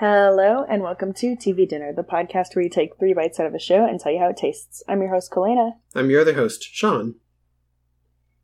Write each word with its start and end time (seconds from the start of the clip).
Hello, 0.00 0.64
and 0.66 0.82
welcome 0.82 1.12
to 1.12 1.36
TV 1.36 1.68
Dinner, 1.68 1.92
the 1.92 2.02
podcast 2.02 2.56
where 2.56 2.62
you 2.62 2.70
take 2.70 2.98
three 2.98 3.12
bites 3.12 3.38
out 3.38 3.44
of 3.44 3.54
a 3.54 3.58
show 3.58 3.84
and 3.84 4.00
tell 4.00 4.10
you 4.10 4.18
how 4.18 4.30
it 4.30 4.38
tastes. 4.38 4.82
I'm 4.88 5.02
your 5.02 5.10
host, 5.10 5.30
Kalena, 5.30 5.72
I'm 5.94 6.08
your 6.08 6.22
other 6.22 6.32
host, 6.32 6.62
Sean. 6.72 7.16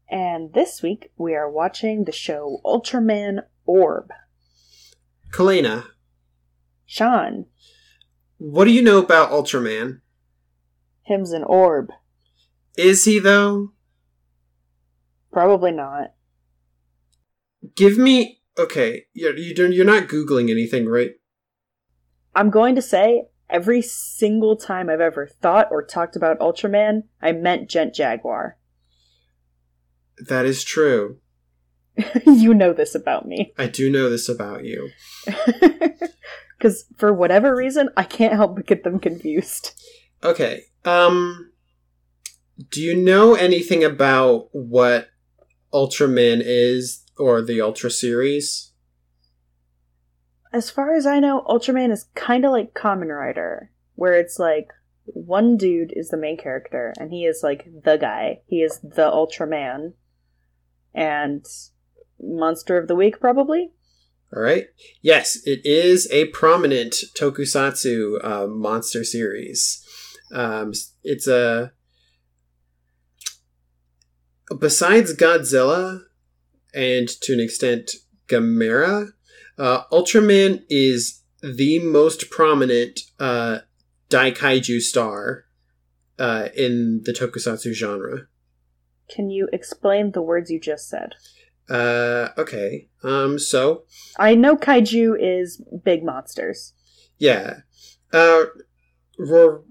and 0.06 0.52
this 0.52 0.82
week 0.82 1.12
we 1.16 1.34
are 1.34 1.50
watching 1.50 2.04
the 2.04 2.12
show 2.12 2.60
Ultraman 2.62 3.38
Orb. 3.64 4.10
Kalena, 5.32 5.86
Sean, 6.84 7.46
what 8.36 8.66
do 8.66 8.70
you 8.70 8.82
know 8.82 8.98
about 8.98 9.30
Ultraman? 9.30 10.02
him's 11.04 11.32
an 11.32 11.42
orb. 11.42 11.90
Is 12.76 13.06
he, 13.06 13.18
though? 13.18 13.72
Probably 15.32 15.72
not. 15.72 16.12
Give 17.74 17.96
me. 17.96 18.42
Okay, 18.58 19.04
you're, 19.14 19.34
you're 19.38 19.86
not 19.86 20.08
Googling 20.08 20.50
anything, 20.50 20.86
right? 20.86 21.12
I'm 22.36 22.50
going 22.50 22.76
to 22.76 22.82
say 22.82 23.24
every 23.50 23.82
single 23.82 24.54
time 24.56 24.88
I've 24.88 25.00
ever 25.00 25.26
thought 25.26 25.68
or 25.72 25.82
talked 25.82 26.14
about 26.14 26.38
Ultraman, 26.38 27.04
I 27.20 27.32
meant 27.32 27.68
Jet 27.68 27.92
Jaguar. 27.92 28.56
That 30.18 30.46
is 30.46 30.62
true. 30.62 31.18
you 32.26 32.54
know 32.54 32.72
this 32.72 32.94
about 32.94 33.26
me. 33.26 33.52
I 33.58 33.66
do 33.66 33.90
know 33.90 34.08
this 34.08 34.28
about 34.28 34.64
you. 34.64 34.90
Because 36.58 36.86
for 36.96 37.12
whatever 37.12 37.54
reason, 37.54 37.90
I 37.96 38.04
can't 38.04 38.34
help 38.34 38.56
but 38.56 38.66
get 38.66 38.84
them 38.84 38.98
confused. 38.98 39.72
Okay, 40.22 40.62
um. 40.84 41.52
Do 42.70 42.80
you 42.80 42.96
know 42.96 43.34
anything 43.34 43.84
about 43.84 44.48
what 44.52 45.10
Ultraman 45.74 46.40
is, 46.42 47.04
or 47.18 47.42
the 47.42 47.60
Ultra 47.60 47.90
series? 47.90 48.72
As 50.52 50.70
far 50.70 50.94
as 50.94 51.06
I 51.06 51.18
know, 51.18 51.44
Ultraman 51.48 51.90
is 51.92 52.06
kind 52.14 52.44
of 52.44 52.52
like 52.52 52.74
Kamen 52.74 53.08
Rider, 53.08 53.70
where 53.94 54.14
it's 54.14 54.38
like 54.38 54.68
one 55.04 55.56
dude 55.56 55.92
is 55.94 56.08
the 56.08 56.16
main 56.16 56.36
character, 56.36 56.92
and 56.98 57.10
he 57.10 57.24
is 57.24 57.40
like 57.42 57.66
the 57.84 57.96
guy. 57.96 58.40
He 58.46 58.62
is 58.62 58.80
the 58.80 59.10
Ultraman. 59.10 59.92
And 60.94 61.44
Monster 62.20 62.78
of 62.78 62.88
the 62.88 62.96
Week, 62.96 63.20
probably? 63.20 63.72
Alright. 64.34 64.68
Yes, 65.02 65.38
it 65.44 65.60
is 65.64 66.10
a 66.10 66.26
prominent 66.26 66.94
tokusatsu 67.14 68.24
uh, 68.24 68.46
monster 68.46 69.04
series. 69.04 69.84
Um, 70.32 70.72
it's 71.04 71.28
a. 71.28 71.72
Besides 74.58 75.14
Godzilla, 75.14 76.02
and 76.74 77.08
to 77.08 77.32
an 77.32 77.40
extent 77.40 77.92
Gamera, 78.28 79.10
uh, 79.58 79.84
Ultraman 79.92 80.62
is 80.68 81.22
the 81.42 81.78
most 81.80 82.30
prominent 82.30 83.00
uh, 83.18 83.58
Daikaiju 84.10 84.80
star 84.80 85.44
uh, 86.18 86.48
in 86.56 87.02
the 87.04 87.12
tokusatsu 87.12 87.72
genre. 87.72 88.26
Can 89.08 89.30
you 89.30 89.48
explain 89.52 90.12
the 90.12 90.22
words 90.22 90.50
you 90.50 90.60
just 90.60 90.88
said? 90.88 91.14
Uh, 91.68 92.28
okay. 92.38 92.88
Um, 93.02 93.38
so 93.38 93.84
I 94.18 94.34
know 94.34 94.56
kaiju 94.56 95.16
is 95.18 95.62
big 95.84 96.04
monsters. 96.04 96.72
Yeah. 97.18 97.60
Uh, 98.12 98.44
Ro- 99.18 99.64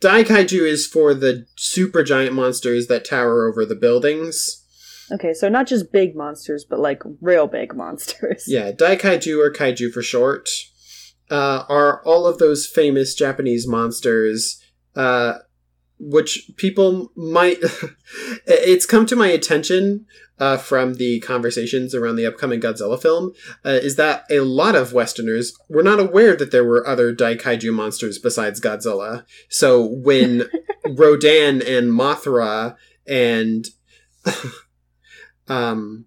Daikaiju 0.00 0.62
is 0.62 0.86
for 0.86 1.14
the 1.14 1.46
super 1.56 2.02
giant 2.02 2.34
monsters 2.34 2.86
that 2.88 3.04
tower 3.04 3.48
over 3.48 3.64
the 3.64 3.76
buildings. 3.76 4.65
Okay, 5.12 5.32
so 5.32 5.48
not 5.48 5.66
just 5.66 5.92
big 5.92 6.16
monsters, 6.16 6.64
but 6.68 6.80
like 6.80 7.02
real 7.20 7.46
big 7.46 7.74
monsters. 7.74 8.44
Yeah, 8.46 8.72
Daikaiju 8.72 9.38
or 9.38 9.52
Kaiju 9.52 9.92
for 9.92 10.02
short 10.02 10.48
uh, 11.30 11.64
are 11.68 12.02
all 12.04 12.26
of 12.26 12.38
those 12.38 12.66
famous 12.66 13.14
Japanese 13.14 13.66
monsters, 13.66 14.60
uh, 14.94 15.38
which 15.98 16.50
people 16.56 17.12
might. 17.16 17.58
it's 18.46 18.86
come 18.86 19.06
to 19.06 19.16
my 19.16 19.28
attention 19.28 20.06
uh, 20.38 20.56
from 20.56 20.94
the 20.94 21.20
conversations 21.20 21.94
around 21.94 22.16
the 22.16 22.26
upcoming 22.26 22.60
Godzilla 22.60 23.00
film, 23.00 23.32
uh, 23.64 23.70
is 23.70 23.96
that 23.96 24.24
a 24.30 24.40
lot 24.40 24.74
of 24.74 24.92
Westerners 24.92 25.56
were 25.68 25.82
not 25.82 26.00
aware 26.00 26.36
that 26.36 26.50
there 26.50 26.64
were 26.64 26.86
other 26.86 27.14
Daikaiju 27.14 27.72
monsters 27.72 28.18
besides 28.18 28.60
Godzilla. 28.60 29.24
So 29.48 29.84
when 29.84 30.44
Rodan 30.86 31.62
and 31.62 31.92
Mothra 31.92 32.76
and 33.06 33.66
um, 35.48 36.06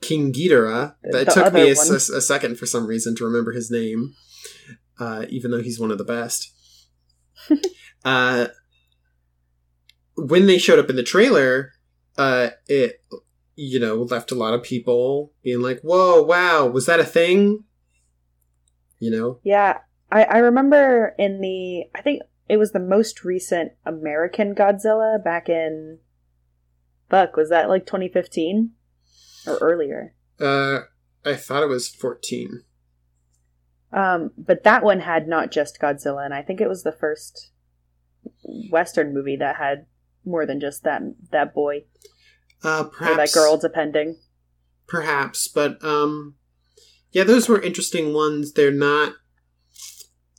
King 0.00 0.32
Ghidorah, 0.32 0.94
that 1.02 1.26
The 1.26 1.32
took 1.32 1.52
me 1.52 1.70
a, 1.70 1.74
one. 1.74 1.98
second 2.00 2.58
for 2.58 2.66
some 2.66 2.86
reason 2.86 3.14
to 3.16 3.24
remember 3.24 3.52
his 3.52 3.70
name, 3.70 4.14
uh, 4.98 5.26
even 5.28 5.50
though 5.50 5.62
he's 5.62 5.80
one 5.80 5.90
of 5.90 5.98
the 5.98 6.04
best. 6.04 6.52
uh, 8.04 8.48
when 10.16 10.46
they 10.46 10.58
showed 10.58 10.78
up 10.78 10.90
in 10.90 10.96
the 10.96 11.02
trailer, 11.02 11.72
uh, 12.16 12.50
it 12.66 13.02
you 13.54 13.80
know 13.80 14.02
left 14.02 14.30
a 14.30 14.36
lot 14.36 14.54
of 14.54 14.62
people 14.62 15.32
being 15.42 15.60
like, 15.60 15.80
"Whoa, 15.80 16.22
wow, 16.22 16.66
was 16.66 16.86
that 16.86 17.00
a 17.00 17.04
thing?" 17.04 17.64
You 19.00 19.10
know, 19.12 19.38
Yeah, 19.44 19.78
I, 20.10 20.24
I 20.24 20.38
remember 20.38 21.14
in 21.18 21.40
the 21.40 21.84
I 21.94 22.02
think 22.02 22.22
it 22.48 22.56
was 22.56 22.72
the 22.72 22.80
most 22.80 23.24
recent 23.24 23.72
American 23.86 24.54
Godzilla 24.54 25.22
back 25.22 25.48
in 25.48 25.98
Buck, 27.08 27.36
was 27.36 27.48
that 27.50 27.68
like 27.68 27.86
2015 27.86 28.72
or 29.46 29.56
earlier? 29.58 30.14
uh, 30.40 30.80
I 31.24 31.34
thought 31.34 31.62
it 31.62 31.68
was 31.68 31.88
fourteen. 31.88 32.62
Um, 33.92 34.30
but 34.36 34.64
that 34.64 34.82
one 34.84 35.00
had 35.00 35.26
not 35.26 35.50
just 35.50 35.80
Godzilla, 35.80 36.24
and 36.24 36.32
I 36.34 36.42
think 36.42 36.60
it 36.60 36.68
was 36.68 36.82
the 36.82 36.92
first 36.92 37.50
Western 38.70 39.12
movie 39.14 39.36
that 39.36 39.56
had 39.56 39.86
more 40.24 40.44
than 40.46 40.60
just 40.60 40.84
that 40.84 41.02
that 41.32 41.54
boy 41.54 41.84
Uh, 42.62 42.84
or 42.84 42.90
perhaps 42.90 43.32
that 43.32 43.38
girl, 43.38 43.56
depending. 43.56 44.16
perhaps 44.86 45.48
but 45.48 45.82
um 45.84 46.34
yeah 47.12 47.24
those 47.24 47.48
were 47.48 47.60
interesting 47.62 48.12
ones 48.12 48.52
they're 48.52 48.70
not 48.70 49.14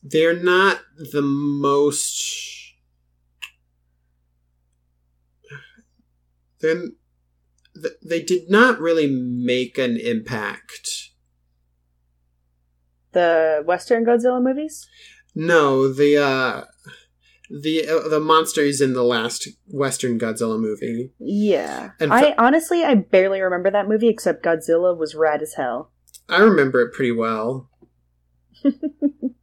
they're 0.04 0.36
not 0.36 0.82
the 1.12 1.22
most 1.22 2.59
they're 6.62 6.76
th- 7.76 7.94
they 8.06 8.22
did 8.22 8.50
not 8.50 8.80
really 8.80 9.08
make 9.08 9.78
an 9.78 9.98
impact 9.98 11.10
The 13.12 13.64
Western 13.66 14.06
Godzilla 14.06 14.42
movies. 14.42 14.88
no 15.36 15.92
the 15.92 16.18
uh 16.18 16.64
the 17.50 17.88
uh, 17.88 18.08
the 18.08 18.20
monsters 18.20 18.80
in 18.82 18.94
the 18.94 19.04
last 19.04 19.48
western 19.72 20.20
godzilla 20.20 20.60
movie 20.60 21.12
Yeah, 21.20 21.92
And 22.00 22.14
I 22.14 22.34
for- 22.34 22.42
honestly 22.42 22.84
I 22.84 22.94
barely 22.96 23.42
remember 23.42 23.72
that 23.72 23.88
movie 23.88 24.08
except 24.10 24.44
Godzilla 24.44 24.96
was 24.98 25.16
rad 25.16 25.42
as 25.42 25.54
hell. 25.56 25.92
I 26.28 26.42
remember 26.42 26.82
it 26.82 26.94
pretty 26.94 27.12
well. 27.12 27.70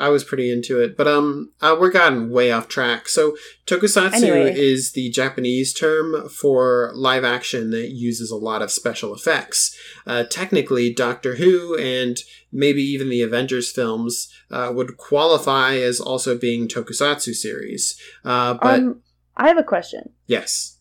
I 0.00 0.08
was 0.08 0.24
pretty 0.24 0.50
into 0.50 0.80
it, 0.80 0.96
but 0.96 1.06
um, 1.06 1.52
uh, 1.60 1.76
we're 1.78 1.90
gotten 1.90 2.30
way 2.30 2.50
off 2.50 2.68
track. 2.68 3.08
So, 3.08 3.36
tokusatsu 3.66 4.14
Anyway. 4.14 4.54
is 4.58 4.92
the 4.92 5.10
Japanese 5.10 5.72
term 5.74 6.28
for 6.28 6.90
live 6.94 7.22
action 7.24 7.70
that 7.70 7.90
uses 7.90 8.30
a 8.30 8.36
lot 8.36 8.62
of 8.62 8.70
special 8.70 9.14
effects. 9.14 9.76
Uh, 10.06 10.24
technically, 10.24 10.92
Doctor 10.92 11.36
Who 11.36 11.76
and 11.78 12.18
maybe 12.50 12.82
even 12.82 13.10
the 13.10 13.22
Avengers 13.22 13.70
films 13.70 14.28
uh, 14.50 14.72
would 14.74 14.96
qualify 14.96 15.76
as 15.76 16.00
also 16.00 16.36
being 16.36 16.66
tokusatsu 16.66 17.34
series. 17.34 18.00
Uh, 18.24 18.54
but 18.54 18.80
um, 18.80 19.02
I 19.36 19.48
have 19.48 19.58
a 19.58 19.62
question. 19.62 20.10
yes, 20.26 20.78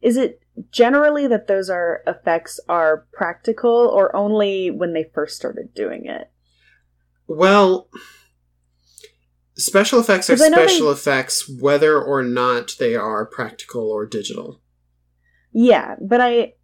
Is 0.00 0.16
it 0.16 0.40
generally 0.70 1.26
that 1.26 1.46
those 1.46 1.70
are 1.70 2.02
effects 2.06 2.60
are 2.68 3.06
practical 3.12 3.70
or 3.70 4.14
only 4.14 4.70
when 4.70 4.92
they 4.92 5.04
first 5.14 5.36
started 5.36 5.72
doing 5.74 6.04
it? 6.06 6.28
Well, 7.36 7.88
special 9.56 10.00
effects 10.00 10.28
are 10.30 10.36
know 10.36 10.44
they- 10.50 10.50
special 10.50 10.90
effects 10.90 11.48
whether 11.48 12.00
or 12.00 12.22
not 12.22 12.72
they 12.78 12.94
are 12.94 13.26
practical 13.26 13.90
or 13.90 14.06
digital. 14.06 14.60
Yeah, 15.52 15.96
but 16.00 16.20
I 16.20 16.54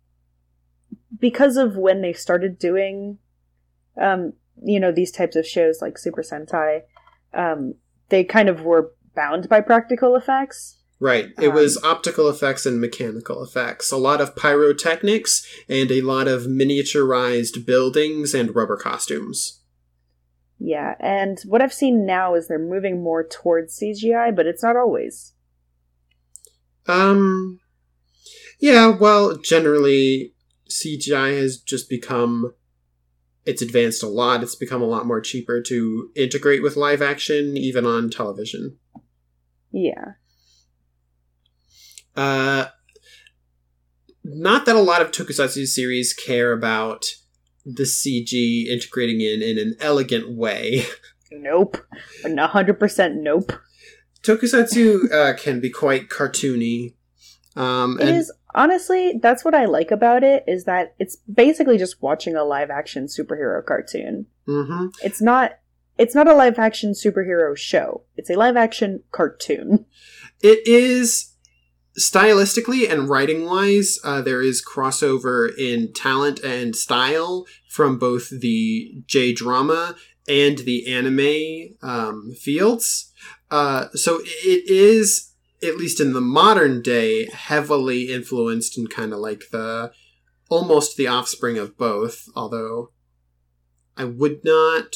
because 1.18 1.56
of 1.56 1.76
when 1.76 2.00
they 2.02 2.12
started 2.12 2.58
doing 2.58 3.18
um 4.00 4.32
you 4.62 4.80
know 4.80 4.92
these 4.92 5.10
types 5.10 5.36
of 5.36 5.46
shows 5.46 5.80
like 5.80 5.98
Super 5.98 6.22
Sentai 6.22 6.82
um 7.34 7.74
they 8.08 8.24
kind 8.24 8.48
of 8.48 8.62
were 8.62 8.92
bound 9.14 9.48
by 9.48 9.60
practical 9.60 10.16
effects. 10.16 10.76
Right. 11.00 11.26
It 11.40 11.48
Um, 11.50 11.54
was 11.54 11.82
optical 11.84 12.28
effects 12.28 12.66
and 12.66 12.80
mechanical 12.80 13.44
effects. 13.44 13.92
A 13.92 13.96
lot 13.96 14.20
of 14.20 14.34
pyrotechnics 14.34 15.46
and 15.68 15.92
a 15.92 16.00
lot 16.00 16.26
of 16.26 16.42
miniaturized 16.44 17.64
buildings 17.64 18.34
and 18.34 18.54
rubber 18.56 18.76
costumes. 18.76 19.57
Yeah, 20.58 20.94
and 20.98 21.38
what 21.46 21.62
I've 21.62 21.72
seen 21.72 22.04
now 22.04 22.34
is 22.34 22.48
they're 22.48 22.58
moving 22.58 23.02
more 23.02 23.24
towards 23.24 23.78
CGI, 23.78 24.34
but 24.34 24.46
it's 24.46 24.62
not 24.62 24.76
always. 24.76 25.32
Um 26.86 27.60
yeah, 28.58 28.88
well, 28.88 29.36
generally 29.36 30.34
CGI 30.68 31.38
has 31.38 31.58
just 31.58 31.88
become 31.88 32.54
it's 33.48 33.62
advanced 33.62 34.02
a 34.02 34.08
lot. 34.08 34.42
It's 34.42 34.56
become 34.56 34.82
a 34.82 34.86
lot 34.86 35.06
more 35.06 35.22
cheaper 35.22 35.62
to 35.62 36.10
integrate 36.14 36.62
with 36.62 36.76
live 36.76 37.00
action, 37.00 37.56
even 37.56 37.86
on 37.86 38.10
television. 38.10 38.76
Yeah. 39.72 40.12
Uh, 42.14 42.66
not 44.22 44.66
that 44.66 44.76
a 44.76 44.80
lot 44.80 45.00
of 45.00 45.12
tokusatsu 45.12 45.66
series 45.66 46.12
care 46.12 46.52
about 46.52 47.06
the 47.64 47.84
CG 47.84 48.66
integrating 48.66 49.20
in 49.20 49.42
in 49.42 49.58
an 49.58 49.74
elegant 49.80 50.30
way. 50.30 50.84
Nope. 51.30 51.76
100% 52.24 53.14
nope. 53.16 53.52
Tokusatsu 54.22 55.12
uh, 55.12 55.36
can 55.36 55.60
be 55.60 55.70
quite 55.70 56.08
cartoony. 56.08 56.94
Um, 57.54 57.98
It 58.00 58.08
is 58.08 58.32
honestly 58.54 59.18
that's 59.22 59.44
what 59.44 59.54
I 59.54 59.66
like 59.66 59.90
about 59.90 60.22
it 60.24 60.44
is 60.46 60.64
that 60.64 60.94
it's 60.98 61.16
basically 61.32 61.76
just 61.76 62.00
watching 62.02 62.34
a 62.34 62.44
live 62.44 62.70
action 62.70 63.06
superhero 63.06 63.64
cartoon. 63.64 64.26
Mhm. 64.46 64.90
It's 65.02 65.20
not 65.20 65.58
it's 65.98 66.14
not 66.14 66.28
a 66.28 66.34
live 66.34 66.58
action 66.58 66.92
superhero 66.92 67.56
show. 67.56 68.04
It's 68.16 68.30
a 68.30 68.36
live 68.36 68.56
action 68.56 69.02
cartoon. 69.10 69.84
It 70.40 70.66
is 70.68 71.32
stylistically 71.98 72.90
and 72.90 73.08
writing 73.08 73.44
wise, 73.44 73.98
uh, 74.04 74.22
there 74.22 74.42
is 74.42 74.64
crossover 74.64 75.50
in 75.58 75.92
talent 75.92 76.40
and 76.40 76.74
style 76.74 77.44
from 77.68 77.98
both 77.98 78.30
the 78.30 79.02
J 79.06 79.32
drama 79.32 79.96
and 80.28 80.58
the 80.58 80.86
anime 80.86 81.76
um, 81.82 82.32
fields. 82.38 83.12
Uh, 83.50 83.88
so 83.94 84.20
it 84.22 84.70
is, 84.70 85.32
at 85.62 85.76
least 85.76 86.00
in 86.00 86.12
the 86.12 86.20
modern 86.20 86.82
day, 86.82 87.26
heavily 87.30 88.12
influenced 88.12 88.76
and 88.76 88.90
kind 88.90 89.12
of 89.12 89.18
like 89.18 89.44
the 89.50 89.90
almost 90.50 90.96
the 90.96 91.06
offspring 91.06 91.58
of 91.58 91.76
both, 91.76 92.24
although 92.34 92.92
I 93.96 94.04
would 94.04 94.44
not 94.44 94.94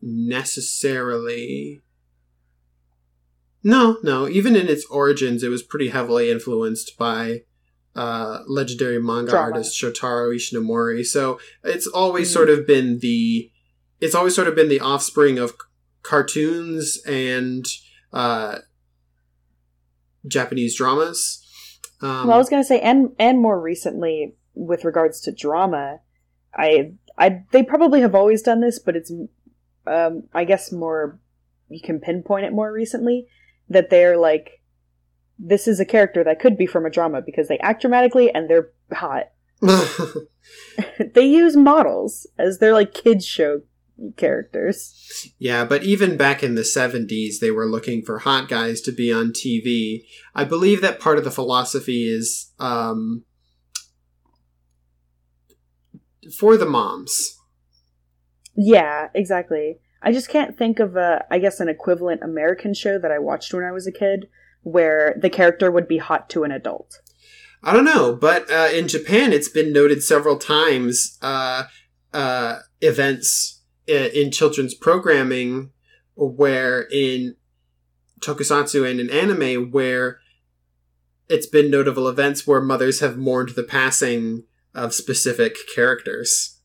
necessarily. 0.00 1.80
No, 3.62 3.98
no. 4.02 4.28
Even 4.28 4.56
in 4.56 4.68
its 4.68 4.84
origins, 4.86 5.42
it 5.42 5.48
was 5.48 5.62
pretty 5.62 5.88
heavily 5.88 6.30
influenced 6.30 6.96
by 6.98 7.42
uh, 7.94 8.38
legendary 8.46 9.02
manga 9.02 9.32
Drama. 9.32 9.46
artist 9.52 9.80
Shotaro 9.80 10.34
Ishinomori. 10.34 11.04
So 11.04 11.38
it's 11.64 11.86
always 11.88 12.28
Mhm. 12.30 12.32
sort 12.32 12.48
of 12.48 12.66
been 12.66 13.00
the, 13.00 13.50
it's 14.00 14.14
always 14.14 14.34
sort 14.34 14.46
of 14.48 14.54
been 14.54 14.68
the 14.68 14.80
offspring 14.80 15.38
of 15.38 15.50
c- 15.50 15.56
cartoons 16.02 17.02
and 17.04 17.66
uh, 18.12 18.58
Japanese 20.26 20.76
dramas. 20.76 21.44
Um, 22.00 22.26
well, 22.28 22.32
I 22.36 22.38
was 22.38 22.48
going 22.48 22.62
to 22.62 22.66
say 22.66 22.80
and 22.80 23.10
and 23.18 23.40
more 23.40 23.60
recently 23.60 24.34
with 24.54 24.84
regards 24.84 25.20
to 25.22 25.32
drama, 25.32 25.98
I 26.54 26.92
I 27.18 27.44
they 27.52 27.62
probably 27.62 28.00
have 28.00 28.14
always 28.14 28.42
done 28.42 28.60
this, 28.60 28.78
but 28.78 28.96
it's 28.96 29.12
um 29.86 30.24
I 30.32 30.44
guess 30.44 30.72
more 30.72 31.18
you 31.68 31.80
can 31.80 32.00
pinpoint 32.00 32.46
it 32.46 32.52
more 32.52 32.72
recently 32.72 33.26
that 33.70 33.88
they're 33.88 34.18
like 34.18 34.60
this 35.38 35.66
is 35.66 35.80
a 35.80 35.86
character 35.86 36.22
that 36.22 36.38
could 36.38 36.58
be 36.58 36.66
from 36.66 36.84
a 36.84 36.90
drama 36.90 37.22
because 37.22 37.48
they 37.48 37.58
act 37.58 37.80
dramatically 37.80 38.30
and 38.32 38.50
they're 38.50 38.70
hot. 38.92 39.30
they 41.14 41.24
use 41.24 41.56
models 41.56 42.26
as 42.38 42.58
their 42.58 42.74
like 42.74 42.92
kids 42.92 43.24
show 43.24 43.62
characters. 44.16 45.32
Yeah, 45.38 45.64
but 45.64 45.82
even 45.82 46.16
back 46.16 46.42
in 46.42 46.54
the 46.54 46.62
70s, 46.62 47.38
they 47.40 47.50
were 47.50 47.66
looking 47.66 48.02
for 48.02 48.20
hot 48.20 48.48
guys 48.48 48.80
to 48.82 48.92
be 48.92 49.12
on 49.12 49.32
TV. 49.32 50.04
I 50.34 50.44
believe 50.44 50.80
that 50.82 51.00
part 51.00 51.18
of 51.18 51.24
the 51.24 51.30
philosophy 51.30 52.06
is 52.08 52.52
um, 52.58 53.24
for 56.38 56.56
the 56.56 56.66
moms. 56.66 57.38
Yeah, 58.54 59.08
exactly. 59.14 59.78
I 60.02 60.12
just 60.12 60.28
can't 60.28 60.56
think 60.56 60.80
of 60.80 60.96
a 60.96 61.24
I 61.30 61.38
guess 61.38 61.60
an 61.60 61.68
equivalent 61.68 62.22
American 62.22 62.74
show 62.74 62.98
that 62.98 63.10
I 63.10 63.18
watched 63.18 63.52
when 63.52 63.64
I 63.64 63.72
was 63.72 63.86
a 63.86 63.92
kid 63.92 64.28
where 64.62 65.14
the 65.20 65.30
character 65.30 65.70
would 65.70 65.88
be 65.88 65.98
hot 65.98 66.28
to 66.30 66.44
an 66.44 66.50
adult. 66.50 67.00
I 67.62 67.72
don't 67.72 67.84
know, 67.84 68.14
but 68.14 68.50
uh, 68.50 68.68
in 68.72 68.88
Japan, 68.88 69.32
it's 69.32 69.48
been 69.48 69.72
noted 69.72 70.02
several 70.02 70.38
times 70.38 71.18
uh, 71.20 71.64
uh, 72.12 72.60
events 72.80 73.60
in 73.86 74.30
children's 74.30 74.74
programming 74.74 75.70
where 76.14 76.86
in 76.92 77.34
tokusatsu 78.20 78.88
and 78.88 79.00
in 79.00 79.10
anime 79.10 79.70
where 79.70 80.20
it's 81.28 81.46
been 81.46 81.70
notable 81.70 82.08
events 82.08 82.46
where 82.46 82.60
mothers 82.60 83.00
have 83.00 83.16
mourned 83.16 83.50
the 83.50 83.62
passing 83.62 84.44
of 84.74 84.94
specific 84.94 85.56
characters 85.74 86.60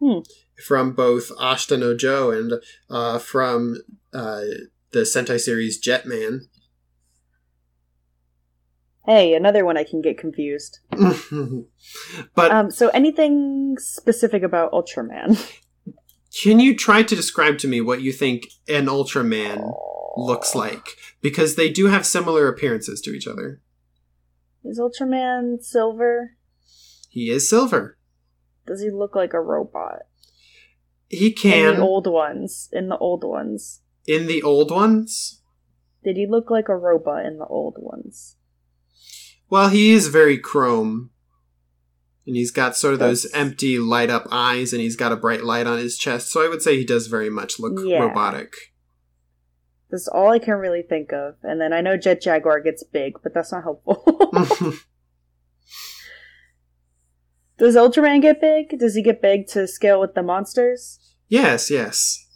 Hmm. 0.00 0.18
From 0.64 0.92
both 0.92 1.30
Ashita 1.36 1.78
no 1.78 1.96
Joe 1.96 2.30
and 2.30 2.54
uh, 2.90 3.18
from 3.18 3.76
uh, 4.12 4.42
the 4.90 5.00
Sentai 5.00 5.40
series 5.40 5.80
Jetman. 5.80 6.42
Hey, 9.06 9.34
another 9.34 9.64
one 9.64 9.78
I 9.78 9.84
can 9.84 10.02
get 10.02 10.18
confused. 10.18 10.80
but 12.34 12.50
Um, 12.50 12.70
so 12.70 12.88
anything 12.88 13.76
specific 13.78 14.42
about 14.42 14.72
Ultraman? 14.72 15.40
Can 16.42 16.60
you 16.60 16.76
try 16.76 17.02
to 17.02 17.16
describe 17.16 17.56
to 17.58 17.68
me 17.68 17.80
what 17.80 18.02
you 18.02 18.12
think 18.12 18.48
an 18.68 18.86
Ultraman 18.86 19.72
looks 20.16 20.54
like? 20.54 20.96
Because 21.22 21.56
they 21.56 21.70
do 21.70 21.86
have 21.86 22.04
similar 22.04 22.48
appearances 22.48 23.00
to 23.00 23.10
each 23.10 23.26
other. 23.26 23.62
Is 24.62 24.78
Ultraman 24.78 25.62
silver? 25.62 26.36
He 27.08 27.30
is 27.30 27.48
silver. 27.48 27.96
Does 28.66 28.82
he 28.82 28.90
look 28.90 29.16
like 29.16 29.32
a 29.32 29.40
robot? 29.40 30.00
He 31.08 31.28
In 31.28 31.34
can 31.34 31.76
the 31.76 31.82
old 31.82 32.06
ones. 32.06 32.68
In 32.72 32.88
the 32.88 32.98
old 32.98 33.24
ones. 33.24 33.80
in 34.06 34.26
the 34.26 34.42
old 34.42 34.70
ones. 34.70 35.42
Did 36.04 36.16
he 36.16 36.26
look 36.26 36.50
like 36.50 36.68
a 36.68 36.76
robot 36.76 37.24
in 37.26 37.38
the 37.38 37.46
old 37.46 37.76
ones? 37.78 38.36
Well, 39.50 39.68
he 39.70 39.92
is 39.92 40.08
very 40.08 40.38
chrome. 40.38 41.10
And 42.26 42.36
he's 42.36 42.50
got 42.50 42.76
sort 42.76 42.92
of 42.92 43.00
those 43.00 43.30
empty 43.32 43.78
light 43.78 44.10
up 44.10 44.26
eyes 44.30 44.74
and 44.74 44.82
he's 44.82 44.96
got 44.96 45.12
a 45.12 45.16
bright 45.16 45.44
light 45.44 45.66
on 45.66 45.78
his 45.78 45.96
chest. 45.96 46.30
So 46.30 46.44
I 46.44 46.48
would 46.48 46.60
say 46.60 46.76
he 46.76 46.84
does 46.84 47.06
very 47.06 47.30
much 47.30 47.58
look 47.58 47.80
Yeah. 47.82 48.00
robotic. 48.00 48.52
That's 49.90 50.08
all 50.08 50.30
I 50.30 50.38
can 50.38 50.56
really 50.56 50.82
think 50.82 51.14
of. 51.14 51.36
And 51.42 51.58
then 51.58 51.72
I 51.72 51.80
know 51.80 51.96
Jet 51.96 52.20
Jaguar 52.20 52.60
gets 52.60 52.82
big, 52.84 53.14
but 53.22 53.32
that's 53.32 53.50
not 53.52 53.62
helpful. 53.62 54.04
Does 57.58 57.74
Ultraman 57.74 58.22
get 58.22 58.40
big? 58.40 58.78
Does 58.78 58.94
he 58.94 59.02
get 59.02 59.20
big 59.20 59.48
to 59.48 59.66
scale 59.66 60.00
with 60.00 60.14
the 60.14 60.22
monsters? 60.22 60.97
Yes, 61.28 61.70
yes. 61.70 62.26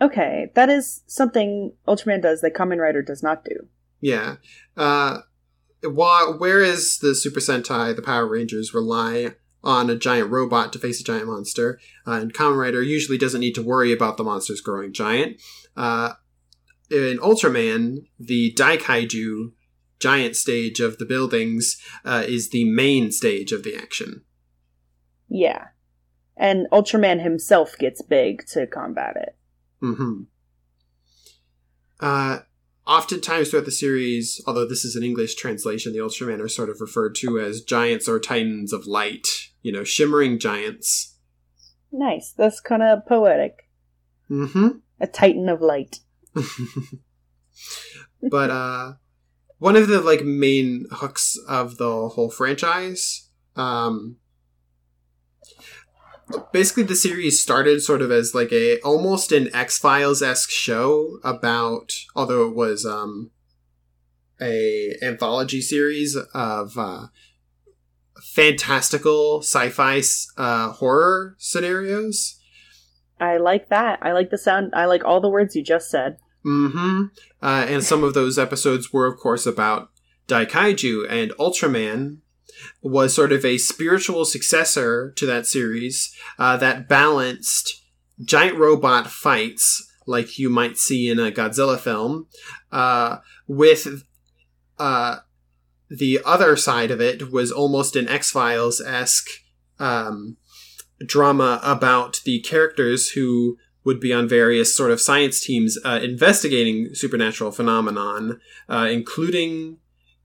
Okay, 0.00 0.50
that 0.54 0.70
is 0.70 1.02
something 1.06 1.72
Ultraman 1.86 2.22
does 2.22 2.40
that 2.40 2.54
Kamen 2.54 2.78
Rider 2.78 3.02
does 3.02 3.22
not 3.22 3.44
do. 3.44 3.68
Yeah. 4.00 4.36
Uh, 4.76 5.18
while, 5.82 6.38
whereas 6.38 6.98
the 6.98 7.14
Super 7.14 7.40
Sentai, 7.40 7.94
the 7.94 8.02
Power 8.02 8.26
Rangers, 8.26 8.72
rely 8.72 9.34
on 9.62 9.90
a 9.90 9.96
giant 9.96 10.30
robot 10.30 10.72
to 10.72 10.78
face 10.78 11.00
a 11.00 11.04
giant 11.04 11.26
monster, 11.26 11.78
uh, 12.06 12.12
and 12.12 12.32
Kamen 12.32 12.58
Rider 12.58 12.82
usually 12.82 13.18
doesn't 13.18 13.40
need 13.40 13.54
to 13.54 13.62
worry 13.62 13.92
about 13.92 14.16
the 14.16 14.24
monsters 14.24 14.62
growing 14.62 14.92
giant. 14.92 15.40
Uh, 15.76 16.14
in 16.90 17.18
Ultraman, 17.18 18.06
the 18.18 18.54
Daikaiju 18.54 19.52
giant 20.00 20.34
stage 20.34 20.80
of 20.80 20.96
the 20.98 21.04
buildings 21.04 21.76
uh, 22.04 22.24
is 22.26 22.50
the 22.50 22.64
main 22.64 23.12
stage 23.12 23.52
of 23.52 23.62
the 23.62 23.76
action. 23.76 24.22
Yeah. 25.28 25.66
And 26.40 26.66
Ultraman 26.72 27.22
himself 27.22 27.76
gets 27.78 28.00
big 28.00 28.46
to 28.46 28.66
combat 28.66 29.14
it. 29.16 29.36
hmm 29.80 30.22
Uh, 32.00 32.38
oftentimes 32.86 33.50
throughout 33.50 33.66
the 33.66 33.70
series, 33.70 34.40
although 34.46 34.66
this 34.66 34.82
is 34.82 34.96
an 34.96 35.04
English 35.04 35.34
translation, 35.34 35.92
the 35.92 35.98
Ultraman 35.98 36.40
are 36.40 36.48
sort 36.48 36.70
of 36.70 36.80
referred 36.80 37.14
to 37.16 37.38
as 37.38 37.60
giants 37.60 38.08
or 38.08 38.18
titans 38.18 38.72
of 38.72 38.86
light. 38.86 39.26
You 39.60 39.70
know, 39.70 39.84
shimmering 39.84 40.38
giants. 40.38 41.18
Nice. 41.92 42.32
That's 42.32 42.58
kind 42.58 42.82
of 42.82 43.04
poetic. 43.06 43.68
Mm-hmm. 44.30 44.68
A 44.98 45.06
titan 45.06 45.50
of 45.50 45.60
light. 45.60 45.98
but 48.30 48.48
uh, 48.48 48.92
one 49.58 49.76
of 49.76 49.88
the 49.88 50.00
like 50.00 50.24
main 50.24 50.86
hooks 50.90 51.36
of 51.46 51.76
the 51.76 52.08
whole 52.08 52.30
franchise, 52.30 53.28
um, 53.56 54.16
basically 56.52 56.84
the 56.84 56.96
series 56.96 57.40
started 57.40 57.82
sort 57.82 58.02
of 58.02 58.10
as 58.10 58.34
like 58.34 58.52
a 58.52 58.78
almost 58.80 59.32
an 59.32 59.54
X 59.54 59.78
Files 59.78 60.22
esque 60.22 60.50
show 60.50 61.18
about, 61.22 61.92
although 62.14 62.48
it 62.48 62.54
was 62.54 62.84
um, 62.84 63.30
a 64.40 64.96
anthology 65.02 65.60
series 65.60 66.16
of 66.34 66.76
uh, 66.78 67.06
fantastical 68.22 69.40
sci-fi 69.42 70.02
uh, 70.36 70.72
horror 70.72 71.36
scenarios. 71.38 72.38
I 73.20 73.36
like 73.36 73.68
that. 73.68 73.98
I 74.02 74.12
like 74.12 74.30
the 74.30 74.38
sound. 74.38 74.72
I 74.74 74.86
like 74.86 75.04
all 75.04 75.20
the 75.20 75.28
words 75.28 75.54
you 75.54 75.62
just 75.62 75.90
said. 75.90 76.16
Mm-hmm. 76.44 77.04
Uh, 77.42 77.66
and 77.68 77.84
some 77.84 78.02
of 78.02 78.14
those 78.14 78.38
episodes 78.38 78.92
were, 78.92 79.06
of 79.06 79.18
course, 79.18 79.44
about 79.44 79.90
Daikaiju 80.26 81.06
and 81.10 81.32
Ultraman 81.32 82.18
was 82.82 83.14
sort 83.14 83.32
of 83.32 83.44
a 83.44 83.58
spiritual 83.58 84.24
successor 84.24 85.12
to 85.16 85.26
that 85.26 85.46
series 85.46 86.14
uh, 86.38 86.56
that 86.56 86.88
balanced 86.88 87.82
giant 88.22 88.56
robot 88.56 89.06
fights 89.06 89.86
like 90.06 90.38
you 90.38 90.50
might 90.50 90.76
see 90.76 91.08
in 91.08 91.18
a 91.18 91.30
Godzilla 91.30 91.78
film 91.78 92.26
uh, 92.72 93.18
with 93.46 94.04
uh, 94.78 95.18
the 95.88 96.20
other 96.24 96.56
side 96.56 96.90
of 96.90 97.00
it 97.00 97.30
was 97.30 97.50
almost 97.50 97.96
an 97.96 98.08
X 98.08 98.30
Files 98.30 98.80
esque 98.80 99.28
um, 99.78 100.36
drama 101.06 101.60
about 101.62 102.20
the 102.24 102.40
characters 102.40 103.10
who 103.10 103.56
would 103.84 104.00
be 104.00 104.12
on 104.12 104.28
various 104.28 104.74
sort 104.74 104.90
of 104.90 105.00
science 105.00 105.40
teams 105.40 105.78
uh, 105.84 106.00
investigating 106.02 106.94
supernatural 106.94 107.50
phenomenon, 107.50 108.38
uh, 108.68 108.86
including 108.90 109.78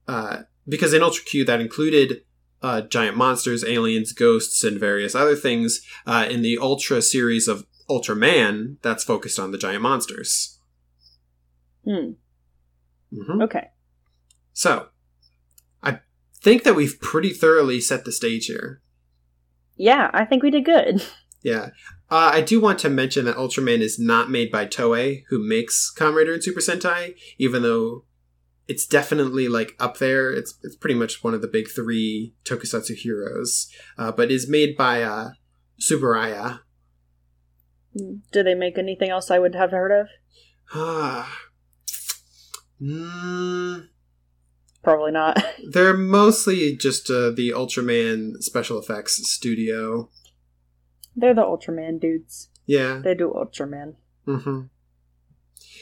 uh, 0.06 0.42
because 0.68 0.92
in 0.92 1.02
Ultra 1.02 1.24
Q 1.24 1.44
that 1.44 1.60
included 1.60 2.22
uh, 2.66 2.80
giant 2.80 3.16
monsters, 3.16 3.64
aliens, 3.64 4.12
ghosts, 4.12 4.64
and 4.64 4.80
various 4.80 5.14
other 5.14 5.36
things. 5.36 5.82
Uh, 6.04 6.26
in 6.28 6.42
the 6.42 6.58
Ultra 6.58 7.00
series 7.00 7.46
of 7.46 7.64
Ultraman, 7.88 8.78
that's 8.82 9.04
focused 9.04 9.38
on 9.38 9.52
the 9.52 9.58
giant 9.58 9.82
monsters. 9.82 10.58
Hmm. 11.84 12.14
hmm 13.14 13.40
Okay. 13.42 13.68
So, 14.52 14.88
I 15.80 16.00
think 16.42 16.64
that 16.64 16.74
we've 16.74 17.00
pretty 17.00 17.32
thoroughly 17.32 17.80
set 17.80 18.04
the 18.04 18.10
stage 18.10 18.46
here. 18.46 18.82
Yeah, 19.76 20.10
I 20.12 20.24
think 20.24 20.42
we 20.42 20.50
did 20.50 20.64
good. 20.64 21.02
Yeah. 21.42 21.68
Uh, 22.10 22.32
I 22.34 22.40
do 22.40 22.60
want 22.60 22.80
to 22.80 22.90
mention 22.90 23.24
that 23.26 23.36
Ultraman 23.36 23.78
is 23.78 24.00
not 24.00 24.28
made 24.28 24.50
by 24.50 24.66
Toei, 24.66 25.22
who 25.28 25.38
makes 25.38 25.92
Kamen 25.96 26.16
Rider 26.16 26.32
and 26.32 26.42
Super 26.42 26.58
Sentai, 26.58 27.14
even 27.38 27.62
though 27.62 28.02
it's 28.68 28.86
definitely 28.86 29.48
like 29.48 29.72
up 29.78 29.98
there. 29.98 30.30
It's 30.30 30.58
it's 30.62 30.76
pretty 30.76 30.94
much 30.94 31.22
one 31.22 31.34
of 31.34 31.42
the 31.42 31.48
big 31.48 31.68
three 31.68 32.34
tokusatsu 32.44 32.94
heroes, 32.96 33.68
uh, 33.98 34.12
but 34.12 34.30
is 34.30 34.48
made 34.48 34.76
by 34.76 35.02
uh, 35.02 35.30
Tsuburaya. 35.80 36.60
Do 37.94 38.42
they 38.42 38.54
make 38.54 38.76
anything 38.78 39.10
else 39.10 39.30
I 39.30 39.38
would 39.38 39.54
have 39.54 39.70
heard 39.70 39.92
of? 39.92 40.08
Ah. 40.74 41.40
mm, 42.82 43.86
Probably 44.82 45.10
not. 45.10 45.42
they're 45.72 45.96
mostly 45.96 46.76
just 46.76 47.10
uh, 47.10 47.30
the 47.30 47.52
Ultraman 47.54 48.40
special 48.40 48.78
effects 48.78 49.16
studio. 49.28 50.10
They're 51.16 51.34
the 51.34 51.42
Ultraman 51.42 52.00
dudes. 52.00 52.50
Yeah. 52.66 53.00
They 53.02 53.14
do 53.14 53.32
Ultraman. 53.34 53.94
hmm 54.24 54.62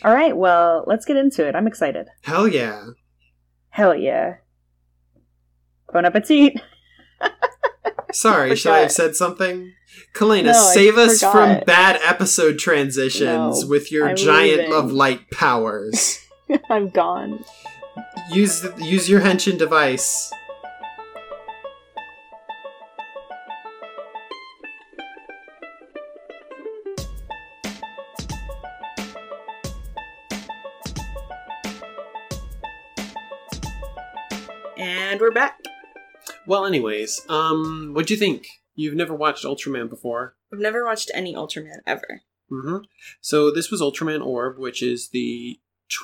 All 0.02 0.14
right, 0.14 0.36
well, 0.36 0.84
let's 0.86 1.04
get 1.04 1.16
into 1.16 1.46
it. 1.46 1.54
I'm 1.54 1.66
excited. 1.66 2.08
Hell 2.22 2.48
yeah. 2.48 2.84
Hell 3.70 3.94
yeah. 3.94 4.36
Bon 5.92 6.04
appetit. 6.04 6.60
Sorry, 8.12 8.54
should 8.56 8.72
I 8.72 8.78
have 8.80 8.92
said 8.92 9.16
something? 9.16 9.72
Kalena, 10.14 10.44
No, 10.44 10.50
I 10.50 10.74
save 10.74 10.98
us 10.98 11.20
from 11.20 11.60
bad 11.66 12.00
episode 12.04 12.58
transitions 12.58 13.62
No, 13.62 13.68
with 13.68 13.90
your 13.90 14.10
I'm 14.10 14.16
giant 14.16 14.58
leaving. 14.62 14.72
of 14.74 14.92
light 14.92 15.30
powers. 15.30 16.20
I'm 16.70 16.90
gone. 16.90 17.44
use 18.30 18.64
use 18.78 19.08
your 19.08 19.20
henshin 19.20 19.58
device. 19.58 20.32
Back. 35.34 35.60
Well, 36.46 36.64
anyways, 36.64 37.20
um, 37.28 37.90
what'd 37.92 38.10
you 38.10 38.16
think? 38.16 38.46
You've 38.74 38.94
never 38.94 39.14
watched 39.14 39.44
Ultraman 39.44 39.88
before. 39.88 40.36
I've 40.52 40.58
never 40.58 40.84
watched 40.84 41.10
any 41.14 41.34
Ultraman 41.34 41.80
ever. 41.86 42.22
Mm-hmm. 42.50 42.84
So 43.20 43.50
this 43.50 43.70
was 43.70 43.80
Ultraman 43.80 44.24
Orb, 44.24 44.58
which 44.58 44.82
is 44.82 45.10
the 45.10 45.60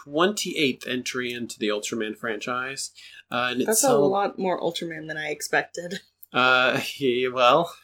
28th 0.07 0.87
entry 0.87 1.33
into 1.33 1.59
the 1.59 1.69
Ultraman 1.69 2.17
franchise. 2.17 2.91
Uh, 3.31 3.49
and 3.51 3.61
it's 3.61 3.67
That's 3.67 3.85
a 3.85 3.97
lot 3.97 4.39
more 4.39 4.61
Ultraman 4.61 5.09
than 5.09 5.17
I 5.17 5.31
expected. 5.31 6.01
Uh, 6.33 6.81
yeah, 7.01 7.29
well, 7.29 7.75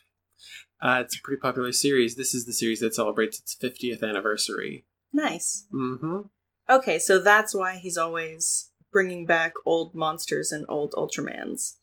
uh, 0.80 1.02
it's 1.04 1.16
a 1.16 1.20
pretty 1.20 1.40
popular 1.40 1.72
series. 1.72 2.14
This 2.14 2.32
is 2.32 2.46
the 2.46 2.52
series 2.52 2.78
that 2.78 2.94
celebrates 2.94 3.40
its 3.40 3.56
50th 3.56 4.08
anniversary. 4.08 4.86
Nice. 5.12 5.66
Mm-hmm. 5.74 6.28
Okay, 6.70 7.00
so 7.00 7.18
that's 7.18 7.56
why 7.56 7.78
he's 7.78 7.98
always 7.98 8.70
bringing 8.96 9.26
back 9.26 9.52
old 9.66 9.94
monsters 9.94 10.50
and 10.52 10.64
old 10.70 10.92
Ultramans. 10.92 11.74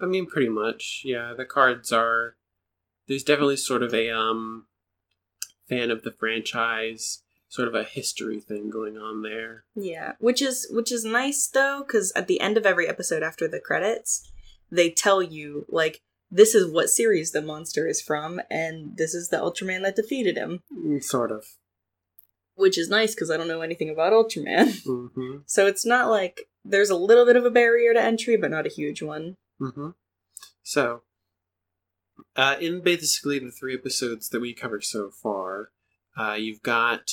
I 0.00 0.06
mean, 0.06 0.26
pretty 0.26 0.48
much. 0.48 1.02
Yeah, 1.04 1.34
the 1.36 1.44
cards 1.44 1.90
are. 1.90 2.36
There's 3.08 3.24
definitely 3.24 3.56
sort 3.56 3.82
of 3.82 3.92
a 3.92 4.16
um 4.16 4.66
fan 5.68 5.90
of 5.90 6.04
the 6.04 6.12
franchise, 6.12 7.24
sort 7.48 7.66
of 7.66 7.74
a 7.74 7.82
history 7.82 8.38
thing 8.38 8.70
going 8.70 8.96
on 8.96 9.22
there. 9.22 9.64
Yeah, 9.74 10.12
which 10.20 10.40
is 10.40 10.68
which 10.70 10.92
is 10.92 11.04
nice 11.04 11.48
though, 11.52 11.82
because 11.84 12.12
at 12.14 12.28
the 12.28 12.40
end 12.40 12.56
of 12.56 12.64
every 12.64 12.88
episode 12.88 13.24
after 13.24 13.48
the 13.48 13.58
credits, 13.58 14.22
they 14.70 14.88
tell 14.88 15.20
you 15.20 15.66
like 15.68 16.00
this 16.30 16.54
is 16.54 16.70
what 16.70 16.90
series 16.90 17.32
the 17.32 17.42
monster 17.42 17.88
is 17.88 18.00
from, 18.00 18.40
and 18.48 18.96
this 18.96 19.14
is 19.14 19.30
the 19.30 19.38
Ultraman 19.38 19.82
that 19.82 19.96
defeated 19.96 20.36
him. 20.36 20.60
Mm, 20.72 21.02
Sort 21.02 21.32
of. 21.32 21.44
Which 22.54 22.78
is 22.78 22.88
nice 22.88 23.16
because 23.16 23.32
I 23.32 23.36
don't 23.36 23.48
know 23.48 23.62
anything 23.62 23.90
about 23.90 24.12
Ultraman. 24.12 24.80
Mm-hmm. 24.86 25.38
So 25.46 25.66
it's 25.66 25.84
not 25.84 26.08
like 26.08 26.48
there's 26.64 26.90
a 26.90 26.96
little 26.96 27.26
bit 27.26 27.36
of 27.36 27.44
a 27.44 27.50
barrier 27.50 27.92
to 27.92 28.02
entry, 28.02 28.36
but 28.36 28.50
not 28.50 28.66
a 28.66 28.70
huge 28.70 29.02
one. 29.02 29.36
Mm-hmm. 29.60 29.90
So, 30.62 31.02
uh, 32.36 32.56
in 32.60 32.80
basically 32.80 33.38
the 33.38 33.50
three 33.50 33.74
episodes 33.74 34.28
that 34.28 34.40
we 34.40 34.54
covered 34.54 34.84
so 34.84 35.10
far, 35.10 35.70
uh, 36.16 36.34
you've 36.34 36.62
got 36.62 37.10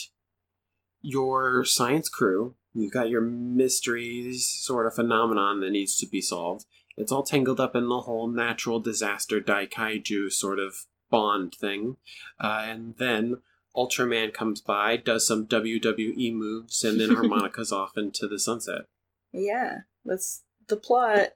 your 1.02 1.66
science 1.66 2.10
crew, 2.10 2.56
you've 2.74 2.94
got 2.94 3.10
your 3.10 3.22
mysteries 3.22 4.46
sort 4.46 4.86
of 4.86 4.96
phenomenon 4.96 5.62
that 5.62 5.72
needs 5.72 5.98
to 5.98 6.08
be 6.08 6.22
solved. 6.22 6.66
It's 6.98 7.12
all 7.12 7.24
tangled 7.24 7.60
up 7.60 7.76
in 7.76 7.88
the 7.88 8.02
whole 8.02 8.28
natural 8.28 8.80
disaster 8.80 9.40
daikaiju 9.40 10.32
sort 10.32 10.60
of 10.60 10.86
bond 11.10 11.56
thing. 11.56 11.96
Uh, 12.40 12.66
and 12.66 12.96
then 12.98 13.38
Ultraman 13.76 14.34
comes 14.34 14.62
by, 14.62 14.98
does 14.98 15.26
some 15.26 15.48
WWE 15.48 16.34
moves, 16.34 16.84
and 16.84 17.00
then 17.00 17.10
harmonicas 17.16 17.72
off 17.72 17.98
into 17.98 18.28
the 18.28 18.40
sunset. 18.40 18.82
Yeah, 19.32 19.80
that's 20.06 20.44
the 20.68 20.78
plot. 20.78 21.30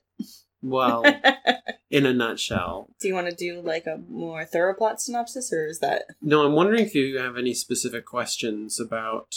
Well, 0.62 1.04
in 1.92 2.06
a 2.06 2.14
nutshell. 2.14 2.90
Do 3.00 3.08
you 3.08 3.14
want 3.14 3.30
to 3.30 3.36
do 3.36 3.62
like 3.62 3.86
a 3.86 4.00
more 4.10 4.46
thorough 4.46 4.74
plot 4.74 5.02
synopsis, 5.02 5.52
or 5.52 5.68
is 5.68 5.80
that 5.80 6.04
No, 6.22 6.46
I'm 6.46 6.54
wondering 6.54 6.86
if 6.86 6.96
you 6.96 7.18
have 7.18 7.38
any 7.38 7.54
specific 7.54 8.06
questions 8.06 8.80
about 8.80 9.36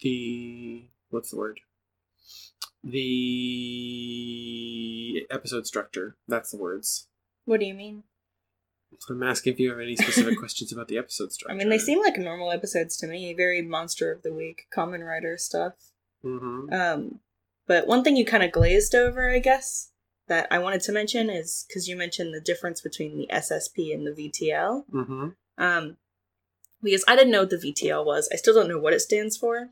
the 0.00 0.88
what's 1.10 1.30
the 1.30 1.36
word? 1.36 1.60
The 3.72 5.26
episode 5.30 5.66
structure. 5.66 6.16
That's 6.26 6.50
the 6.50 6.58
words. 6.58 7.06
what 7.44 7.60
do 7.60 7.66
you 7.66 7.74
mean? 7.74 8.02
I'm 9.08 9.22
asking 9.22 9.54
if 9.54 9.58
you 9.60 9.70
have 9.70 9.80
any 9.80 9.96
specific 9.96 10.38
questions 10.38 10.70
about 10.72 10.88
the 10.88 10.98
episode 10.98 11.32
structure. 11.32 11.52
I 11.54 11.56
mean, 11.56 11.70
they 11.70 11.78
seem 11.78 12.00
like 12.00 12.18
normal 12.18 12.52
episodes 12.52 12.96
to 12.98 13.06
me. 13.06 13.32
Very 13.34 13.62
monster 13.62 14.12
of 14.12 14.22
the 14.22 14.32
week, 14.34 14.66
Kamen 14.76 15.06
Rider 15.06 15.38
stuff. 15.38 15.91
Hmm 16.22 16.72
Um, 16.72 17.20
but 17.66 17.86
one 17.86 18.02
thing 18.04 18.16
you 18.16 18.24
kind 18.24 18.42
of 18.42 18.52
glazed 18.52 18.94
over, 18.94 19.30
I 19.30 19.38
guess, 19.38 19.90
that 20.28 20.46
I 20.50 20.58
wanted 20.58 20.80
to 20.82 20.92
mention 20.92 21.30
is 21.30 21.64
because 21.68 21.88
you 21.88 21.96
mentioned 21.96 22.32
the 22.34 22.40
difference 22.40 22.80
between 22.80 23.16
the 23.16 23.28
SSP 23.32 23.92
and 23.94 24.06
the 24.06 24.12
VTL. 24.12 24.84
hmm 24.90 25.28
Um, 25.58 25.96
because 26.82 27.04
I 27.06 27.14
didn't 27.14 27.30
know 27.30 27.40
what 27.40 27.50
the 27.50 27.56
VTL 27.56 28.04
was. 28.04 28.28
I 28.32 28.36
still 28.36 28.54
don't 28.54 28.68
know 28.68 28.78
what 28.78 28.92
it 28.92 29.00
stands 29.00 29.36
for. 29.36 29.70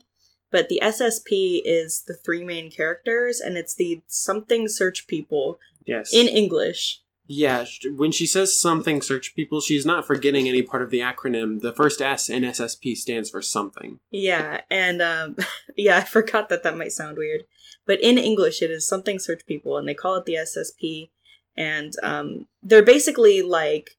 But 0.51 0.67
the 0.67 0.79
SSP 0.83 1.61
is 1.63 2.03
the 2.05 2.13
three 2.13 2.43
main 2.43 2.69
characters, 2.69 3.39
and 3.39 3.57
it's 3.57 3.73
the 3.73 4.01
something 4.07 4.67
search 4.67 5.07
people 5.07 5.59
Yes. 5.85 6.13
in 6.13 6.27
English. 6.27 7.01
Yeah, 7.33 7.63
when 7.95 8.11
she 8.11 8.27
says 8.27 8.59
something 8.59 9.01
search 9.01 9.33
people, 9.35 9.61
she's 9.61 9.85
not 9.85 10.05
forgetting 10.05 10.49
any 10.49 10.61
part 10.61 10.83
of 10.83 10.89
the 10.89 10.99
acronym. 10.99 11.61
The 11.61 11.71
first 11.71 12.01
S 12.01 12.29
in 12.29 12.43
SSP 12.43 12.97
stands 12.97 13.29
for 13.29 13.41
something. 13.41 13.99
Yeah, 14.11 14.61
and 14.69 15.01
um, 15.01 15.37
yeah, 15.77 15.97
I 15.97 16.01
forgot 16.01 16.49
that 16.49 16.63
that 16.63 16.77
might 16.77 16.91
sound 16.91 17.17
weird, 17.17 17.43
but 17.85 18.01
in 18.01 18.17
English 18.17 18.61
it 18.61 18.69
is 18.69 18.85
something 18.85 19.17
search 19.17 19.45
people, 19.45 19.77
and 19.77 19.87
they 19.87 19.93
call 19.93 20.15
it 20.15 20.25
the 20.25 20.35
SSP, 20.35 21.09
and 21.55 21.93
um, 22.03 22.47
they're 22.61 22.83
basically 22.83 23.41
like 23.41 23.91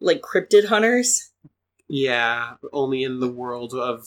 like 0.00 0.22
cryptid 0.22 0.66
hunters. 0.66 1.32
Yeah, 1.88 2.54
only 2.72 3.02
in 3.02 3.18
the 3.18 3.32
world 3.32 3.74
of 3.74 4.06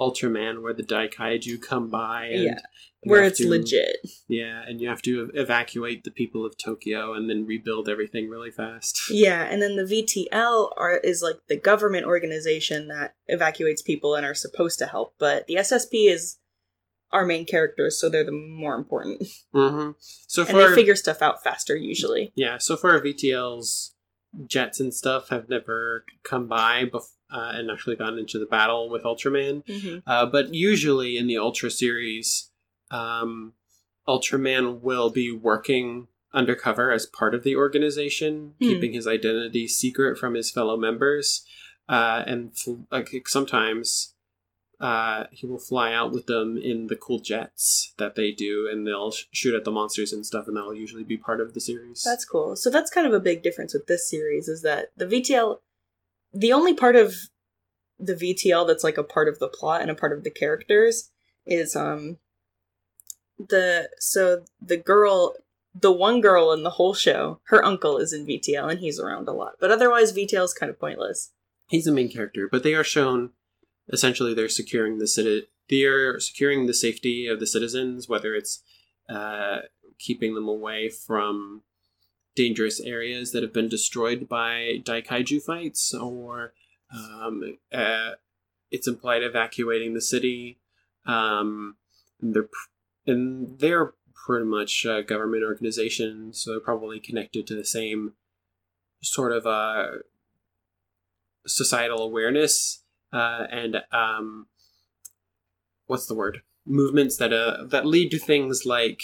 Ultraman, 0.00 0.62
where 0.62 0.72
the 0.72 0.82
Daikaiju 0.82 1.60
come 1.60 1.90
by. 1.90 2.26
And 2.26 2.44
Yeah, 2.44 2.58
where 3.02 3.22
it's 3.24 3.38
to- 3.38 3.48
legit. 3.48 3.96
Yeah, 4.28 4.62
and 4.66 4.80
you 4.80 4.88
have 4.88 5.02
to 5.02 5.30
evacuate 5.34 6.04
the 6.04 6.10
people 6.10 6.44
of 6.46 6.56
Tokyo 6.56 7.12
and 7.14 7.28
then 7.28 7.46
rebuild 7.46 7.88
everything 7.88 8.28
really 8.28 8.50
fast. 8.50 8.98
Yeah, 9.10 9.42
and 9.44 9.60
then 9.60 9.76
the 9.76 9.84
VTL 9.84 10.70
are 10.76 10.96
is 10.98 11.22
like 11.22 11.36
the 11.48 11.56
government 11.58 12.06
organization 12.06 12.88
that 12.88 13.14
evacuates 13.28 13.82
people 13.82 14.14
and 14.14 14.24
are 14.26 14.34
supposed 14.34 14.78
to 14.80 14.86
help, 14.86 15.14
but 15.18 15.46
the 15.46 15.54
SSP 15.56 16.08
is 16.10 16.38
our 17.12 17.26
main 17.26 17.44
characters, 17.44 18.00
so 18.00 18.08
they're 18.08 18.22
the 18.24 18.30
more 18.30 18.76
important. 18.76 19.22
Mm-hmm. 19.54 19.90
So 20.28 20.42
And 20.42 20.50
far, 20.50 20.68
they 20.70 20.74
figure 20.76 20.94
stuff 20.94 21.20
out 21.22 21.42
faster 21.42 21.74
usually. 21.76 22.32
yeah. 22.36 22.58
So 22.58 22.76
far, 22.76 23.00
VTL's 23.00 23.94
jets 24.46 24.80
and 24.80 24.94
stuff 24.94 25.28
have 25.28 25.48
never 25.48 26.04
come 26.22 26.46
by 26.46 26.84
bef- 26.84 27.14
uh, 27.32 27.52
and 27.54 27.70
actually 27.70 27.96
gone 27.96 28.18
into 28.18 28.38
the 28.38 28.46
battle 28.46 28.88
with 28.88 29.02
Ultraman. 29.02 29.64
Mm-hmm. 29.66 29.98
Uh, 30.06 30.26
but 30.26 30.54
usually 30.54 31.16
in 31.16 31.26
the 31.26 31.38
Ultra 31.38 31.70
series, 31.70 32.50
um, 32.90 33.52
Ultraman 34.08 34.80
will 34.80 35.10
be 35.10 35.30
working 35.32 36.08
undercover 36.32 36.92
as 36.92 37.06
part 37.06 37.34
of 37.34 37.42
the 37.42 37.56
organization, 37.56 38.54
Hmm. 38.60 38.68
keeping 38.68 38.92
his 38.92 39.06
identity 39.06 39.66
secret 39.66 40.16
from 40.16 40.34
his 40.34 40.50
fellow 40.50 40.76
members. 40.76 41.44
Uh, 41.88 42.22
and 42.24 42.52
like 42.92 43.10
sometimes 43.26 44.09
uh, 44.80 45.24
he 45.30 45.46
will 45.46 45.58
fly 45.58 45.92
out 45.92 46.12
with 46.12 46.26
them 46.26 46.56
in 46.56 46.86
the 46.86 46.96
cool 46.96 47.18
jets 47.18 47.92
that 47.98 48.14
they 48.14 48.32
do, 48.32 48.68
and 48.70 48.86
they'll 48.86 49.10
sh- 49.10 49.24
shoot 49.30 49.54
at 49.54 49.64
the 49.64 49.70
monsters 49.70 50.12
and 50.12 50.24
stuff, 50.24 50.48
and 50.48 50.56
that'll 50.56 50.74
usually 50.74 51.04
be 51.04 51.18
part 51.18 51.40
of 51.40 51.52
the 51.52 51.60
series. 51.60 52.02
That's 52.04 52.24
cool. 52.24 52.56
So 52.56 52.70
that's 52.70 52.90
kind 52.90 53.06
of 53.06 53.12
a 53.12 53.20
big 53.20 53.42
difference 53.42 53.74
with 53.74 53.86
this 53.86 54.08
series 54.08 54.48
is 54.48 54.62
that 54.62 54.88
the 54.96 55.06
VTL, 55.06 55.58
the 56.32 56.52
only 56.52 56.74
part 56.74 56.96
of 56.96 57.14
the 57.98 58.14
VTL 58.14 58.66
that's 58.66 58.84
like 58.84 58.96
a 58.96 59.04
part 59.04 59.28
of 59.28 59.38
the 59.38 59.48
plot 59.48 59.82
and 59.82 59.90
a 59.90 59.94
part 59.94 60.16
of 60.16 60.24
the 60.24 60.30
characters 60.30 61.10
is 61.44 61.76
um 61.76 62.16
the 63.38 63.90
so 63.98 64.44
the 64.60 64.78
girl 64.78 65.34
the 65.74 65.92
one 65.92 66.22
girl 66.22 66.52
in 66.52 66.62
the 66.62 66.70
whole 66.70 66.94
show 66.94 67.40
her 67.44 67.62
uncle 67.62 67.98
is 67.98 68.14
in 68.14 68.26
VTL 68.26 68.70
and 68.70 68.80
he's 68.80 68.98
around 68.98 69.28
a 69.28 69.32
lot 69.32 69.52
but 69.60 69.70
otherwise 69.70 70.14
VTL 70.14 70.44
is 70.44 70.54
kind 70.54 70.70
of 70.70 70.80
pointless 70.80 71.32
he's 71.70 71.84
the 71.84 71.92
main 71.92 72.10
character, 72.10 72.48
but 72.50 72.62
they 72.62 72.74
are 72.74 72.84
shown 72.84 73.30
essentially 73.92 74.34
they're 74.34 74.48
securing 74.48 74.98
the 74.98 75.06
city. 75.06 75.48
They're 75.68 76.18
securing 76.18 76.66
the 76.66 76.74
safety 76.74 77.26
of 77.26 77.40
the 77.40 77.46
citizens, 77.46 78.08
whether 78.08 78.34
it's 78.34 78.62
uh, 79.08 79.60
keeping 79.98 80.34
them 80.34 80.48
away 80.48 80.88
from 80.88 81.62
dangerous 82.34 82.80
areas 82.80 83.32
that 83.32 83.42
have 83.42 83.52
been 83.52 83.68
destroyed 83.68 84.28
by 84.28 84.80
Daikaiju 84.82 85.42
fights, 85.42 85.94
or 85.94 86.52
um, 86.92 87.58
uh, 87.72 88.12
it's 88.70 88.88
implied 88.88 89.22
evacuating 89.22 89.94
the 89.94 90.00
city. 90.00 90.58
Um, 91.06 91.76
and 92.20 92.34
they're 92.34 92.48
and 93.06 93.58
they're 93.58 93.94
pretty 94.26 94.46
much 94.46 94.84
a 94.84 95.02
government 95.02 95.42
organization, 95.44 96.32
so 96.32 96.50
they're 96.50 96.60
probably 96.60 97.00
connected 97.00 97.46
to 97.46 97.54
the 97.54 97.64
same 97.64 98.12
sort 99.02 99.32
of 99.32 99.46
uh, 99.46 99.86
societal 101.46 102.02
awareness 102.02 102.79
uh, 103.12 103.46
and 103.50 103.82
um, 103.92 104.46
what's 105.86 106.06
the 106.06 106.14
word 106.14 106.42
movements 106.66 107.16
that 107.16 107.32
uh 107.32 107.64
that 107.64 107.86
lead 107.86 108.10
to 108.10 108.18
things 108.18 108.64
like 108.66 109.02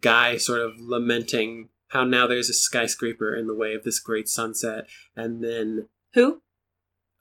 guy 0.00 0.36
sort 0.36 0.60
of 0.60 0.72
lamenting 0.80 1.68
how 1.88 2.02
now 2.02 2.26
there's 2.26 2.50
a 2.50 2.54
skyscraper 2.54 3.34
in 3.34 3.46
the 3.46 3.54
way 3.54 3.72
of 3.72 3.84
this 3.84 4.00
great 4.00 4.28
sunset 4.28 4.86
and 5.14 5.44
then 5.44 5.88
who 6.14 6.42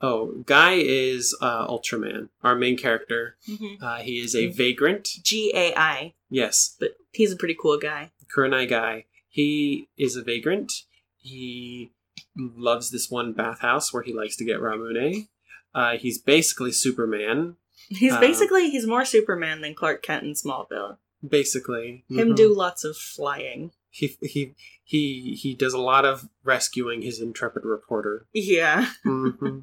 oh 0.01 0.43
guy 0.47 0.73
is 0.73 1.37
uh 1.41 1.67
ultraman 1.67 2.29
our 2.41 2.55
main 2.55 2.75
character 2.75 3.37
mm-hmm. 3.47 3.81
uh, 3.85 3.97
he 3.97 4.19
is 4.19 4.35
a 4.35 4.47
vagrant 4.47 5.07
G 5.21 5.51
A 5.55 5.73
I 5.77 6.15
yes 6.27 6.75
but 6.79 6.97
he's 7.11 7.31
a 7.31 7.37
pretty 7.37 7.55
cool 7.57 7.77
guy 7.77 8.11
Kurenai 8.35 8.69
guy. 8.69 9.05
He 9.29 9.89
is 9.97 10.15
a 10.15 10.23
vagrant. 10.23 10.71
He 11.17 11.91
loves 12.37 12.91
this 12.91 13.09
one 13.09 13.33
bathhouse 13.33 13.93
where 13.93 14.03
he 14.03 14.13
likes 14.13 14.35
to 14.37 14.45
get 14.45 14.59
Ramune. 14.59 15.27
Uh, 15.75 15.97
he's 15.97 16.17
basically 16.19 16.71
Superman, 16.71 17.55
he's 17.89 18.13
Um, 18.13 18.19
basically 18.21 18.69
he's 18.69 18.85
more 18.87 19.05
Superman 19.05 19.61
than 19.61 19.73
Clark 19.75 20.03
Kent 20.03 20.23
in 20.23 20.33
Smallville 20.33 20.97
basically. 21.27 22.03
him 22.09 22.33
Mhm. 22.33 22.35
do 22.35 22.53
lots 22.53 22.83
of 22.83 22.95
flying 22.97 23.71
He 23.89 24.17
he 24.21 24.55
he 24.83 25.35
he 25.35 25.53
does 25.55 25.73
a 25.73 25.77
lot 25.79 26.03
of 26.05 26.27
rescuing 26.43 27.01
his 27.01 27.19
intrepid 27.19 27.63
reporter. 27.65 28.27
yeah 28.33 28.91
hmm 29.03 29.59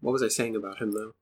what 0.00 0.12
was 0.12 0.22
I 0.22 0.28
saying 0.28 0.54
about 0.56 0.78
him 0.80 0.92
though? 0.92 1.12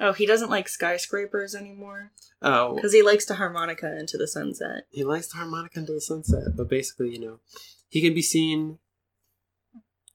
Oh, 0.00 0.12
he 0.12 0.26
doesn't 0.26 0.50
like 0.50 0.68
skyscrapers 0.68 1.54
anymore 1.56 2.12
Oh, 2.40 2.76
because 2.76 2.92
he 2.92 3.02
likes 3.02 3.24
to 3.26 3.34
harmonica 3.34 3.98
into 3.98 4.16
the 4.16 4.28
sunset. 4.28 4.84
he 4.90 5.02
likes 5.04 5.28
the 5.28 5.38
harmonica 5.38 5.80
into 5.80 5.92
the 5.92 6.00
sunset, 6.00 6.56
but 6.56 6.68
basically, 6.68 7.10
you 7.10 7.18
know, 7.18 7.40
he 7.88 8.00
can 8.00 8.14
be 8.14 8.22
seen 8.22 8.78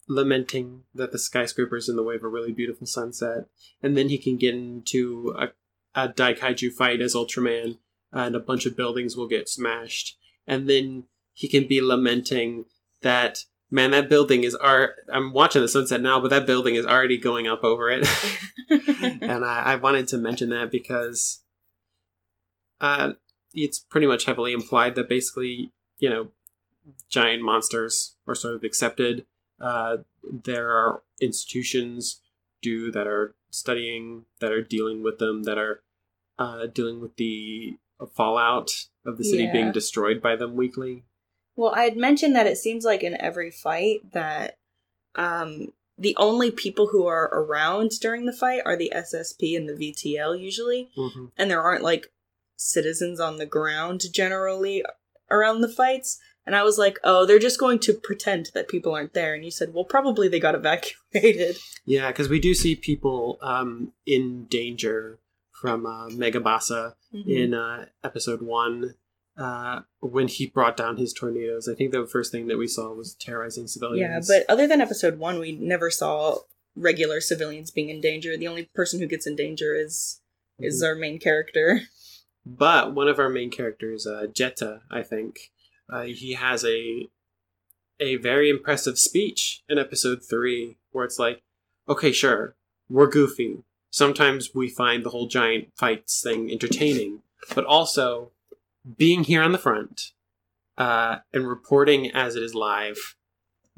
lamenting 0.08 0.84
that 0.94 1.12
the 1.12 1.20
skyscraper's 1.20 1.90
in 1.90 1.96
the 1.96 2.04
way 2.04 2.16
of 2.16 2.24
a 2.24 2.28
really 2.28 2.52
beautiful 2.52 2.88
sunset, 2.88 3.46
and 3.82 3.98
then 3.98 4.10
he 4.10 4.18
can 4.18 4.38
get 4.38 4.54
into 4.54 5.36
a, 5.38 5.50
a 5.96 6.10
Daikaiju 6.10 6.72
fight 6.72 7.02
as 7.02 7.16
Ultraman, 7.16 7.78
and 8.12 8.36
a 8.36 8.40
bunch 8.40 8.66
of 8.66 8.78
buildings 8.78 9.16
will 9.16 9.28
get 9.28 9.50
smashed, 9.50 10.18
and 10.46 10.70
then 10.70 11.06
he 11.34 11.48
can 11.48 11.68
be 11.68 11.82
lamenting 11.82 12.66
that 13.02 13.46
man, 13.74 13.92
that 13.92 14.08
building 14.08 14.44
is 14.44 14.54
art. 14.56 14.96
I'm 15.12 15.34
watching 15.34 15.62
the 15.62 15.68
sunset 15.68 16.00
now, 16.00 16.20
but 16.22 16.30
that 16.30 16.46
building 16.46 16.76
is 16.76 16.86
already 16.86 17.18
going 17.18 17.48
up 17.48 17.64
over 17.64 17.90
it. 17.90 18.08
and 18.70 19.44
I, 19.44 19.64
I 19.66 19.76
wanted 19.76 20.08
to 20.10 20.18
mention 20.18 20.50
that 20.50 20.72
because 20.72 21.42
uh, 22.80 23.14
it's 23.52 23.80
pretty 23.80 24.06
much 24.06 24.26
heavily 24.26 24.54
implied 24.54 24.94
that 24.96 25.10
basically, 25.10 25.72
you 25.98 26.10
know, 26.10 26.28
giant 27.10 27.42
monsters 27.42 28.16
are 28.28 28.36
sort 28.36 28.56
of 28.56 28.64
accepted. 28.64 29.26
Uh, 29.64 29.98
there 30.46 30.70
are 30.72 31.02
institutions 31.22 32.22
do 32.62 32.92
that 32.92 33.08
are 33.08 33.36
studying, 33.50 34.26
that 34.40 34.52
are 34.52 34.62
dealing 34.62 35.04
with 35.04 35.18
them, 35.20 35.44
that 35.44 35.58
are 35.58 35.82
uh, 36.40 36.66
dealing 36.68 37.00
with 37.00 37.16
the 37.18 37.78
fallout 38.16 38.70
of 39.06 39.18
the 39.18 39.24
city 39.24 39.44
Yeah. 39.44 39.54
being 39.54 39.72
destroyed 39.72 40.22
by 40.22 40.36
them 40.36 40.56
weekly. 40.56 41.06
well, 41.56 41.74
I 41.76 41.84
had 41.84 41.96
mentioned 41.96 42.36
that 42.36 42.48
it 42.48 42.58
seems 42.58 42.84
like 42.84 43.04
in 43.04 43.16
every 43.22 43.52
fight 43.52 44.12
that 44.12 44.58
um, 45.16 45.68
the 45.98 46.16
only 46.18 46.50
people 46.52 46.88
who 46.88 47.06
are 47.06 47.26
around 47.32 47.92
during 48.02 48.26
the 48.26 48.34
fight 48.34 48.62
are 48.66 48.76
the 48.76 48.92
SSP 48.96 49.56
and 49.56 49.70
the 49.70 49.74
VTL 49.74 50.40
usually, 50.40 50.90
Mm-hmm. 50.98 51.26
and 51.38 51.52
there 51.52 51.62
aren't 51.62 51.84
like 51.84 52.08
citizens 52.58 53.20
on 53.20 53.38
the 53.38 53.46
ground 53.46 54.02
generally 54.12 54.84
around 55.30 55.62
the 55.62 55.70
fights. 55.70 56.20
And 56.46 56.56
I 56.56 56.64
was 56.64 56.78
like, 56.78 57.00
oh, 57.04 57.26
they're 57.26 57.40
just 57.40 57.60
going 57.60 57.80
to 57.80 57.94
pretend 57.94 58.50
that 58.54 58.68
people 58.68 58.94
aren't 58.94 59.14
there. 59.14 59.34
And 59.34 59.46
you 59.46 59.52
said, 59.52 59.74
well, 59.74 59.86
probably 59.86 60.28
they 60.28 60.40
got 60.40 60.56
evacuated. 60.56 61.58
Yeah, 61.86 62.08
because 62.12 62.30
we 62.30 62.40
do 62.40 62.54
see 62.54 62.76
people 62.78 63.38
um, 63.42 63.92
in 64.06 64.46
danger 64.46 65.20
from 65.52 65.86
uh, 65.86 66.08
Megabasa 66.10 66.94
Mm-hmm. 67.14 67.30
in 67.30 67.54
uh, 67.54 67.86
episode 68.04 68.42
one 68.42 68.96
uh, 69.38 69.82
when 70.00 70.28
he 70.28 70.48
brought 70.48 70.76
down 70.76 70.98
his 70.98 71.14
tornadoes. 71.14 71.68
I 71.72 71.76
think 71.76 71.92
the 71.92 72.08
first 72.08 72.32
thing 72.32 72.48
that 72.48 72.58
we 72.58 72.68
saw 72.68 72.92
was 72.94 73.14
terrorizing 73.16 73.68
civilians. 73.68 74.30
Yeah, 74.30 74.40
but 74.40 74.52
other 74.52 74.66
than 74.66 74.82
episode 74.82 75.20
one, 75.20 75.38
we 75.40 75.52
never 75.52 75.92
saw 75.92 76.38
regular 76.76 77.22
civilians 77.22 77.70
being 77.70 77.90
in 77.90 78.02
danger. 78.02 78.36
The 78.36 78.48
only 78.48 78.64
person 78.74 79.00
who 79.00 79.06
gets 79.08 79.28
in 79.28 79.36
danger 79.36 79.76
is 79.76 80.22
is 80.58 80.82
Mhm. 80.82 80.88
our 80.88 80.96
main 80.96 81.20
character. 81.20 81.82
But 82.46 82.94
one 82.96 83.08
of 83.08 83.20
our 83.20 83.30
main 83.30 83.50
characters, 83.52 84.06
uh, 84.08 84.26
Jetta, 84.28 84.82
I 84.92 85.02
think, 85.04 85.52
uh, 85.90 86.04
he 86.04 86.34
has 86.34 86.64
a 86.66 87.10
a 88.00 88.16
very 88.18 88.50
impressive 88.50 88.98
speech 88.98 89.64
in 89.70 89.78
episode 89.78 90.20
three, 90.28 90.78
where 90.92 91.06
it's 91.06 91.20
like, 91.20 91.42
okay, 91.88 92.12
sure, 92.12 92.56
we're 92.90 93.08
goofy. 93.08 93.64
Sometimes 93.92 94.50
we 94.56 94.68
find 94.68 95.04
the 95.04 95.12
whole 95.12 95.28
giant 95.28 95.70
fights 95.78 96.22
thing 96.22 96.52
entertaining, 96.52 97.22
but 97.54 97.66
also 97.66 98.32
being 98.98 99.24
here 99.24 99.42
on 99.42 99.52
the 99.52 99.58
front 99.58 100.12
uh, 100.78 101.18
and 101.32 101.48
reporting 101.48 102.12
as 102.12 102.36
it 102.36 102.44
is 102.44 102.56
live 102.56 103.16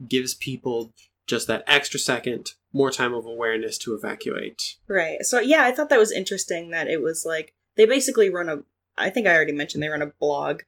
gives 0.08 0.34
people 0.34 0.94
just 1.28 1.48
that 1.48 1.64
extra 1.68 2.00
second, 2.00 2.52
more 2.72 2.92
time 2.92 3.14
of 3.14 3.26
awareness 3.26 3.78
to 3.80 3.94
evacuate. 3.94 4.78
Right. 4.88 5.22
So 5.22 5.40
yeah, 5.40 5.64
I 5.64 5.72
thought 5.72 5.90
that 5.90 6.00
was 6.00 6.12
interesting 6.12 6.72
that 6.72 6.88
it 6.88 7.02
was 7.02 7.26
like 7.26 7.54
they 7.76 7.86
basically 7.86 8.30
run 8.30 8.50
a 8.50 8.60
I 8.98 9.10
think 9.10 9.28
I 9.28 9.36
already 9.36 9.52
mentioned 9.52 9.84
they 9.84 9.90
run 9.90 10.02
a 10.02 10.14
blog 10.20 10.62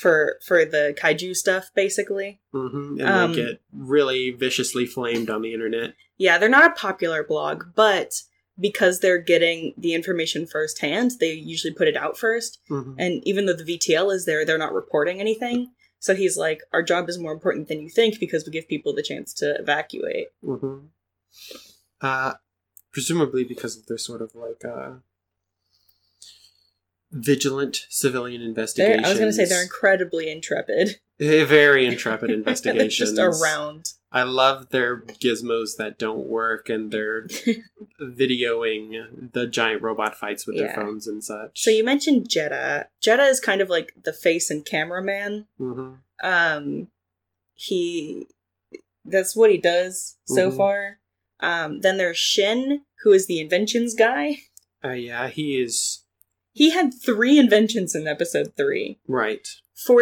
for 0.00 0.38
for 0.46 0.64
the 0.64 0.94
kaiju 1.00 1.34
stuff 1.34 1.70
basically. 1.74 2.40
hmm 2.52 2.96
And 3.00 3.02
Um, 3.02 3.32
they 3.32 3.42
get 3.42 3.60
really 3.72 4.30
viciously 4.30 4.86
flamed 4.86 5.30
on 5.30 5.42
the 5.42 5.52
internet. 5.54 5.94
Yeah, 6.18 6.38
they're 6.38 6.48
not 6.48 6.70
a 6.70 6.74
popular 6.74 7.22
blog, 7.24 7.64
but 7.74 8.12
because 8.58 9.00
they're 9.00 9.18
getting 9.22 9.74
the 9.76 9.92
information 9.94 10.46
firsthand, 10.46 11.12
they 11.20 11.32
usually 11.32 11.74
put 11.74 11.88
it 11.88 11.96
out 11.96 12.16
first. 12.18 12.58
Mhm. 12.70 12.94
And 12.98 13.22
even 13.26 13.44
though 13.46 13.52
the 13.52 13.64
VTL 13.64 14.10
is 14.14 14.24
there, 14.24 14.44
they're 14.44 14.56
not 14.58 14.72
reporting 14.72 15.20
anything. 15.20 15.72
So 15.98 16.14
he's 16.14 16.36
like, 16.36 16.60
our 16.72 16.82
job 16.82 17.08
is 17.08 17.18
more 17.18 17.32
important 17.32 17.68
than 17.68 17.80
you 17.80 17.88
think 17.90 18.18
because 18.20 18.44
we 18.46 18.52
give 18.52 18.68
people 18.68 18.94
the 18.94 19.02
chance 19.02 19.32
to 19.34 19.56
evacuate. 19.58 20.28
hmm 20.42 20.86
Uh, 22.00 22.34
presumably 22.92 23.44
because 23.44 23.76
of 23.76 23.86
their 23.86 23.98
sort 23.98 24.22
of 24.22 24.34
like 24.34 24.64
uh, 24.64 24.96
vigilant 27.12 27.86
civilian 27.88 28.40
They're, 28.40 28.48
investigations. 28.48 29.06
I 29.06 29.10
was 29.10 29.18
going 29.18 29.30
to 29.30 29.34
say 29.36 29.44
they're 29.44 29.62
incredibly 29.62 30.30
intrepid. 30.30 31.00
Eh, 31.20 31.44
very 31.44 31.86
intrepid 31.92 32.30
investigations. 32.30 33.16
just 33.16 33.18
around. 33.18 33.92
I 34.12 34.22
love 34.22 34.70
their 34.70 35.00
gizmos 35.02 35.76
that 35.78 35.98
don't 35.98 36.26
work 36.26 36.68
and 36.68 36.90
they're 36.90 37.26
videoing 38.00 39.32
the 39.32 39.46
giant 39.46 39.82
robot 39.82 40.14
fights 40.16 40.46
with 40.46 40.56
their 40.56 40.72
phones 40.74 41.06
and 41.06 41.22
such. 41.22 41.60
So 41.60 41.70
you 41.70 41.84
mentioned 41.84 42.28
Jetta. 42.28 42.88
Jetta 43.02 43.24
is 43.24 43.40
kind 43.40 43.60
of 43.60 43.68
like 43.68 43.92
the 44.04 44.12
face 44.12 44.50
and 44.50 44.64
cameraman. 44.64 45.46
hmm 45.58 45.94
Um, 46.22 46.88
he 47.54 48.26
that's 49.04 49.36
what 49.36 49.50
he 49.50 49.58
does 49.58 50.16
so 50.26 50.50
Mhm. 50.50 50.56
far. 50.56 50.98
Um, 51.40 51.80
then 51.80 51.96
there's 51.96 52.16
Shin, 52.16 52.82
who 53.02 53.12
is 53.12 53.26
the 53.26 53.40
inventions 53.40 53.94
guy. 53.94 54.38
Uh, 54.84 54.90
yeah, 54.92 55.28
he 55.28 55.60
is 55.60 56.02
He 56.56 56.70
had 56.70 56.94
three 56.94 57.38
inventions 57.38 57.94
in 57.94 58.08
episode 58.08 58.54
three 58.56 58.98
right. 59.06 59.46
for 59.74 60.00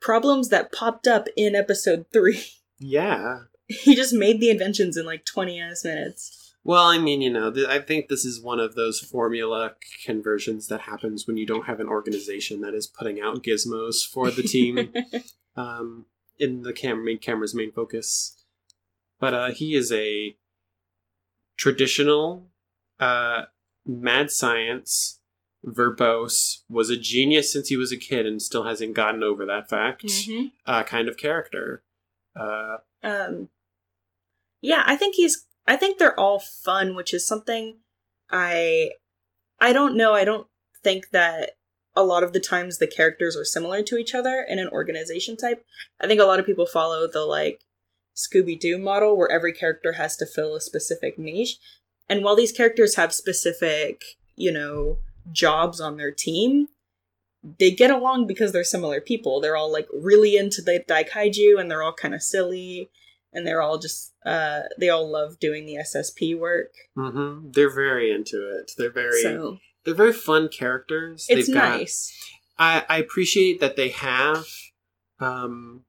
problems 0.00 0.48
that 0.48 0.70
popped 0.70 1.08
up 1.08 1.26
in 1.36 1.54
episode 1.56 2.06
three. 2.12 2.42
Yeah. 2.80 3.38
He 3.66 3.96
just 3.96 4.14
made 4.14 4.40
the 4.40 4.50
inventions 4.50 4.96
in 4.96 5.04
like 5.04 5.24
20 5.24 5.60
ass 5.60 5.82
minutes. 5.82 6.54
Well, 6.62 6.84
I 6.84 6.98
mean, 6.98 7.20
you 7.20 7.28
know, 7.28 7.50
th- 7.50 7.66
I 7.66 7.80
think 7.80 8.06
this 8.06 8.24
is 8.24 8.40
one 8.40 8.60
of 8.60 8.76
those 8.76 9.00
formula 9.00 9.72
conversions 10.06 10.68
that 10.68 10.82
happens 10.82 11.26
when 11.26 11.36
you 11.36 11.44
don't 11.44 11.66
have 11.66 11.80
an 11.80 11.88
organization 11.88 12.60
that 12.60 12.74
is 12.74 12.86
putting 12.86 13.20
out 13.20 13.42
gizmos 13.42 14.06
for 14.08 14.30
the 14.30 14.44
team 14.44 14.92
um, 15.56 16.06
in 16.38 16.62
the 16.62 16.72
cam- 16.72 17.04
main 17.04 17.18
camera's 17.18 17.52
main 17.52 17.72
focus. 17.72 18.44
But 19.18 19.34
uh, 19.34 19.50
he 19.50 19.74
is 19.74 19.90
a 19.90 20.36
traditional 21.56 22.46
uh, 23.00 23.46
mad 23.84 24.30
science 24.30 25.17
verbose, 25.66 26.62
was 26.68 26.90
a 26.90 26.96
genius 26.96 27.52
since 27.52 27.68
he 27.68 27.76
was 27.76 27.92
a 27.92 27.96
kid 27.96 28.26
and 28.26 28.40
still 28.40 28.64
hasn't 28.64 28.94
gotten 28.94 29.22
over 29.22 29.44
that 29.46 29.68
fact 29.68 30.04
Mhm. 30.04 30.52
uh, 30.66 30.82
kind 30.84 31.08
of 31.08 31.16
character. 31.16 31.82
Uh, 32.38 32.78
Um, 33.02 33.48
yeah, 34.60 34.82
I 34.86 34.96
think 34.96 35.14
he's. 35.14 35.46
I 35.66 35.76
think 35.76 35.98
they're 35.98 36.18
all 36.18 36.38
fun, 36.40 36.94
which 36.96 37.12
is 37.14 37.26
something 37.26 37.80
I. 38.30 38.92
I 39.60 39.72
don't 39.72 39.96
know. 39.96 40.14
I 40.14 40.24
don't 40.24 40.46
think 40.82 41.10
that 41.10 41.56
a 41.96 42.02
lot 42.04 42.22
of 42.22 42.32
the 42.32 42.40
times 42.40 42.78
the 42.78 42.86
characters 42.86 43.36
are 43.36 43.44
similar 43.44 43.82
to 43.82 43.96
each 43.96 44.14
other 44.14 44.44
in 44.48 44.58
an 44.58 44.68
organization 44.68 45.36
type. 45.36 45.64
I 46.00 46.06
think 46.06 46.20
a 46.20 46.24
lot 46.24 46.38
of 46.40 46.46
people 46.46 46.66
follow 46.66 47.06
the 47.08 47.24
like 47.24 47.64
Scooby 48.16 48.58
Doo 48.58 48.78
model 48.78 49.16
where 49.16 49.30
every 49.30 49.52
character 49.52 49.92
has 49.92 50.16
to 50.18 50.26
fill 50.26 50.54
a 50.54 50.60
specific 50.60 51.18
niche. 51.18 51.58
And 52.08 52.22
while 52.24 52.36
these 52.36 52.52
characters 52.52 52.94
have 52.96 53.12
specific, 53.12 54.02
you 54.36 54.52
know, 54.52 54.98
jobs 55.32 55.80
on 55.80 55.96
their 55.96 56.12
team, 56.12 56.68
they 57.58 57.70
get 57.70 57.90
along 57.90 58.26
because 58.26 58.52
they're 58.52 58.64
similar 58.64 59.00
people. 59.00 59.40
They're 59.40 59.56
all 59.56 59.70
like 59.72 59.86
really 59.92 60.36
into 60.36 60.60
the 60.62 60.82
Daikaiju 60.88 61.58
and 61.60 61.70
they're 61.70 61.82
all 61.82 61.92
kind 61.94 62.14
of 62.14 62.22
silly 62.22 62.90
and 63.32 63.46
they're 63.46 63.62
all 63.62 63.78
just 63.78 64.12
uh 64.26 64.62
they 64.78 64.88
all 64.88 65.08
love 65.10 65.38
doing 65.38 65.66
the 65.66 65.76
SSP 65.76 66.36
work. 66.38 66.72
hmm 66.96 67.48
They're 67.52 67.72
very 67.74 68.10
into 68.10 68.36
it. 68.58 68.72
They're 68.76 68.90
very 68.90 69.22
So 69.22 69.58
they're 69.84 69.94
very 69.94 70.12
fun 70.12 70.48
characters. 70.48 71.26
it's 71.28 71.46
They've 71.46 71.54
got- 71.54 71.78
nice. 71.78 72.12
I, 72.58 72.84
I 72.88 72.98
appreciate 72.98 73.60
that 73.60 73.76
they 73.76 73.90
have 73.90 74.46
um 75.20 75.84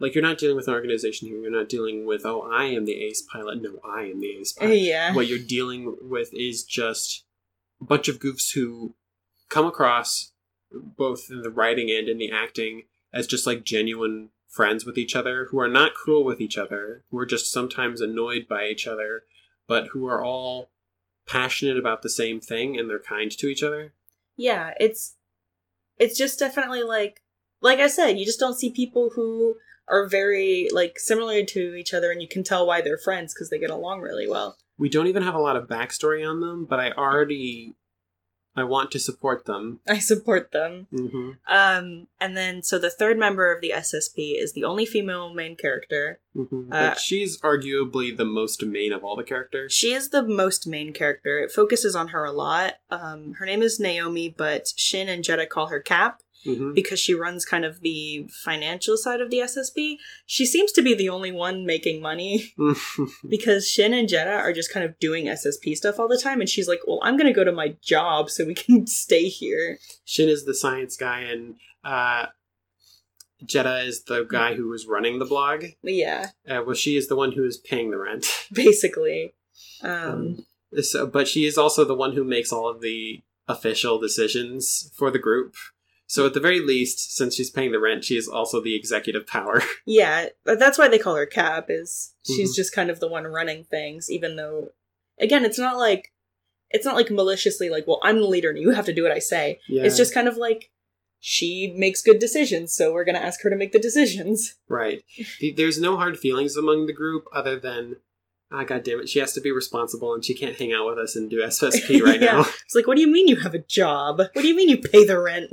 like 0.00 0.14
you're 0.14 0.22
not 0.22 0.38
dealing 0.38 0.56
with 0.56 0.66
an 0.66 0.74
organization 0.74 1.28
here. 1.28 1.38
You're 1.40 1.50
not 1.50 1.68
dealing 1.68 2.06
with 2.06 2.24
oh 2.24 2.40
I 2.50 2.64
am 2.64 2.84
the 2.84 3.00
ace 3.04 3.22
pilot. 3.32 3.62
No, 3.62 3.78
I 3.84 4.04
am 4.04 4.20
the 4.20 4.36
ace 4.40 4.52
pilot. 4.52 4.74
Yeah. 4.78 5.14
What 5.14 5.28
you're 5.28 5.38
dealing 5.38 5.96
with 6.00 6.30
is 6.32 6.64
just 6.64 7.24
bunch 7.80 8.08
of 8.08 8.18
goofs 8.18 8.54
who 8.54 8.94
come 9.48 9.66
across 9.66 10.32
both 10.70 11.26
in 11.30 11.42
the 11.42 11.50
writing 11.50 11.90
and 11.90 12.08
in 12.08 12.18
the 12.18 12.30
acting 12.30 12.84
as 13.12 13.26
just 13.26 13.46
like 13.46 13.64
genuine 13.64 14.30
friends 14.48 14.84
with 14.84 14.98
each 14.98 15.16
other 15.16 15.46
who 15.50 15.58
are 15.58 15.68
not 15.68 15.94
cruel 15.94 16.24
with 16.24 16.40
each 16.40 16.58
other, 16.58 17.04
who 17.10 17.18
are 17.18 17.26
just 17.26 17.50
sometimes 17.50 18.00
annoyed 18.00 18.46
by 18.48 18.66
each 18.66 18.86
other, 18.86 19.22
but 19.66 19.88
who 19.88 20.06
are 20.06 20.22
all 20.22 20.70
passionate 21.26 21.78
about 21.78 22.02
the 22.02 22.10
same 22.10 22.40
thing 22.40 22.78
and 22.78 22.90
they're 22.90 22.98
kind 22.98 23.30
to 23.30 23.46
each 23.46 23.62
other. 23.62 23.92
yeah 24.36 24.72
it's 24.80 25.14
it's 25.96 26.18
just 26.18 26.38
definitely 26.38 26.82
like 26.82 27.22
like 27.60 27.78
i 27.78 27.86
said 27.86 28.18
you 28.18 28.24
just 28.24 28.40
don't 28.40 28.58
see 28.58 28.72
people 28.72 29.10
who 29.14 29.54
are 29.86 30.08
very 30.08 30.68
like 30.72 30.98
similar 30.98 31.44
to 31.44 31.74
each 31.74 31.94
other 31.94 32.10
and 32.10 32.20
you 32.20 32.26
can 32.26 32.42
tell 32.42 32.66
why 32.66 32.80
they're 32.80 32.98
friends 32.98 33.32
because 33.32 33.50
they 33.50 33.58
get 33.58 33.70
along 33.70 34.00
really 34.00 34.28
well 34.28 34.56
We 34.80 34.88
don't 34.88 35.06
even 35.06 35.22
have 35.22 35.34
a 35.34 35.40
lot 35.40 35.56
of 35.56 35.68
backstory 35.68 36.28
on 36.28 36.40
them, 36.40 36.64
but 36.64 36.80
I 36.80 36.90
already 36.92 37.74
I 38.56 38.64
want 38.64 38.90
to 38.92 38.98
support 38.98 39.44
them. 39.44 39.78
i 39.86 39.98
support 40.00 40.50
them. 40.50 40.86
Hmm 40.90 41.30
um 41.46 42.08
and 42.20 42.36
then 42.36 42.62
so 42.62 42.78
the 42.78 42.90
third 42.90 43.16
member 43.18 43.52
of 43.54 43.60
the 43.60 43.72
ssp 43.76 44.16
is 44.42 44.52
the 44.54 44.64
only 44.64 44.84
female 44.86 45.32
main 45.32 45.54
character. 45.56 46.18
Hmm 46.34 46.72
Uh, 46.72 46.94
she's 46.94 47.40
arguably 47.42 48.16
the 48.16 48.24
most 48.24 48.64
main 48.64 48.92
of 48.92 49.04
all 49.04 49.16
the 49.16 49.22
characters. 49.32 49.72
she 49.72 49.92
is 49.92 50.08
the 50.10 50.22
most 50.22 50.66
main 50.66 50.92
character. 50.92 51.38
It 51.38 51.52
focuses 51.52 51.94
on 51.94 52.08
her 52.08 52.24
a 52.24 52.32
lot. 52.32 52.74
Um 52.90 53.34
her 53.38 53.46
name 53.46 53.62
is 53.62 53.78
naomi 53.78 54.28
but 54.44 54.72
shin 54.76 55.08
and 55.08 55.22
jetta 55.22 55.46
call 55.46 55.68
her 55.68 55.80
cap 55.80 56.22
hmm 56.44 56.72
because 56.74 56.98
she 56.98 57.14
runs 57.14 57.44
kind 57.44 57.64
of 57.64 57.80
the 57.80 58.26
financial 58.44 58.96
side 58.96 59.20
of 59.20 59.30
the 59.30 59.38
ssp 59.38 59.96
she 60.26 60.46
seems 60.46 60.72
to 60.72 60.82
be 60.82 60.94
the 60.94 61.08
only 61.08 61.32
one 61.32 61.66
making 61.66 62.00
money 62.00 62.54
because 63.28 63.68
Shin 63.68 63.92
and 63.94 64.08
Jenna 64.08 64.32
are 64.32 64.52
just 64.52 64.72
kind 64.72 64.84
of 64.84 64.98
doing 64.98 65.26
SSP 65.26 65.76
stuff 65.76 65.98
all 65.98 66.08
the 66.08 66.18
time, 66.18 66.40
and 66.40 66.48
she's 66.48 66.68
like, 66.68 66.80
"Well, 66.86 67.00
I'm 67.02 67.16
gonna 67.16 67.32
go 67.32 67.44
to 67.44 67.52
my 67.52 67.76
job 67.82 68.30
so 68.30 68.44
we 68.44 68.54
can 68.54 68.86
stay 69.02 69.28
here." 69.28 69.78
Shin 70.04 70.28
is 70.28 70.44
the 70.44 70.54
science 70.54 70.96
guy, 70.96 71.20
and 71.20 71.56
uh, 71.84 72.26
Jetta 73.44 73.80
is 73.80 74.04
the 74.04 74.24
guy 74.24 74.54
who 74.54 74.68
was 74.68 74.86
running 74.86 75.18
the 75.18 75.24
blog. 75.24 75.64
Yeah, 75.82 76.30
Uh, 76.48 76.62
well, 76.66 76.74
she 76.74 76.96
is 76.96 77.08
the 77.08 77.16
one 77.16 77.32
who 77.32 77.44
is 77.44 77.56
paying 77.58 77.90
the 77.90 77.98
rent. 77.98 78.26
basically. 78.52 79.34
Um, 79.82 79.90
Um, 79.92 80.46
So, 80.82 81.06
but 81.06 81.26
she 81.26 81.46
is 81.46 81.56
also 81.58 81.84
the 81.84 81.94
one 81.94 82.12
who 82.14 82.24
makes 82.24 82.52
all 82.52 82.68
of 82.68 82.80
the 82.80 83.22
official 83.48 83.98
decisions 83.98 84.90
for 84.94 85.10
the 85.10 85.18
group. 85.18 85.54
So, 86.12 86.26
at 86.26 86.34
the 86.34 86.40
very 86.40 86.58
least, 86.58 87.14
since 87.16 87.36
she's 87.36 87.50
paying 87.50 87.70
the 87.70 87.78
rent, 87.78 88.02
she 88.04 88.16
is 88.16 88.26
also 88.26 88.60
the 88.60 88.74
executive 88.74 89.28
power. 89.28 89.62
yeah, 89.86 90.26
but 90.44 90.58
that's 90.58 90.76
why 90.76 90.88
they 90.88 90.98
call 90.98 91.14
her 91.14 91.24
Cap. 91.24 91.66
Is 91.68 92.14
she's 92.26 92.52
Mhm. 92.52 92.56
just 92.56 92.72
kind 92.74 92.90
of 92.90 92.98
the 92.98 93.06
one 93.06 93.24
running 93.28 93.62
things, 93.70 94.10
even 94.10 94.34
though, 94.34 94.70
again, 95.20 95.44
it's 95.44 95.58
not 95.58 95.76
like 95.78 96.12
it's 96.68 96.84
not 96.84 96.96
like 96.96 97.12
maliciously 97.12 97.70
like, 97.70 97.86
"Well, 97.86 98.00
I'm 98.02 98.18
the 98.18 98.26
leader 98.26 98.50
and 98.50 98.58
you 98.58 98.70
have 98.70 98.86
to 98.86 98.92
do 98.92 99.04
what 99.04 99.12
I 99.12 99.20
say." 99.20 99.60
Yeah. 99.68 99.84
It's 99.84 99.96
just 99.96 100.12
kind 100.12 100.26
of 100.26 100.36
like 100.36 100.70
she 101.20 101.72
makes 101.76 102.02
good 102.02 102.18
decisions, 102.18 102.72
so 102.72 102.92
we're 102.92 103.04
gonna 103.04 103.18
ask 103.18 103.42
her 103.42 103.50
to 103.50 103.54
make 103.56 103.70
the 103.70 103.78
decisions. 103.78 104.56
Right. 104.68 105.04
There's 105.56 105.80
no 105.80 105.96
hard 105.96 106.18
feelings 106.18 106.56
among 106.56 106.86
the 106.86 106.92
group 106.92 107.26
other 107.32 107.56
than, 107.60 107.96
ah, 108.52 108.64
god 108.64 108.82
damn 108.84 109.00
it, 109.00 109.08
she 109.08 109.18
has 109.20 109.32
to 109.34 109.40
be 109.40 109.50
responsible 109.52 110.12
and 110.14 110.24
she 110.24 110.34
can't 110.34 110.56
hang 110.56 110.72
out 110.72 110.86
with 110.86 110.98
us 110.98 111.16
and 111.16 111.30
do 111.30 111.40
SSP 111.42 112.02
right 112.04 112.20
Yeah. 112.20 112.32
now. 112.32 112.40
It's 112.64 112.74
like, 112.74 112.86
what 112.86 112.96
do 112.96 113.00
you 113.00 113.10
mean 113.10 113.28
you 113.28 113.36
have 113.36 113.54
a 113.54 113.58
job? 113.58 114.18
What 114.18 114.34
do 114.34 114.46
you 114.48 114.54
mean 114.56 114.68
you 114.68 114.78
pay 114.78 115.04
the 115.04 115.18
rent? 115.20 115.50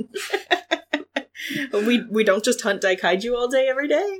we 1.72 2.04
we 2.10 2.24
don't 2.24 2.44
just 2.44 2.62
hunt 2.62 2.82
daikaiju 2.82 3.34
all 3.34 3.48
day 3.48 3.68
every 3.68 3.88
day. 3.88 4.18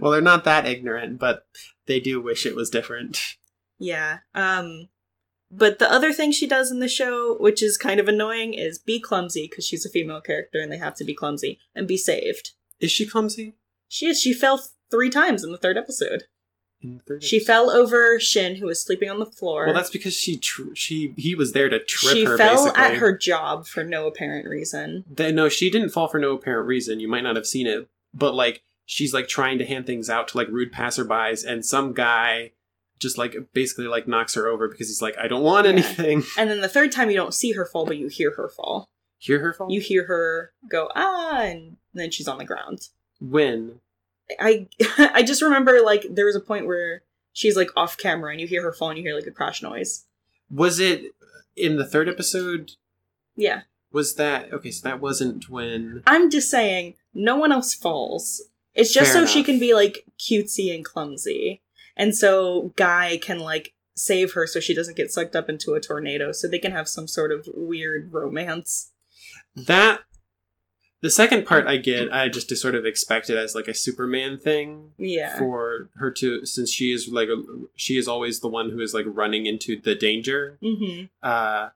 well, 0.00 0.10
they're 0.10 0.20
not 0.20 0.44
that 0.44 0.66
ignorant, 0.66 1.18
but 1.18 1.46
they 1.86 2.00
do 2.00 2.20
wish 2.20 2.46
it 2.46 2.56
was 2.56 2.70
different. 2.70 3.20
Yeah. 3.78 4.18
Um 4.34 4.88
but 5.52 5.78
the 5.80 5.90
other 5.90 6.12
thing 6.12 6.30
she 6.30 6.46
does 6.46 6.70
in 6.70 6.78
the 6.78 6.88
show, 6.88 7.36
which 7.40 7.60
is 7.62 7.76
kind 7.76 7.98
of 7.98 8.06
annoying, 8.06 8.54
is 8.54 8.78
be 8.78 9.00
clumsy 9.00 9.48
because 9.50 9.66
she's 9.66 9.84
a 9.84 9.90
female 9.90 10.20
character 10.20 10.60
and 10.60 10.70
they 10.70 10.78
have 10.78 10.94
to 10.96 11.04
be 11.04 11.14
clumsy 11.14 11.58
and 11.74 11.88
be 11.88 11.96
saved. 11.96 12.52
Is 12.78 12.92
she 12.92 13.04
clumsy? 13.06 13.56
She 13.88 14.06
is. 14.06 14.20
She 14.20 14.32
fell 14.32 14.62
three 14.90 15.10
times 15.10 15.42
in 15.42 15.50
the 15.50 15.58
third 15.58 15.76
episode. 15.76 16.24
In 16.82 16.94
the 16.96 17.02
third 17.02 17.22
She 17.22 17.38
fell 17.38 17.70
over 17.70 18.18
Shin, 18.18 18.56
who 18.56 18.66
was 18.66 18.82
sleeping 18.82 19.10
on 19.10 19.18
the 19.18 19.26
floor. 19.26 19.66
Well, 19.66 19.74
that's 19.74 19.90
because 19.90 20.14
she 20.14 20.38
tr- 20.38 20.74
she 20.74 21.12
he 21.16 21.34
was 21.34 21.52
there 21.52 21.68
to 21.68 21.78
trip 21.78 22.14
she 22.14 22.24
her. 22.24 22.36
She 22.36 22.42
fell 22.42 22.64
basically. 22.64 22.82
at 22.82 22.94
her 22.94 23.16
job 23.16 23.66
for 23.66 23.84
no 23.84 24.06
apparent 24.06 24.48
reason. 24.48 25.04
They, 25.10 25.30
no, 25.32 25.48
she 25.50 25.70
didn't 25.70 25.90
fall 25.90 26.08
for 26.08 26.18
no 26.18 26.32
apparent 26.32 26.66
reason. 26.66 26.98
You 27.00 27.08
might 27.08 27.22
not 27.22 27.36
have 27.36 27.46
seen 27.46 27.66
it, 27.66 27.88
but 28.14 28.34
like 28.34 28.62
she's 28.86 29.12
like 29.12 29.28
trying 29.28 29.58
to 29.58 29.66
hand 29.66 29.86
things 29.86 30.08
out 30.08 30.28
to 30.28 30.36
like 30.38 30.48
rude 30.48 30.72
passerbys, 30.72 31.44
and 31.44 31.64
some 31.66 31.92
guy 31.92 32.52
just 32.98 33.18
like 33.18 33.34
basically 33.52 33.86
like 33.86 34.08
knocks 34.08 34.34
her 34.34 34.46
over 34.46 34.66
because 34.68 34.88
he's 34.88 35.02
like, 35.02 35.16
I 35.18 35.28
don't 35.28 35.42
want 35.42 35.66
Yeah. 35.66 35.72
anything. 35.72 36.22
And 36.38 36.48
then 36.50 36.60
the 36.62 36.68
third 36.68 36.92
time, 36.92 37.10
you 37.10 37.16
don't 37.16 37.34
see 37.34 37.52
her 37.52 37.64
fall, 37.66 37.84
but 37.86 37.96
you 37.98 38.08
hear 38.08 38.34
her 38.36 38.48
fall. 38.48 38.88
Hear 39.18 39.40
her 39.40 39.52
fall? 39.52 39.70
You 39.70 39.80
hear 39.80 40.06
her 40.06 40.52
go 40.70 40.90
ah, 40.94 41.42
and 41.42 41.76
then 41.92 42.10
she's 42.10 42.26
on 42.28 42.38
the 42.38 42.44
ground. 42.46 42.88
when? 43.20 43.80
I 44.38 44.66
I 45.14 45.22
just 45.22 45.42
remember 45.42 45.80
like 45.82 46.06
there 46.10 46.26
was 46.26 46.36
a 46.36 46.40
point 46.40 46.66
where 46.66 47.02
she's 47.32 47.56
like 47.56 47.70
off 47.76 47.96
camera 47.96 48.32
and 48.32 48.40
you 48.40 48.46
hear 48.46 48.62
her 48.62 48.72
fall 48.72 48.90
and 48.90 48.98
you 48.98 49.04
hear 49.04 49.14
like 49.14 49.26
a 49.26 49.32
crash 49.32 49.62
noise. 49.62 50.06
Was 50.50 50.80
it 50.80 51.12
in 51.56 51.76
the 51.76 51.86
third 51.86 52.08
episode? 52.08 52.72
Yeah, 53.36 53.62
Was 53.92 54.16
that 54.16 54.52
okay? 54.52 54.70
So 54.70 54.88
that 54.88 55.00
wasn't 55.00 55.48
when. 55.48 56.02
I'm 56.06 56.30
just 56.30 56.50
saying 56.50 56.94
no 57.14 57.36
one 57.36 57.52
else 57.52 57.74
falls. 57.74 58.42
It's 58.74 58.92
just 58.92 59.12
Fair 59.12 59.26
so 59.26 59.32
she 59.32 59.42
can 59.42 59.58
be 59.58 59.74
like 59.74 60.04
cutesy 60.18 60.74
and 60.74 60.84
clumsy, 60.84 61.62
and 61.96 62.14
so 62.14 62.72
Guy 62.76 63.18
can 63.20 63.38
like 63.38 63.72
save 63.94 64.32
her 64.32 64.46
so 64.46 64.60
she 64.60 64.74
doesn't 64.74 64.96
get 64.96 65.10
sucked 65.10 65.36
up 65.36 65.48
into 65.48 65.74
a 65.74 65.80
tornado, 65.80 66.32
so 66.32 66.48
they 66.48 66.58
can 66.58 66.72
have 66.72 66.88
some 66.88 67.08
sort 67.08 67.32
of 67.32 67.48
weird 67.54 68.12
romance. 68.12 68.92
That 69.56 70.00
the 71.02 71.10
second 71.10 71.46
part 71.46 71.66
I 71.66 71.76
get, 71.78 72.12
I 72.12 72.28
just 72.28 72.54
sort 72.56 72.74
of 72.74 72.84
expect 72.84 73.30
it 73.30 73.36
as 73.36 73.54
like 73.54 73.68
a 73.68 73.74
Superman 73.74 74.38
thing 74.38 74.92
Yeah. 74.98 75.38
for 75.38 75.88
her 75.96 76.10
to, 76.12 76.44
since 76.44 76.70
she 76.70 76.92
is 76.92 77.08
like 77.08 77.28
a, 77.28 77.42
she 77.76 77.96
is 77.96 78.06
always 78.06 78.40
the 78.40 78.48
one 78.48 78.70
who 78.70 78.80
is 78.80 78.92
like 78.92 79.06
running 79.08 79.46
into 79.46 79.80
the 79.80 79.94
danger. 79.94 80.58
hmm 80.62 81.04
Uh, 81.22 81.70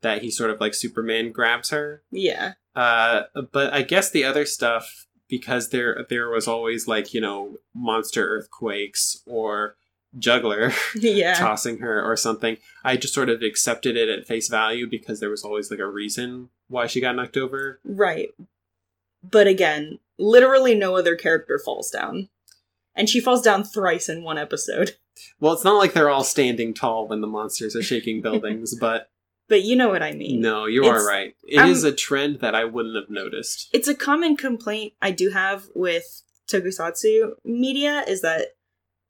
that 0.00 0.22
he 0.22 0.30
sort 0.30 0.50
of 0.50 0.60
like 0.60 0.74
Superman 0.74 1.32
grabs 1.32 1.70
her. 1.70 2.02
Yeah. 2.12 2.52
Uh, 2.76 3.22
but 3.50 3.72
I 3.74 3.82
guess 3.82 4.10
the 4.10 4.22
other 4.24 4.44
stuff 4.46 5.06
because 5.28 5.70
there 5.70 6.06
there 6.08 6.30
was 6.30 6.46
always 6.46 6.86
like 6.86 7.12
you 7.12 7.20
know 7.20 7.56
monster 7.74 8.24
earthquakes 8.28 9.20
or 9.26 9.74
juggler 10.18 10.72
Yeah. 10.94 11.34
tossing 11.34 11.78
her 11.78 12.00
or 12.02 12.16
something. 12.16 12.58
I 12.84 12.96
just 12.96 13.12
sort 13.12 13.28
of 13.28 13.42
accepted 13.42 13.96
it 13.96 14.08
at 14.08 14.26
face 14.26 14.48
value 14.48 14.88
because 14.88 15.18
there 15.20 15.30
was 15.30 15.42
always 15.42 15.68
like 15.70 15.80
a 15.80 15.86
reason 15.88 16.50
why 16.68 16.86
she 16.86 17.00
got 17.00 17.16
knocked 17.16 17.36
over. 17.36 17.80
Right. 17.84 18.28
But 19.22 19.46
again, 19.46 19.98
literally 20.18 20.74
no 20.74 20.96
other 20.96 21.16
character 21.16 21.58
falls 21.58 21.90
down. 21.90 22.28
And 22.94 23.08
she 23.08 23.20
falls 23.20 23.42
down 23.42 23.62
thrice 23.64 24.08
in 24.08 24.22
one 24.22 24.38
episode. 24.38 24.96
Well, 25.40 25.52
it's 25.52 25.64
not 25.64 25.78
like 25.78 25.94
they're 25.94 26.10
all 26.10 26.22
standing 26.22 26.72
tall 26.72 27.08
when 27.08 27.20
the 27.22 27.26
monsters 27.26 27.74
are 27.74 27.82
shaking 27.82 28.22
buildings, 28.22 28.76
but 28.80 29.10
But 29.48 29.62
you 29.64 29.74
know 29.74 29.88
what 29.88 30.00
I 30.00 30.12
mean. 30.12 30.40
no, 30.40 30.66
you 30.66 30.84
It's- 30.84 31.02
are 31.02 31.04
right. 31.04 31.34
It 31.42 31.58
I'm- 31.58 31.70
is 31.72 31.82
a 31.82 31.90
trend 31.90 32.38
that 32.38 32.54
I 32.54 32.64
wouldn't 32.64 32.94
have 32.94 33.10
noticed. 33.10 33.68
It's 33.72 33.88
a 33.88 33.96
common 33.96 34.36
complaint 34.36 34.92
I 35.02 35.10
do 35.10 35.30
have 35.30 35.64
with 35.74 36.22
tokusatsu 36.48 37.32
media 37.44 38.04
is 38.06 38.20
that 38.22 38.54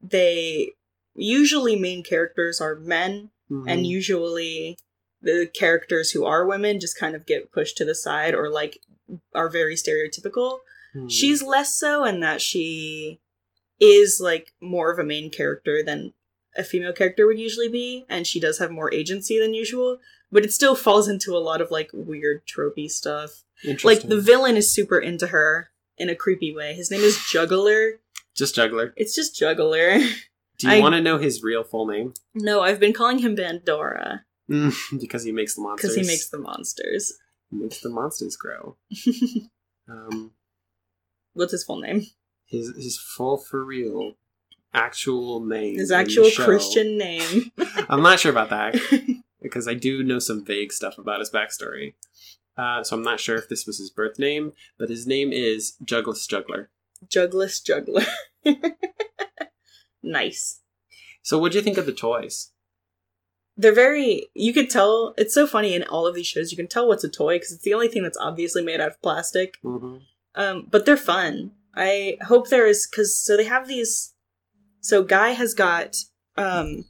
they 0.01 0.71
usually 1.15 1.77
main 1.77 2.03
characters 2.03 2.59
are 2.61 2.77
men 2.77 3.31
and 3.51 3.81
Mhm. 3.81 3.87
usually 3.87 4.79
the 5.21 5.47
characters 5.53 6.13
who 6.13 6.25
are 6.25 6.47
women 6.47 6.81
just 6.81 6.99
kind 6.99 7.15
of 7.17 7.27
get 7.27 7.53
pushed 7.53 7.77
to 7.79 7.85
the 7.85 7.95
side 7.95 8.35
or 8.35 8.49
like 8.51 8.79
are 9.35 9.49
very 9.49 9.75
stereotypical. 9.75 10.61
Mhm. 10.97 11.11
She's 11.11 11.43
less 11.43 11.79
so 11.79 12.05
in 12.05 12.21
that 12.21 12.41
she 12.41 13.21
is 13.81 14.21
like 14.23 14.53
more 14.61 14.91
of 14.93 14.99
a 14.99 15.05
main 15.05 15.31
character 15.31 15.83
than 15.83 16.13
a 16.57 16.65
female 16.65 16.93
character 16.93 17.27
would 17.27 17.39
usually 17.39 17.69
be, 17.69 18.05
and 18.09 18.27
she 18.27 18.41
does 18.41 18.59
have 18.59 18.71
more 18.71 18.93
agency 18.93 19.39
than 19.39 19.55
usual, 19.55 19.99
but 20.33 20.45
it 20.45 20.53
still 20.53 20.75
falls 20.75 21.09
into 21.09 21.37
a 21.37 21.39
lot 21.39 21.61
of 21.61 21.71
like 21.71 21.91
weird 21.93 22.43
tropey 22.47 22.91
stuff. 22.91 23.45
Like 23.85 24.03
the 24.03 24.21
villain 24.21 24.57
is 24.57 24.73
super 24.73 24.99
into 24.99 25.29
her 25.29 25.71
in 25.97 26.09
a 26.09 26.15
creepy 26.17 26.55
way. 26.55 26.75
His 26.75 26.91
name 26.91 27.01
is 27.01 27.19
Juggler. 27.31 28.01
just 28.37 28.55
juggler. 28.55 28.93
It's 28.97 29.15
just 29.15 29.37
Juggler. 29.37 29.99
Do 30.59 30.69
you 30.75 30.81
want 30.83 30.95
to 30.95 31.01
know 31.01 31.19
his 31.19 31.43
real 31.43 31.65
full 31.65 31.87
name? 31.87 32.15
no, 32.35 32.61
I've 32.61 32.81
been 32.81 32.93
calling 32.93 33.19
him 33.19 33.37
Bandora 33.37 34.21
because 34.99 35.25
he 35.25 35.33
makes 35.33 35.55
the 35.55 35.61
monsters. 35.63 35.91
because 35.95 35.97
he 36.07 36.13
makes 36.13 36.29
the 36.29 36.39
monsters. 36.39 37.13
Makes 37.51 37.81
the 37.81 37.89
monsters 37.91 38.37
grow. 38.37 38.77
Um, 39.91 40.33
What's 41.33 41.53
his 41.53 41.65
full 41.65 41.81
name? 41.81 42.03
his 42.45 42.73
his 42.77 42.99
full 42.99 43.39
for 43.39 43.65
real 43.65 44.15
actual 44.75 45.45
name. 45.45 45.79
His 45.79 45.91
actual. 45.91 46.31
Christian 46.31 46.99
name. 46.99 47.53
I'm 47.89 48.03
not 48.03 48.21
sure 48.21 48.31
about 48.31 48.51
that 48.51 48.77
because 49.43 49.67
I 49.67 49.75
do 49.75 50.03
know 50.03 50.19
some 50.19 50.45
vague 50.45 50.73
stuff 50.73 50.99
about 50.99 51.21
his 51.21 51.31
backstory. 51.31 51.95
Uh, 52.57 52.83
so 52.83 52.97
I'm 52.97 53.03
not 53.03 53.21
sure 53.21 53.37
if 53.37 53.49
this 53.49 53.67
was 53.67 53.79
his 53.79 53.91
birth 53.91 54.19
name, 54.19 54.53
but 54.79 54.91
his 54.91 55.07
name 55.07 55.33
is 55.33 55.77
Jugless 55.85 56.29
Juggler. 56.29 56.71
Jugless 57.07 57.65
Juggler. 57.65 58.05
nice. 60.03 60.61
So 61.23 61.39
what 61.39 61.53
do 61.53 61.59
you 61.59 61.65
think 61.65 61.79
of 61.79 61.87
the 61.87 61.93
toys? 61.93 62.51
They're 63.59 63.75
very 63.75 64.29
you 64.35 64.55
could 64.55 64.71
tell 64.71 65.13
it's 65.19 65.35
so 65.35 65.47
funny 65.47 65.75
in 65.75 65.83
all 65.83 66.07
of 66.07 66.15
these 66.15 66.27
shows 66.27 66.53
you 66.53 66.57
can 66.57 66.69
tell 66.69 66.87
what's 66.87 67.05
a 67.05 67.09
toy 67.09 67.35
because 67.35 67.53
it's 67.53 67.65
the 67.65 67.75
only 67.75 67.89
thing 67.89 68.05
that's 68.05 68.17
obviously 68.17 68.65
made 68.65 68.81
out 68.81 68.89
of 68.89 69.03
plastic. 69.03 69.61
Mm-hmm. 69.63 69.97
um 70.37 70.67
but 70.71 70.87
they're 70.87 70.97
fun. 70.97 71.51
I 71.75 72.17
hope 72.23 72.49
there 72.49 72.67
is 72.67 72.89
because 72.91 73.15
so 73.15 73.37
they 73.37 73.45
have 73.45 73.69
these 73.69 74.15
so 74.81 75.03
guy 75.03 75.31
has 75.31 75.53
got 75.53 75.97
um 76.37 76.85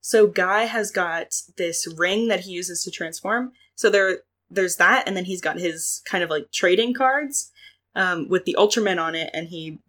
so 0.00 0.26
guy 0.26 0.64
has 0.64 0.90
got 0.90 1.34
this 1.56 1.86
ring 1.98 2.28
that 2.28 2.40
he 2.40 2.52
uses 2.52 2.82
to 2.84 2.90
transform. 2.90 3.52
So 3.74 3.90
there 3.90 4.20
there's 4.48 4.76
that 4.76 5.06
and 5.06 5.16
then 5.16 5.24
he's 5.24 5.40
got 5.40 5.58
his 5.58 6.00
kind 6.04 6.22
of 6.22 6.30
like 6.30 6.52
trading 6.52 6.94
cards 6.94 7.50
um 7.96 8.28
with 8.28 8.44
the 8.44 8.56
ultraman 8.56 9.02
on 9.02 9.16
it 9.16 9.30
and 9.34 9.48
he 9.48 9.80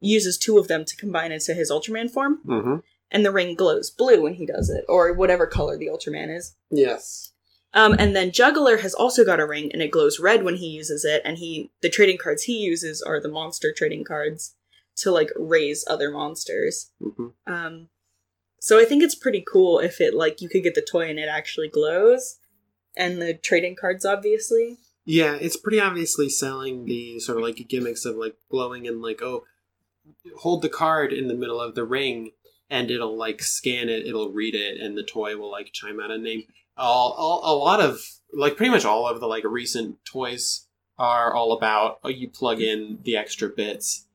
uses 0.00 0.38
two 0.38 0.58
of 0.58 0.68
them 0.68 0.84
to 0.84 0.96
combine 0.96 1.32
into 1.32 1.54
his 1.54 1.70
ultraman 1.70 2.10
form 2.10 2.40
Mm-hmm. 2.46 2.76
and 3.10 3.24
the 3.24 3.30
ring 3.30 3.54
glows 3.54 3.90
blue 3.90 4.22
when 4.22 4.34
he 4.34 4.46
does 4.46 4.70
it, 4.70 4.84
or 4.88 5.12
whatever 5.12 5.46
color 5.46 5.76
the 5.76 5.88
Ultraman 5.88 6.34
is. 6.34 6.56
Yes. 6.70 7.32
Um, 7.72 7.94
and 7.98 8.16
then 8.16 8.32
Juggler 8.32 8.78
has 8.78 8.94
also 8.94 9.24
got 9.24 9.38
a 9.40 9.46
ring, 9.46 9.70
and 9.72 9.80
it 9.80 9.92
glows 9.92 10.18
red 10.18 10.42
when 10.42 10.56
he 10.56 10.66
uses 10.68 11.04
it. 11.04 11.22
And 11.24 11.38
he, 11.38 11.70
the 11.82 11.88
trading 11.88 12.18
cards 12.18 12.44
he 12.44 12.58
uses 12.58 13.00
are 13.00 13.20
the 13.20 13.28
monster 13.28 13.72
trading 13.76 14.04
cards 14.04 14.56
to 14.96 15.10
like 15.12 15.30
raise 15.36 15.84
other 15.88 16.10
monsters. 16.10 16.90
Mm-hmm. 17.00 17.52
Um, 17.52 17.88
so 18.60 18.80
I 18.80 18.84
think 18.84 19.02
it's 19.02 19.14
pretty 19.14 19.44
cool 19.46 19.78
if 19.78 20.00
it 20.00 20.14
like 20.14 20.40
you 20.40 20.48
could 20.48 20.62
get 20.64 20.74
the 20.74 20.86
toy 20.88 21.08
and 21.08 21.18
it 21.18 21.28
actually 21.28 21.68
glows, 21.68 22.38
and 22.96 23.22
the 23.22 23.34
trading 23.34 23.76
cards 23.80 24.04
obviously. 24.04 24.78
Yeah, 25.04 25.36
it's 25.40 25.56
pretty 25.56 25.80
obviously 25.80 26.28
selling 26.28 26.84
the 26.84 27.18
sort 27.20 27.38
of 27.38 27.44
like 27.44 27.66
gimmicks 27.68 28.04
of 28.04 28.16
like 28.16 28.36
glowing 28.50 28.86
and 28.86 29.00
like 29.00 29.22
oh, 29.22 29.44
hold 30.38 30.62
the 30.62 30.68
card 30.68 31.12
in 31.12 31.28
the 31.28 31.34
middle 31.34 31.60
of 31.60 31.74
the 31.74 31.84
ring 31.84 32.32
and 32.68 32.90
it'll 32.90 33.16
like 33.16 33.42
scan 33.42 33.88
it, 33.88 34.06
it'll 34.06 34.32
read 34.32 34.54
it, 34.54 34.80
and 34.80 34.96
the 34.96 35.02
toy 35.02 35.36
will 35.36 35.50
like 35.50 35.72
chime 35.72 36.00
out 36.00 36.10
a 36.10 36.18
name. 36.18 36.44
All, 36.76 37.12
all 37.12 37.42
a 37.44 37.54
lot 37.58 37.80
of 37.80 38.00
like 38.32 38.56
pretty 38.56 38.70
much 38.70 38.84
all 38.84 39.06
of 39.08 39.20
the 39.20 39.26
like 39.26 39.44
recent 39.44 40.04
toys 40.04 40.66
are 40.98 41.34
all 41.34 41.52
about 41.52 41.98
oh, 42.04 42.08
you 42.08 42.28
plug 42.28 42.58
mm-hmm. 42.58 42.92
in 42.92 42.98
the 43.02 43.16
extra 43.16 43.48
bits. 43.48 44.06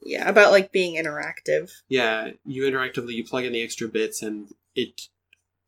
Yeah, 0.00 0.28
about 0.28 0.52
like 0.52 0.70
being 0.70 1.02
interactive. 1.02 1.72
Yeah, 1.88 2.30
you 2.44 2.62
interactively 2.62 3.14
you 3.14 3.24
plug 3.24 3.44
in 3.44 3.52
the 3.52 3.62
extra 3.62 3.88
bits 3.88 4.22
and 4.22 4.48
it 4.74 5.02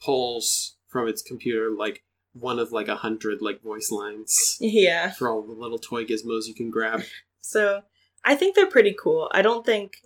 pulls 0.00 0.76
from 0.86 1.08
its 1.08 1.22
computer 1.22 1.70
like 1.76 2.04
one 2.34 2.58
of 2.58 2.70
like 2.70 2.88
a 2.88 2.96
hundred 2.96 3.42
like 3.42 3.62
voice 3.62 3.90
lines 3.90 4.56
Yeah. 4.60 5.10
for 5.10 5.28
all 5.28 5.42
the 5.42 5.52
little 5.52 5.78
toy 5.78 6.04
gizmos 6.04 6.46
you 6.46 6.54
can 6.54 6.70
grab. 6.70 7.02
So 7.40 7.82
I 8.24 8.34
think 8.34 8.54
they're 8.54 8.66
pretty 8.66 8.94
cool. 9.00 9.30
I 9.32 9.42
don't 9.42 9.64
think 9.64 9.98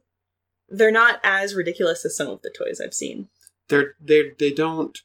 they're 0.68 0.90
not 0.92 1.20
as 1.22 1.54
ridiculous 1.54 2.04
as 2.04 2.16
some 2.16 2.28
of 2.28 2.42
the 2.42 2.50
toys 2.56 2.80
I've 2.80 2.94
seen. 2.94 3.28
they're 3.68 3.94
they 4.00 4.30
they 4.38 4.52
don't 4.52 4.98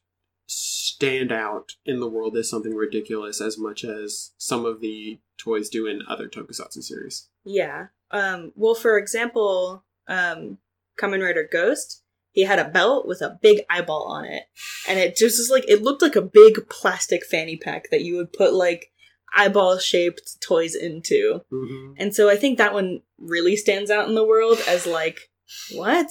stand 0.47 1.31
out 1.31 1.73
in 1.85 1.99
the 1.99 2.07
world 2.07 2.37
as 2.37 2.49
something 2.49 2.73
ridiculous 2.73 3.41
as 3.41 3.57
much 3.57 3.83
as 3.83 4.31
some 4.37 4.65
of 4.65 4.79
the 4.79 5.19
toys 5.37 5.67
do 5.69 5.85
in 5.87 6.01
other 6.07 6.27
tokusatsu 6.29 6.81
series. 6.81 7.27
Yeah. 7.43 7.87
Um 8.11 8.53
well 8.55 8.75
for 8.75 8.97
example, 8.97 9.83
um 10.07 10.57
Kamen 10.97 11.23
Rider 11.23 11.47
Ghost, 11.51 12.01
he 12.31 12.43
had 12.43 12.59
a 12.59 12.69
belt 12.69 13.07
with 13.07 13.21
a 13.21 13.37
big 13.41 13.61
eyeball 13.69 14.07
on 14.09 14.25
it. 14.25 14.43
And 14.87 14.97
it 14.99 15.15
just 15.15 15.37
was 15.37 15.49
like 15.51 15.67
it 15.67 15.81
looked 15.81 16.01
like 16.01 16.15
a 16.15 16.21
big 16.21 16.69
plastic 16.69 17.25
fanny 17.25 17.57
pack 17.57 17.89
that 17.91 18.01
you 18.03 18.15
would 18.15 18.31
put 18.31 18.53
like 18.53 18.91
eyeball 19.35 19.77
shaped 19.79 20.41
toys 20.41 20.75
into. 20.75 21.41
Mm-hmm. 21.51 21.93
And 21.97 22.15
so 22.15 22.29
I 22.29 22.35
think 22.35 22.57
that 22.57 22.73
one 22.73 23.01
really 23.17 23.55
stands 23.55 23.91
out 23.91 24.07
in 24.07 24.15
the 24.15 24.25
world 24.25 24.59
as 24.67 24.85
like, 24.85 25.29
what? 25.73 26.07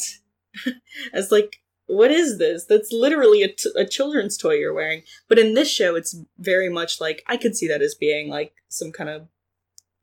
as 1.12 1.30
like, 1.30 1.56
what 1.86 2.10
is 2.10 2.38
this? 2.38 2.64
That's 2.64 2.90
literally 2.92 3.42
a, 3.42 3.48
t- 3.48 3.70
a 3.76 3.84
children's 3.84 4.36
toy 4.36 4.54
you're 4.54 4.74
wearing. 4.74 5.02
But 5.28 5.38
in 5.38 5.54
this 5.54 5.70
show, 5.70 5.94
it's 5.94 6.18
very 6.38 6.68
much 6.68 7.00
like, 7.00 7.22
I 7.26 7.36
could 7.36 7.56
see 7.56 7.68
that 7.68 7.82
as 7.82 7.94
being 7.94 8.28
like 8.28 8.54
some 8.68 8.92
kind 8.92 9.10
of 9.10 9.28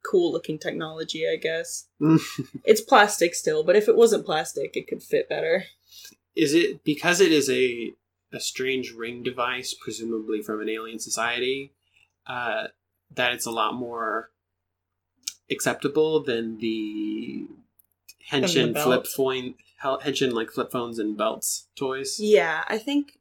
cool 0.10 0.32
looking 0.32 0.60
technology, 0.60 1.26
I 1.28 1.38
guess. 1.38 1.88
it's 2.64 2.82
plastic 2.82 3.36
still, 3.36 3.64
but 3.64 3.76
if 3.76 3.88
it 3.88 3.96
wasn't 3.96 4.26
plastic, 4.26 4.76
it 4.76 4.88
could 4.88 5.04
fit 5.04 5.30
better. 5.30 5.66
is 6.36 6.54
it 6.54 6.84
because 6.84 7.22
it 7.22 7.32
is 7.32 7.50
a 7.50 7.94
a 8.34 8.40
strange 8.40 8.92
ring 8.92 9.22
device, 9.22 9.76
presumably 9.80 10.42
from 10.42 10.60
an 10.60 10.68
alien 10.68 11.00
society, 11.00 11.72
uh, 12.26 12.68
that 13.16 13.34
it's 13.34 13.46
a 13.46 13.52
lot 13.52 13.74
more 13.76 14.30
acceptable 15.52 16.24
than 16.24 16.58
the 16.60 17.46
henshin 18.32 18.74
belt. 18.74 18.86
flip 18.86 19.08
phone 19.08 19.56
henshin 19.84 20.32
like 20.34 20.50
flip 20.50 20.72
phones 20.72 20.98
and 21.00 21.18
belts 21.18 21.68
toys. 21.78 22.18
Yeah, 22.20 22.64
I 22.68 22.78
think. 22.78 23.20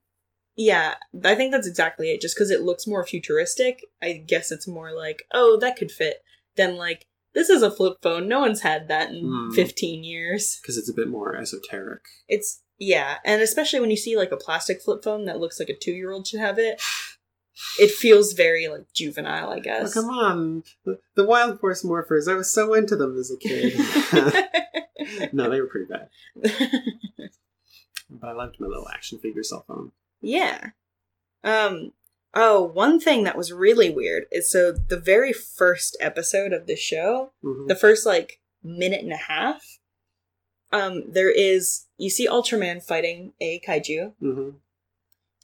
Yeah, 0.55 0.95
I 1.25 1.35
think 1.35 1.51
that's 1.51 1.67
exactly 1.67 2.11
it. 2.11 2.21
Just 2.21 2.37
because 2.37 2.51
it 2.51 2.61
looks 2.63 2.87
more 2.87 3.05
futuristic, 3.07 3.81
I 4.03 4.13
guess 4.13 4.53
it's 4.53 4.69
more 4.69 4.93
like, 4.95 5.23
oh, 5.33 5.57
that 5.61 5.77
could 5.77 5.91
fit. 5.91 6.23
Than 6.57 6.77
like, 6.77 7.07
this 7.35 7.49
is 7.49 7.63
a 7.63 7.71
flip 7.71 7.97
phone. 8.03 8.29
No 8.29 8.41
one's 8.41 8.61
had 8.61 8.89
that 8.89 9.11
in 9.11 9.23
Hmm. 9.25 9.51
15 9.55 10.05
years. 10.05 10.59
Because 10.61 10.77
it's 10.77 10.91
a 10.91 10.95
bit 10.95 11.09
more 11.09 11.35
esoteric. 11.35 12.03
It's, 12.29 12.61
yeah. 12.79 13.17
And 13.25 13.41
especially 13.41 13.81
when 13.81 13.91
you 13.91 13.97
see 13.97 14.15
like 14.17 14.31
a 14.31 14.37
plastic 14.37 14.83
flip 14.83 15.03
phone 15.03 15.25
that 15.25 15.41
looks 15.41 15.59
like 15.59 15.71
a 15.71 15.77
two 15.77 15.93
year 15.93 16.13
old 16.13 16.27
should 16.27 16.41
have 16.41 16.59
it, 16.59 16.83
it 17.79 17.91
feels 17.91 18.33
very 18.33 18.69
like 18.69 18.93
juvenile, 18.93 19.51
I 19.51 19.57
Oh, 19.57 19.61
guess. 19.61 19.95
come 19.95 20.09
on. 20.11 20.65
The, 21.15 21.25
Wild 21.25 21.61
Force 21.61 21.83
Morphers, 21.85 22.29
I 22.31 22.35
was 22.35 22.53
so 22.53 22.75
into 22.75 22.97
them 22.97 23.17
as 23.19 23.31
a 23.31 23.37
kid. 23.37 23.75
no, 25.33 25.49
they 25.51 25.61
were 25.61 25.67
pretty 25.67 25.87
bad. 25.93 26.09
But 28.11 28.29
I 28.29 28.33
loved 28.33 28.57
my 28.61 28.67
little 28.67 28.89
action 28.89 29.19
figure 29.19 29.43
cell 29.43 29.65
phone. 29.67 29.93
yeah. 30.21 30.71
Um, 31.45 31.93
Oh, 32.35 32.63
one 32.63 32.99
thing 32.99 33.25
that 33.25 33.37
was 33.37 33.53
really 33.53 33.91
weird 33.91 34.25
is 34.33 34.51
so 34.51 34.73
the 34.73 34.99
very 34.99 35.35
first 35.35 35.99
episode 36.01 36.55
of 36.55 36.67
the 36.67 36.77
show, 36.77 37.33
Mhm. 37.45 37.69
the 37.69 37.77
first 37.77 38.07
like 38.07 38.41
minute 38.63 39.03
and 39.03 39.13
a 39.13 39.17
half, 39.19 39.63
um, 40.73 41.11
there 41.13 41.29
is 41.31 41.89
you 41.99 42.09
see 42.09 42.27
Ultraman 42.27 42.83
fighting 42.83 43.35
a 43.39 43.61
kaiju, 43.61 44.15
Mhm. 44.23 44.55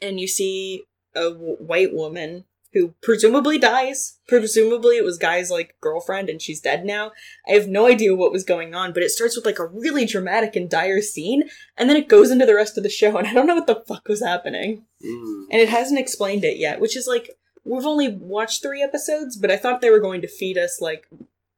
and 0.01 0.19
you 0.19 0.27
see 0.27 0.85
a 1.15 1.31
w- 1.31 1.57
white 1.57 1.93
woman 1.93 2.45
who 2.73 2.95
presumably 3.03 3.59
dies. 3.59 4.19
Presumably 4.27 4.97
it 4.97 5.05
was 5.05 5.19
Guy's 5.19 5.51
like 5.51 5.75
girlfriend 5.81 6.29
and 6.29 6.41
she's 6.41 6.61
dead 6.61 6.85
now. 6.85 7.13
I 7.49 7.53
have 7.53 7.67
no 7.67 7.87
idea 7.87 8.15
what 8.15 8.33
was 8.33 8.45
going 8.45 8.75
on, 8.75 8.93
but 8.93 9.03
it 9.03 9.11
starts 9.11 9.37
with 9.37 9.47
like 9.47 9.59
a 9.59 9.67
really 9.67 10.05
dramatic 10.05 10.55
and 10.55 10.69
dire 10.69 11.01
scene, 11.01 11.49
and 11.77 11.89
then 11.89 11.97
it 11.97 12.09
goes 12.09 12.31
into 12.31 12.47
the 12.47 12.55
rest 12.55 12.77
of 12.77 12.83
the 12.83 12.91
show, 12.91 13.17
and 13.17 13.27
I 13.27 13.33
don't 13.33 13.47
know 13.47 13.55
what 13.55 13.67
the 13.67 13.83
fuck 13.87 14.09
was 14.09 14.23
happening. 14.23 14.85
Mm. 15.05 15.45
And 15.51 15.61
it 15.61 15.69
hasn't 15.69 16.01
explained 16.01 16.45
it 16.45 16.59
yet, 16.59 16.81
which 16.81 16.97
is 16.97 17.07
like 17.07 17.31
we've 17.65 17.87
only 17.87 18.09
watched 18.09 18.63
three 18.63 18.83
episodes, 18.83 19.37
but 19.37 19.51
I 19.51 19.57
thought 19.57 19.81
they 19.81 19.91
were 19.91 20.01
going 20.01 20.21
to 20.23 20.29
feed 20.29 20.59
us 20.59 20.81
like 20.81 21.09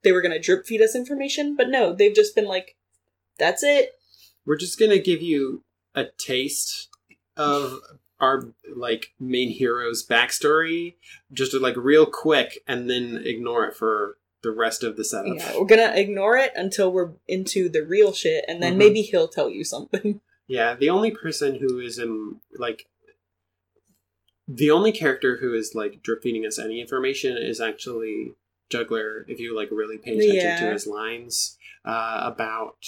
they 0.03 0.11
were 0.11 0.21
gonna 0.21 0.39
drip 0.39 0.65
feed 0.65 0.81
us 0.81 0.95
information, 0.95 1.55
but 1.55 1.69
no, 1.69 1.93
they've 1.93 2.15
just 2.15 2.35
been 2.35 2.47
like, 2.47 2.75
that's 3.37 3.63
it. 3.63 3.91
We're 4.45 4.57
just 4.57 4.79
gonna 4.79 4.97
give 4.97 5.21
you 5.21 5.63
a 5.93 6.05
taste 6.17 6.89
of 7.35 7.79
our 8.21 8.53
like 8.73 9.13
main 9.19 9.49
hero's 9.49 10.05
backstory, 10.07 10.95
just 11.33 11.53
like 11.53 11.75
real 11.75 12.05
quick, 12.05 12.59
and 12.67 12.89
then 12.89 13.21
ignore 13.25 13.65
it 13.65 13.75
for 13.75 14.17
the 14.43 14.51
rest 14.51 14.83
of 14.83 14.95
the 14.95 15.03
setup. 15.03 15.35
Yeah, 15.37 15.57
we're 15.57 15.65
gonna 15.65 15.91
ignore 15.95 16.37
it 16.37 16.51
until 16.55 16.91
we're 16.91 17.11
into 17.27 17.67
the 17.67 17.83
real 17.83 18.13
shit, 18.13 18.45
and 18.47 18.61
then 18.63 18.75
Mhm. 18.75 18.77
maybe 18.77 19.01
he'll 19.01 19.27
tell 19.27 19.49
you 19.49 19.63
something. 19.63 20.21
Yeah, 20.47 20.75
the 20.75 20.89
only 20.89 21.11
person 21.11 21.55
who 21.55 21.79
is 21.79 21.97
in 21.97 22.41
like 22.57 22.85
the 24.47 24.69
only 24.71 24.91
character 24.91 25.37
who 25.37 25.53
is 25.53 25.73
like 25.75 26.01
drip 26.03 26.23
feeding 26.23 26.45
us 26.45 26.59
any 26.59 26.81
information 26.81 27.37
is 27.37 27.61
actually 27.61 28.33
Juggler. 28.69 29.25
If 29.29 29.39
you 29.39 29.55
like 29.55 29.69
really 29.71 29.97
pay 29.97 30.11
attention 30.17 30.35
Yeah. 30.35 30.59
to 30.67 30.73
his 30.73 30.85
lines 30.87 31.57
uh, 31.85 32.21
about 32.23 32.85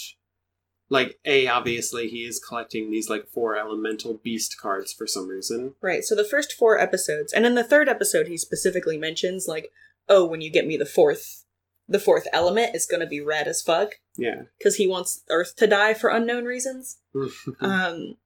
like 0.93 1.17
a 1.25 1.47
obviously 1.47 2.07
he 2.07 2.19
is 2.23 2.39
collecting 2.39 2.91
these 2.91 3.09
like 3.09 3.27
four 3.27 3.57
elemental 3.57 4.19
beast 4.23 4.57
cards 4.61 4.93
for 4.93 5.07
some 5.07 5.27
reason. 5.27 5.73
Right. 5.81 6.03
So 6.03 6.13
the 6.13 6.23
first 6.23 6.53
four 6.53 6.77
episodes, 6.79 7.33
and 7.33 7.47
in 7.47 7.55
the 7.55 7.63
third 7.63 7.89
episode, 7.89 8.27
he 8.27 8.37
specifically 8.37 8.95
mentions 8.97 9.47
like, 9.47 9.71
"Oh, 10.07 10.23
when 10.23 10.41
you 10.41 10.51
get 10.51 10.67
me 10.67 10.77
the 10.77 10.85
fourth, 10.85 11.45
the 11.87 11.99
fourth 11.99 12.27
element, 12.31 12.75
is 12.75 12.85
gonna 12.85 13.07
be 13.07 13.19
red 13.21 13.47
as 13.47 13.63
fuck," 13.63 13.95
Yeah. 14.17 14.43
because 14.59 14.75
he 14.75 14.85
wants 14.87 15.23
Earth 15.31 15.55
to 15.55 15.65
die 15.67 15.95
for 15.95 16.11
unknown 16.11 16.45
reasons. 16.45 16.99
Um, 17.59 18.17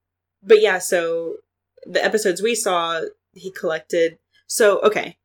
but 0.44 0.62
yeah, 0.62 0.80
so 0.80 1.38
the 1.86 2.04
episodes 2.04 2.42
we 2.42 2.54
saw, 2.54 3.02
he 3.34 3.50
collected. 3.50 4.18
So 4.46 4.80
okay, 4.82 5.18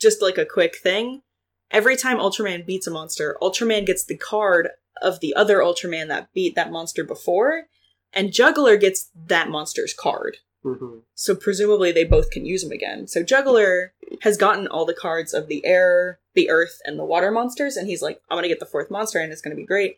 just 0.00 0.22
like 0.22 0.38
a 0.38 0.46
quick 0.46 0.76
thing. 0.82 1.22
Every 1.70 1.96
time 1.96 2.18
Ultraman 2.18 2.64
beats 2.66 2.86
a 2.86 2.90
monster, 2.90 3.36
Ultraman 3.42 3.84
gets 3.86 4.04
the 4.04 4.16
card 4.16 4.68
of 5.00 5.20
the 5.20 5.34
other 5.34 5.58
Ultraman 5.58 6.08
that 6.08 6.32
beat 6.34 6.54
that 6.54 6.70
monster 6.70 7.04
before, 7.04 7.64
and 8.12 8.32
Juggler 8.32 8.76
gets 8.76 9.10
that 9.26 9.48
monster's 9.48 9.94
card. 9.94 10.38
Mhm. 10.64 11.02
So 11.14 11.34
presumably 11.34 11.90
they 11.92 12.04
both 12.04 12.30
can 12.30 12.44
use 12.44 12.62
them 12.62 12.70
again. 12.72 13.08
So 13.08 13.22
Juggler 13.22 13.94
has 14.20 14.36
gotten 14.36 14.68
all 14.68 14.84
the 14.84 14.94
cards 14.94 15.34
of 15.34 15.48
the 15.48 15.64
air, 15.64 16.20
the 16.34 16.50
earth, 16.50 16.78
and 16.84 16.98
the 16.98 17.04
water 17.04 17.30
monsters, 17.30 17.76
and 17.76 17.88
he's 17.88 18.02
like, 18.02 18.20
I'm 18.30 18.36
gonna 18.36 18.48
get 18.48 18.60
the 18.60 18.66
fourth 18.66 18.90
monster 18.90 19.18
and 19.18 19.32
it's 19.32 19.42
gonna 19.42 19.56
be 19.56 19.64
great. 19.66 19.96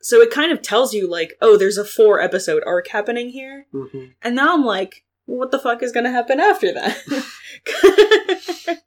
So 0.00 0.20
it 0.20 0.30
kind 0.30 0.52
of 0.52 0.62
tells 0.62 0.94
you, 0.94 1.08
like, 1.10 1.36
oh, 1.42 1.56
there's 1.56 1.78
a 1.78 1.84
four 1.84 2.20
episode 2.20 2.62
arc 2.64 2.88
happening 2.88 3.30
here. 3.30 3.66
Mhm. 3.74 4.14
And 4.22 4.36
now 4.36 4.54
I'm 4.54 4.64
like, 4.64 5.04
what 5.24 5.50
the 5.50 5.58
fuck 5.58 5.82
is 5.82 5.90
gonna 5.90 6.12
happen 6.12 6.38
after 6.38 6.72
that? 6.72 6.96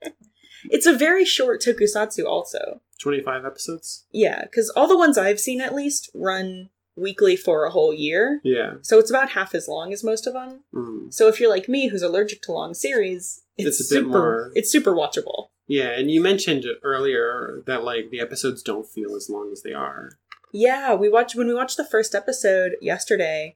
it's 0.69 0.85
a 0.85 0.93
very 0.93 1.25
short 1.25 1.61
tokusatsu, 1.61 2.25
also. 2.25 2.81
25 3.01 3.45
episodes? 3.45 4.05
Yeah, 4.11 4.41
because 4.43 4.69
all 4.75 4.87
the 4.87 4.97
ones 4.97 5.17
I've 5.17 5.39
seen 5.39 5.59
at 5.61 5.75
least 5.75 6.09
run 6.13 6.69
weekly 6.95 7.35
for 7.35 7.65
a 7.65 7.71
whole 7.71 7.93
year. 7.93 8.41
Yeah. 8.43 8.73
So 8.81 8.99
it's 8.99 9.09
about 9.09 9.31
half 9.31 9.55
as 9.55 9.67
long 9.67 9.91
as 9.93 10.03
most 10.03 10.27
of 10.27 10.33
them. 10.33 10.63
Mm. 10.73 11.13
So 11.13 11.27
if 11.27 11.39
you're 11.39 11.49
like 11.49 11.67
me, 11.69 11.87
who's 11.87 12.01
allergic 12.01 12.41
to 12.43 12.51
long 12.51 12.73
series, 12.73 13.41
it's, 13.57 13.79
It's 13.79 13.91
a 13.91 13.95
bit 13.95 13.99
super. 14.03 14.09
more- 14.09 14.51
It's 14.55 14.71
super 14.71 14.93
watchable. 14.93 15.47
Yeah, 15.67 15.91
and 15.97 16.11
you 16.11 16.21
mentioned 16.21 16.65
earlier 16.83 17.63
that 17.65 17.83
like 17.83 18.09
the 18.11 18.19
episodes 18.19 18.61
don't 18.61 18.87
feel 18.87 19.15
as 19.15 19.29
long 19.29 19.51
as 19.53 19.61
they 19.63 19.71
are. 19.73 20.17
Yeah, 20.53 20.93
we 20.95 21.07
watched 21.07 21.35
when 21.35 21.47
we 21.47 21.53
watched 21.53 21.77
the 21.77 21.85
first 21.87 22.13
episode 22.13 22.73
yesterday. 22.81 23.55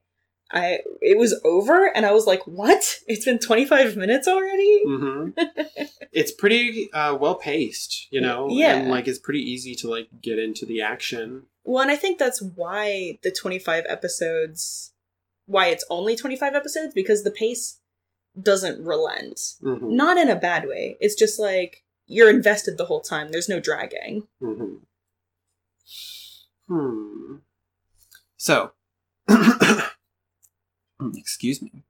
I 0.52 0.78
it 1.00 1.18
was 1.18 1.38
over, 1.44 1.86
and 1.94 2.06
I 2.06 2.12
was 2.12 2.26
like, 2.26 2.46
"What? 2.46 3.00
It's 3.06 3.24
been 3.24 3.38
25 3.38 3.96
minutes 3.96 4.28
already." 4.28 4.82
hmm 4.84 5.30
it's 6.12 6.30
pretty 6.32 6.88
uh, 6.92 7.16
well 7.20 7.34
paced, 7.34 8.06
you 8.10 8.20
know. 8.20 8.48
Yeah. 8.50 8.76
and 8.76 8.88
like 8.90 9.08
it's 9.08 9.18
pretty 9.18 9.40
easy 9.40 9.74
to 9.76 9.90
like 9.90 10.08
get 10.22 10.38
into 10.38 10.64
the 10.66 10.80
action. 10.82 11.44
Well, 11.64 11.82
and 11.82 11.90
I 11.90 11.96
think 11.96 12.18
that's 12.18 12.40
why 12.40 13.18
the 13.22 13.32
25 13.32 13.84
episodes, 13.88 14.92
why 15.46 15.66
it's 15.66 15.84
only 15.90 16.14
25 16.14 16.54
episodes, 16.54 16.94
because 16.94 17.24
the 17.24 17.32
pace 17.32 17.80
doesn't 18.40 18.84
relent. 18.84 19.40
hmm 19.60 19.94
Not 19.96 20.16
in 20.16 20.28
a 20.28 20.36
bad 20.36 20.66
way. 20.68 20.96
It's 21.00 21.16
just 21.16 21.40
like 21.40 21.82
you're 22.06 22.30
invested 22.30 22.78
the 22.78 22.84
whole 22.84 23.00
time. 23.00 23.30
There's 23.32 23.48
no 23.48 23.58
dragging. 23.60 24.28
hmm 24.40 24.74
Hmm. 26.68 27.36
So, 28.36 28.72
excuse 31.14 31.62
me. 31.62 31.84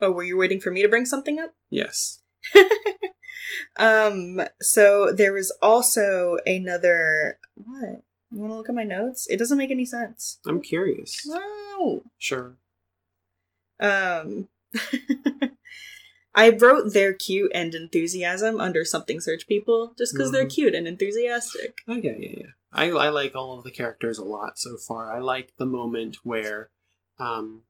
Oh, 0.00 0.10
were 0.10 0.24
you 0.24 0.36
waiting 0.36 0.60
for 0.60 0.70
me 0.70 0.82
to 0.82 0.88
bring 0.88 1.06
something 1.06 1.38
up? 1.38 1.54
Yes. 1.70 2.20
um, 3.76 4.40
so 4.60 5.12
there 5.12 5.32
was 5.32 5.56
also 5.62 6.36
another. 6.44 7.38
What? 7.54 8.02
You 8.30 8.40
want 8.40 8.52
to 8.52 8.56
look 8.56 8.68
at 8.68 8.74
my 8.74 8.84
notes? 8.84 9.26
It 9.30 9.38
doesn't 9.38 9.58
make 9.58 9.70
any 9.70 9.86
sense. 9.86 10.40
I'm 10.46 10.60
curious. 10.60 11.24
Wow. 11.26 12.02
Sure. 12.18 12.56
Um, 13.78 14.48
I 16.34 16.50
wrote 16.50 16.92
their 16.92 17.12
cute 17.14 17.52
and 17.54 17.74
enthusiasm 17.74 18.60
under 18.60 18.84
something 18.84 19.20
search 19.20 19.46
people 19.46 19.94
just 19.96 20.12
because 20.14 20.32
they're 20.32 20.46
Mhm. 20.46 20.54
cute 20.54 20.74
and 20.74 20.86
enthusiastic. 20.88 21.78
Oh 21.88 21.94
yeah, 21.94 22.14
yeah, 22.18 22.34
yeah. 22.38 22.46
I 22.72 22.90
I 22.90 23.08
like 23.10 23.34
all 23.36 23.56
of 23.56 23.64
the 23.64 23.70
characters 23.70 24.18
a 24.18 24.24
lot 24.24 24.58
so 24.58 24.76
far. 24.76 25.12
I 25.12 25.20
like 25.20 25.52
the 25.58 25.66
moment 25.66 26.16
where 26.24 26.70
um 27.18 27.62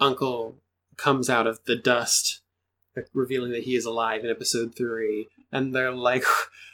Uncle 0.00 0.58
comes 0.96 1.30
out 1.30 1.46
of 1.46 1.60
the 1.64 1.76
dust 1.76 2.40
revealing 3.14 3.52
that 3.52 3.62
he 3.62 3.74
is 3.76 3.84
alive 3.86 4.22
in 4.24 4.30
episode 4.30 4.74
3 4.76 5.28
and 5.50 5.74
they're 5.74 5.92
like 5.92 6.24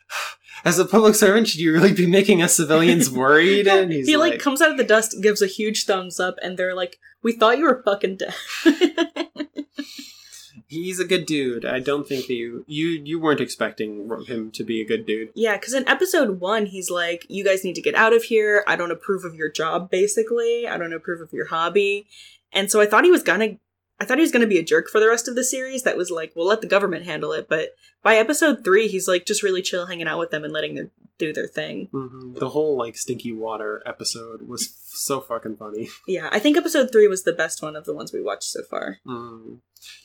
as 0.65 0.79
a 0.79 0.85
public 0.85 1.15
servant 1.15 1.47
should 1.47 1.61
you 1.61 1.73
really 1.73 1.93
be 1.93 2.07
making 2.07 2.43
us 2.43 2.55
civilians 2.57 3.09
worried 3.23 3.69
and 3.69 3.93
he's 3.93 4.09
he 4.09 4.17
like, 4.17 4.33
like, 4.33 4.41
comes 4.41 4.61
out 4.63 4.71
of 4.71 4.77
the 4.79 4.83
dust, 4.85 5.15
gives 5.23 5.43
a 5.43 5.47
huge 5.47 5.85
thumbs 5.85 6.19
up, 6.19 6.37
and 6.43 6.59
they're 6.59 6.75
like, 6.75 6.99
"We 7.23 7.33
thought 7.33 7.59
you 7.59 7.65
were 7.65 7.83
fucking 7.85 8.17
dead." 8.17 8.35
he's 10.69 11.01
a 11.01 11.05
good 11.05 11.27
dude. 11.27 11.65
I 11.65 11.81
don't 11.81 12.07
think 12.07 12.27
that 12.27 12.35
you 12.35 12.65
you 12.69 12.89
you 13.05 13.19
weren't 13.19 13.41
expecting 13.41 14.09
him 14.27 14.51
to 14.53 14.63
be 14.63 14.81
a 14.81 14.87
good 14.87 15.07
dude. 15.07 15.31
Yeah, 15.35 15.57
because 15.57 15.75
in 15.75 15.89
episode 15.89 16.41
one, 16.41 16.67
he's 16.67 16.91
like, 16.91 17.27
You 17.29 17.45
guys 17.45 17.65
need 17.65 17.75
to 17.75 17.83
get 17.83 17.95
out 17.95 18.13
of 18.13 18.25
here. 18.25 18.63
I 18.67 18.77
don't 18.77 18.93
approve 18.93 19.25
of 19.25 19.35
your 19.35 19.51
job, 19.51 19.91
basically. 19.91 20.69
I 20.69 20.77
don't 20.77 20.93
approve 20.93 21.21
of 21.21 21.33
your 21.33 21.47
hobby. 21.47 22.07
And 22.53 22.71
so 22.71 22.81
I 22.81 22.87
thought 22.87 23.05
he 23.05 23.11
was 23.11 23.23
gonna. 23.23 23.57
I 24.01 24.05
thought 24.05 24.19
he 24.19 24.23
was 24.23 24.33
gonna 24.33 24.47
be 24.47 24.59
a 24.59 24.65
jerk 24.65 24.89
for 24.89 25.01
the 25.01 25.09
rest 25.09 25.29
of 25.29 25.35
the 25.35 25.45
series 25.45 25.83
that 25.83 25.97
was 25.97 26.11
like, 26.11 26.33
We'll 26.37 26.47
let 26.47 26.61
the 26.61 26.67
government 26.67 27.05
handle 27.05 27.33
it. 27.33 27.49
But 27.49 27.71
by 28.03 28.17
episode 28.17 28.65
three, 28.65 28.89
he's 28.89 29.09
like 29.09 29.27
just 29.27 29.43
really 29.43 29.63
chill 29.63 29.87
hanging 29.87 30.07
out 30.09 30.19
with 30.19 30.31
them 30.31 30.45
and 30.45 30.53
letting 30.53 30.75
them 30.75 30.91
do 31.19 31.33
their 31.33 31.49
thing. 31.49 31.89
hmm 31.91 32.35
The 32.35 32.51
whole 32.51 32.77
like 32.79 32.97
stinky 32.97 33.33
water 33.33 33.83
episode 33.85 34.43
was 34.43 34.73
so 34.85 35.21
fucking 35.21 35.57
funny. 35.57 35.89
Yeah, 36.07 36.29
I 36.31 36.39
think 36.39 36.57
episode 36.57 36.91
three 36.93 37.09
was 37.09 37.25
the 37.25 37.33
best 37.33 37.63
one 37.63 37.77
of 37.77 37.85
the 37.85 37.95
ones 37.95 38.13
we 38.13 38.23
watched 38.23 38.45
so 38.45 38.63
far. 38.63 38.99
Mm. 39.07 39.59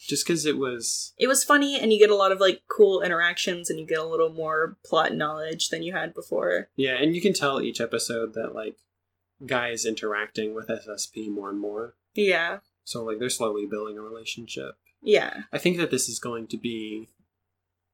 Just 0.08 0.26
because 0.26 0.46
it 0.46 0.58
was 0.58 1.14
It 1.18 1.28
was 1.28 1.44
funny, 1.44 1.80
and 1.80 1.92
you 1.94 2.00
get 2.00 2.10
a 2.10 2.16
lot 2.16 2.32
of 2.32 2.40
like 2.40 2.62
cool 2.68 3.02
interactions, 3.02 3.70
and 3.70 3.80
you 3.80 3.86
get 3.86 4.00
a 4.00 4.06
little 4.06 4.32
more 4.32 4.78
plot 4.86 5.14
knowledge 5.14 5.70
than 5.70 5.82
you 5.84 5.94
had 5.94 6.14
before. 6.14 6.70
Yeah, 6.76 6.96
and 6.96 7.16
you 7.16 7.22
can 7.22 7.34
tell 7.34 7.62
each 7.62 7.80
episode 7.82 8.34
that 8.34 8.54
like 8.54 8.76
Guy 9.46 9.70
is 9.70 9.86
interacting 9.86 10.54
with 10.54 10.68
SSP 10.68 11.30
more 11.30 11.50
and 11.50 11.60
more. 11.60 11.96
Yeah, 12.14 12.60
So 12.84 13.04
like 13.04 13.20
they're 13.20 13.30
slowly 13.30 13.66
building 13.66 13.98
a 13.98 14.02
relationship. 14.02 14.76
yeah. 15.02 15.44
I 15.52 15.58
think 15.58 15.78
that 15.78 15.92
this 15.92 16.10
is 16.10 16.20
going 16.20 16.48
to 16.48 16.58
be 16.58 17.10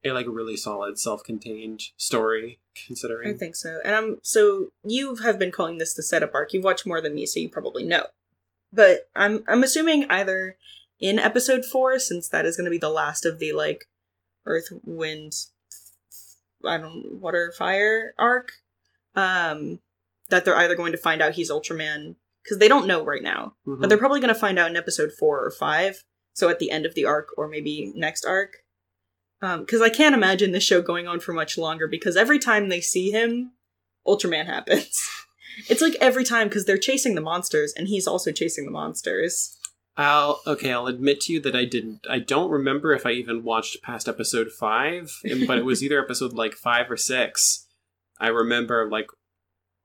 a 0.04 0.12
like 0.12 0.28
really 0.30 0.56
solid 0.56 0.98
self-contained 0.98 1.82
story 1.98 2.60
considering 2.88 3.34
I 3.34 3.38
think 3.38 3.56
so. 3.56 3.80
And 3.84 3.96
I'm 3.96 4.18
so 4.22 4.72
you 4.84 5.16
have 5.18 5.38
been 5.38 5.52
calling 5.52 5.78
this 5.78 5.94
the 5.94 6.04
setup 6.04 6.34
arc. 6.34 6.54
You've 6.54 6.64
watched 6.64 6.88
more 6.88 7.02
than 7.02 7.16
me, 7.16 7.26
so 7.26 7.40
you 7.40 7.50
probably 7.50 7.84
know. 7.84 8.06
But 8.72 9.10
I'm 9.16 9.44
I'm 9.48 9.64
assuming 9.64 10.06
either 10.10 10.58
in 11.00 11.20
episode 11.20 11.66
four, 11.66 12.00
since 12.00 12.28
that 12.30 12.46
is 12.46 12.56
going 12.56 12.66
to 12.66 12.72
be 12.72 12.78
the 12.78 12.90
last 12.90 13.26
of 13.26 13.40
the 13.40 13.54
like 13.54 13.86
Earth, 14.46 14.70
Wind, 14.84 15.34
I 16.66 16.78
don't 16.78 17.20
water, 17.20 17.54
fire 17.58 18.14
arc, 18.18 18.52
um, 19.16 19.80
that 20.30 20.46
they're 20.46 20.58
either 20.58 20.76
going 20.76 20.92
to 20.92 20.98
find 20.98 21.22
out 21.22 21.34
he's 21.34 21.52
Ultraman 21.52 22.16
because 22.50 22.58
they 22.60 22.68
don't 22.68 22.88
know 22.88 23.06
right 23.06 23.22
now, 23.22 23.54
Mhm. 23.68 23.80
but 23.80 23.90
they're 23.90 23.98
probably 24.00 24.20
going 24.20 24.34
to 24.34 24.40
find 24.40 24.58
out 24.58 24.72
in 24.72 24.76
episode 24.76 25.12
four 25.20 25.46
or 25.46 25.52
five. 25.52 26.04
So 26.34 26.50
at 26.50 26.58
the 26.58 26.72
end 26.72 26.88
of 26.88 26.96
the 26.96 27.06
arc, 27.06 27.28
or 27.38 27.48
maybe 27.48 27.94
next 27.96 28.26
arc. 28.26 28.58
Because 29.40 29.82
I 29.82 29.90
can't 29.90 30.16
imagine 30.16 30.52
this 30.52 30.64
show 30.64 30.82
going 30.82 31.08
on 31.08 31.20
for 31.20 31.32
much 31.32 31.58
longer. 31.58 31.88
Because 31.88 32.18
every 32.18 32.40
time 32.40 32.68
they 32.70 32.82
see 32.82 33.12
him, 33.12 33.52
Ultraman 34.08 34.48
happens. 34.48 35.00
it's 35.70 35.82
like 35.82 35.96
every 36.02 36.24
time 36.24 36.48
because 36.48 36.66
they're 36.66 36.78
chasing 36.78 37.14
the 37.16 37.22
monsters, 37.22 37.72
and 37.78 37.88
he's 37.88 38.08
also 38.08 38.32
chasing 38.32 38.66
the 38.66 38.72
monsters. 38.72 39.56
I'll 39.96 40.42
okay. 40.48 40.72
I'll 40.74 40.88
admit 40.88 41.22
to 41.22 41.34
you 41.34 41.40
that 41.42 41.56
I 41.56 41.66
didn't. 41.66 42.08
I 42.10 42.20
don't 42.20 42.50
remember 42.50 42.94
if 42.94 43.06
I 43.06 43.12
even 43.12 43.44
watched 43.44 43.82
past 43.84 44.08
episode 44.08 44.50
five, 44.52 45.12
but 45.46 45.58
it 45.58 45.66
was 45.66 45.84
either 45.84 46.02
episode 46.02 46.34
like 46.34 46.54
five 46.56 46.90
or 46.90 46.98
six. 46.98 47.68
I 48.20 48.30
remember 48.30 48.90
like 48.90 49.08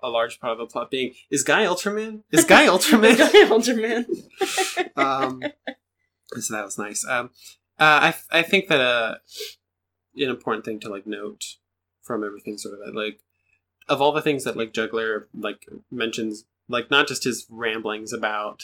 a 0.05 0.09
large 0.09 0.39
part 0.41 0.53
of 0.53 0.59
the 0.59 0.67
plot 0.67 0.91
being 0.91 1.15
is 1.31 1.43
Guy 1.43 1.65
Ultraman? 1.65 2.23
Is 2.31 2.45
Guy 2.45 2.67
Ultraman? 2.75 3.17
Guy 3.19 3.45
Ultraman. 3.49 4.05
um, 4.99 5.43
so 6.39 6.55
that 6.55 6.65
was 6.65 6.79
nice. 6.79 7.05
Um, 7.09 7.31
uh, 7.79 8.13
I 8.13 8.15
I 8.31 8.43
think 8.43 8.69
that 8.69 8.81
uh, 8.81 9.15
an 10.17 10.31
important 10.31 10.65
thing 10.65 10.79
to 10.81 10.89
like 10.89 11.07
note 11.07 11.45
from 12.03 12.23
everything 12.25 12.59
sort 12.59 12.75
of 12.75 12.81
that 12.85 12.95
like 12.95 13.21
of 13.89 14.01
all 14.01 14.13
the 14.13 14.23
things 14.23 14.45
that 14.45 14.57
like 14.57 14.73
Juggler 14.73 15.29
like 15.35 15.67
mentions, 15.91 16.45
like 16.69 16.91
not 16.91 17.09
just 17.09 17.25
his 17.25 17.47
ramblings 17.51 18.13
about 18.13 18.63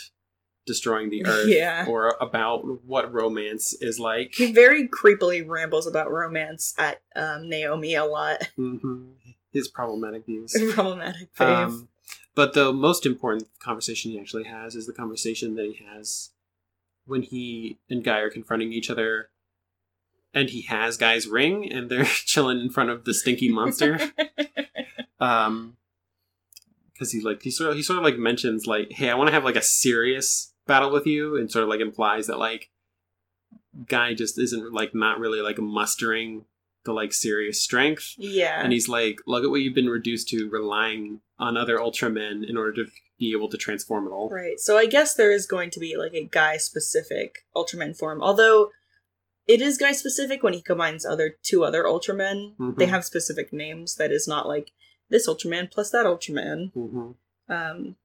destroying 0.66 1.08
the 1.10 1.24
earth 1.26 1.48
Yeah. 1.48 1.86
or 1.88 2.14
about 2.20 2.84
what 2.84 3.12
romance 3.12 3.74
is 3.80 3.98
like. 3.98 4.34
He 4.34 4.52
very 4.52 4.86
creepily 4.88 5.46
rambles 5.46 5.86
about 5.86 6.10
romance 6.12 6.74
at 6.78 7.00
um, 7.16 7.48
Naomi 7.48 7.94
a 7.94 8.04
lot. 8.04 8.48
hmm 8.56 9.10
His 9.52 9.68
problematic 9.68 10.26
views. 10.26 10.56
Problematic 10.74 11.34
fave. 11.34 11.66
Um, 11.66 11.88
but 12.34 12.54
the 12.54 12.72
most 12.72 13.04
important 13.04 13.48
conversation 13.58 14.12
he 14.12 14.20
actually 14.20 14.44
has 14.44 14.74
is 14.74 14.86
the 14.86 14.92
conversation 14.92 15.56
that 15.56 15.66
he 15.66 15.84
has 15.84 16.30
when 17.04 17.22
he 17.22 17.78
and 17.88 18.04
Guy 18.04 18.18
are 18.18 18.30
confronting 18.30 18.72
each 18.72 18.88
other, 18.88 19.30
and 20.32 20.48
he 20.48 20.62
has 20.62 20.96
Guy's 20.96 21.26
ring, 21.26 21.70
and 21.70 21.90
they're 21.90 22.04
chilling 22.24 22.60
in 22.60 22.70
front 22.70 22.90
of 22.90 23.04
the 23.04 23.12
stinky 23.12 23.50
monster. 23.50 23.98
um, 25.20 25.76
because 26.92 27.12
he 27.12 27.20
like 27.20 27.42
he 27.42 27.50
sort 27.50 27.70
of 27.70 27.76
he 27.76 27.82
sort 27.82 27.98
of 27.98 28.04
like 28.04 28.16
mentions 28.16 28.66
like, 28.66 28.92
hey, 28.92 29.10
I 29.10 29.14
want 29.14 29.28
to 29.28 29.32
have 29.32 29.44
like 29.44 29.56
a 29.56 29.62
serious 29.62 30.52
battle 30.66 30.90
with 30.90 31.06
you, 31.06 31.36
and 31.36 31.50
sort 31.50 31.64
of 31.64 31.68
like 31.68 31.80
implies 31.80 32.26
that 32.28 32.38
like 32.38 32.70
Guy 33.86 34.14
just 34.14 34.38
isn't 34.38 34.72
like 34.72 34.94
not 34.94 35.18
really 35.18 35.40
like 35.40 35.58
mustering 35.58 36.44
the 36.84 36.92
like 36.92 37.12
serious 37.12 37.62
strength 37.62 38.14
yeah. 38.16 38.62
and 38.62 38.72
he's 38.72 38.88
like, 38.88 39.18
"Look 39.26 39.44
at 39.44 39.50
what 39.50 39.60
you've 39.60 39.74
been 39.74 39.88
reduced 39.88 40.28
to, 40.28 40.48
relying 40.48 41.20
on 41.38 41.56
other 41.56 41.78
Ultramen 41.78 42.48
in 42.48 42.56
order 42.56 42.72
to 42.72 42.86
be 43.18 43.32
able 43.32 43.48
to 43.50 43.58
transform 43.58 44.06
it 44.06 44.10
all." 44.10 44.30
Right. 44.30 44.58
So 44.58 44.76
I 44.78 44.86
guess 44.86 45.14
there 45.14 45.32
is 45.32 45.46
going 45.46 45.70
to 45.70 45.80
be 45.80 45.96
like 45.96 46.14
a 46.14 46.24
guy 46.24 46.56
specific 46.56 47.44
Ultraman 47.54 47.96
form. 47.96 48.22
Although 48.22 48.70
it 49.46 49.60
is 49.60 49.78
guy 49.78 49.92
specific 49.92 50.42
when 50.42 50.52
he 50.52 50.62
combines 50.62 51.04
other 51.04 51.36
two 51.42 51.64
other 51.64 51.84
Ultramen. 51.84 52.56
Mhm. 52.56 52.76
They 52.76 52.86
have 52.86 53.04
specific 53.04 53.52
names 53.52 53.96
that 53.96 54.12
is 54.12 54.28
not 54.28 54.46
like 54.46 54.70
this 55.08 55.28
Ultraman 55.28 55.70
plus 55.70 55.90
that 55.90 56.06
Ultraman. 56.06 56.72
hmm 56.72 57.10
Um 57.52 57.96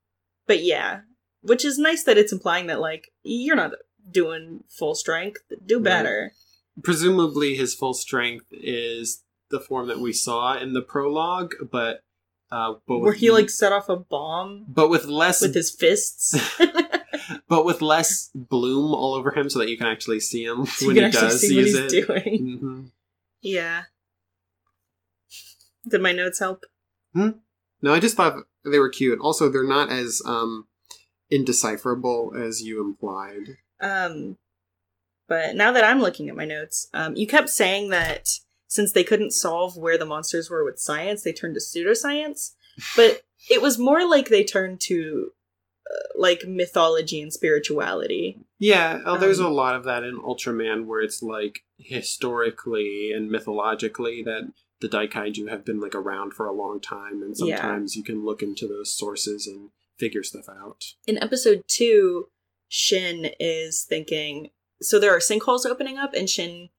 but 0.48 0.64
yeah. 0.64 1.02
Which 1.42 1.64
is 1.64 1.78
nice 1.78 2.04
that 2.04 2.18
it's 2.18 2.34
implying 2.34 2.68
that 2.68 2.80
like 2.80 3.12
you're 3.24 3.56
not 3.56 3.74
doing 4.10 4.64
full 4.70 4.96
strength. 4.96 5.42
Do 5.66 5.80
Right. 5.80 5.84
Better. 6.76 6.84
Presumably, 6.84 7.56
his 7.56 7.74
full 7.74 7.94
strength 7.94 8.46
is 8.52 9.24
the 9.50 9.60
form 9.60 9.88
that 9.88 10.00
we 10.00 10.14
saw 10.14 10.58
in 10.58 10.74
the 10.74 10.82
prologue, 10.82 11.54
but 11.72 12.02
uh, 12.52 12.76
but 12.88 13.00
Where 13.00 13.14
he 13.14 13.32
like 13.32 13.50
set 13.50 13.72
off 13.74 13.90
a 13.90 13.98
bomb 13.98 14.66
but 14.68 14.90
with 14.90 15.06
less, 15.06 15.42
with 15.42 15.56
his 15.56 15.72
fists. 15.72 16.36
but 17.48 17.66
with 17.66 17.82
less 17.82 18.30
bloom 18.36 18.94
all 18.94 19.14
over 19.16 19.32
him, 19.32 19.50
so 19.50 19.60
that 19.60 19.70
you 19.70 19.78
can 19.78 19.88
actually 19.88 20.20
see 20.20 20.44
him 20.44 20.66
so 20.66 20.88
when 20.88 20.96
you 20.96 21.02
he 21.02 21.08
actually 21.08 21.28
does 21.28 21.42
see 21.42 21.56
what 21.56 21.66
use 21.66 21.80
he's 21.80 21.94
it. 21.94 22.08
doing. 22.08 22.60
hmm 22.60 22.82
Yeah. 23.42 23.84
Did 25.88 26.02
my 26.02 26.12
notes 26.12 26.40
help? 26.40 26.66
No, 27.14 27.94
I 27.94 28.00
just 28.00 28.18
thought 28.18 28.44
they 28.64 28.80
were 28.80 28.90
cute. 28.90 29.20
Also, 29.20 29.50
they're 29.50 29.64
not 29.68 29.92
as 29.92 30.22
um, 30.26 30.68
indecipherable 31.30 32.34
as 32.36 32.62
you 32.62 32.82
implied. 32.82 33.58
Um, 33.80 34.38
but 35.28 35.56
now 35.56 35.72
that 35.72 35.84
I'm 35.84 36.00
looking 36.02 36.30
at 36.30 36.36
my 36.36 36.46
notes, 36.46 36.88
um, 36.94 37.16
you 37.16 37.28
kept 37.28 37.50
saying 37.50 37.90
that 37.90 38.30
since 38.68 38.92
they 38.92 39.04
couldn't 39.04 39.32
solve 39.32 39.78
where 39.78 39.98
the 39.98 40.06
monsters 40.06 40.50
were 40.50 40.64
with 40.66 40.80
science, 40.80 41.24
they 41.24 41.34
turned 41.34 41.56
to 41.56 41.62
pseudoscience. 41.62 42.52
But 42.96 43.22
it 43.50 43.62
was 43.62 43.78
more 43.80 44.08
like 44.10 44.28
they 44.30 44.44
turned 44.44 44.82
to 44.82 45.32
uh, 45.90 46.20
like 46.20 46.44
mythology 46.48 47.22
and 47.22 47.32
spirituality. 47.32 48.40
Yeah, 48.60 49.02
oh, 49.06 49.18
there's 49.18 49.40
Um, 49.40 49.46
a 49.46 49.50
lot 49.50 49.76
of 49.76 49.84
that 49.84 50.04
in 50.04 50.18
Ultraman 50.20 50.86
where 50.86 51.02
it's 51.02 51.22
like 51.22 51.60
historically 51.78 53.12
and 53.12 53.30
mythologically 53.30 54.24
that 54.24 54.52
the 54.82 54.90
Daikaiju 54.90 55.50
have 55.50 55.64
been 55.64 55.80
like 55.80 55.96
around 55.96 56.34
for 56.34 56.48
a 56.48 56.54
long 56.54 56.80
time, 56.82 57.22
and 57.22 57.36
Yeah. 57.38 57.56
sometimes 57.58 57.96
you 57.96 58.04
can 58.04 58.26
look 58.26 58.42
into 58.42 58.68
those 58.68 58.94
sources 58.96 59.48
and 59.48 59.70
figure 59.98 60.24
stuff 60.24 60.50
out. 60.50 60.84
In 61.08 61.22
episode 61.22 61.64
two, 61.68 62.30
Shin 62.68 63.32
is 63.40 63.86
thinking 63.88 64.50
so 64.86 65.00
there 65.00 65.16
are 65.16 65.20
sinkholes 65.20 65.66
opening 65.66 65.98
up, 65.98 66.14
and 66.14 66.30
Shin 66.30 66.70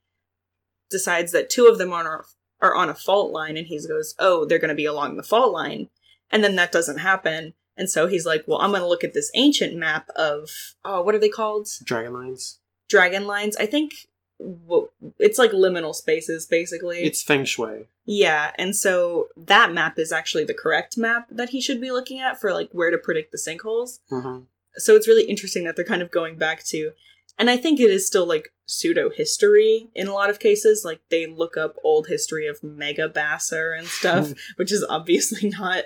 decides 0.90 1.32
that 1.32 1.50
two 1.50 1.66
of 1.66 1.78
them 1.78 1.92
are 1.92 2.24
are 2.61 2.74
on 2.74 2.88
a 2.88 2.94
fault 2.94 3.32
line, 3.32 3.57
and 3.57 3.66
he 3.66 3.78
goes, 3.86 4.14
"Oh, 4.18 4.44
they're 4.44 4.59
going 4.59 4.70
to 4.70 4.74
be 4.74 4.86
along 4.86 5.16
the 5.16 5.22
fault 5.22 5.52
line," 5.52 5.88
and 6.30 6.42
then 6.42 6.57
that 6.57 6.72
doesn't 6.72 6.98
happen, 6.98 7.54
and 7.76 7.90
so 7.90 8.07
he's 8.07 8.26
like, 8.26 8.44
"Well, 8.46 8.61
I'm 8.61 8.70
going 8.70 8.82
to 8.82 8.88
look 8.88 9.04
at 9.04 9.14
this 9.14 9.30
ancient 9.34 9.76
map 9.76 10.09
of 10.16 10.50
oh, 10.84 11.02
what 11.02 11.14
are 11.14 11.18
they 11.18 11.28
called? 11.28 11.68
Dragon 11.84 12.12
lines. 12.12 12.59
Dragon 12.88 13.26
lines? 13.26 13.57
I 13.57 13.66
think." 13.66 13.92
Well, 14.38 14.90
it's 15.18 15.38
like 15.38 15.52
liminal 15.52 15.94
spaces, 15.94 16.44
basically. 16.44 17.04
It's 17.04 17.22
feng 17.22 17.46
shui. 17.46 17.88
Yeah, 18.04 18.52
and 18.59 18.76
so 18.76 19.28
that 19.34 19.72
map 19.72 19.98
is 19.98 20.12
actually 20.12 20.44
the 20.44 20.52
correct 20.52 20.98
map 20.98 21.28
that 21.30 21.48
he 21.50 21.61
should 21.62 21.80
be 21.80 21.90
looking 21.90 22.20
at 22.20 22.38
for 22.38 22.52
like 22.52 22.68
where 22.72 22.90
to 22.90 22.98
predict 22.98 23.32
the 23.32 23.38
sinkholes. 23.38 24.00
hmm 24.11 24.40
So 24.76 24.94
it's 24.94 25.09
really 25.09 25.24
interesting 25.24 25.64
that 25.64 25.74
they're 25.74 25.86
kind 25.86 26.02
of 26.02 26.11
going 26.11 26.36
back 26.36 26.62
to 26.64 26.92
and 27.39 27.51
I 27.51 27.57
think 27.57 27.80
it 27.80 27.91
is 27.91 28.07
still 28.07 28.26
like 28.26 28.53
pseudo 28.66 29.11
history 29.11 29.89
in 29.95 30.09
a 30.09 30.12
lot 30.12 30.30
of 30.30 30.39
cases. 30.39 30.82
Like 30.84 31.01
they 31.11 31.26
look 31.26 31.57
up 31.57 31.76
old 31.84 32.09
history 32.09 32.47
of 32.47 32.62
Mega 32.62 33.09
Basser 33.09 33.76
and 33.76 33.87
stuff, 33.87 34.28
hmm. 34.28 34.32
which 34.57 34.72
is 34.72 34.84
obviously 34.89 35.49
not 35.59 35.84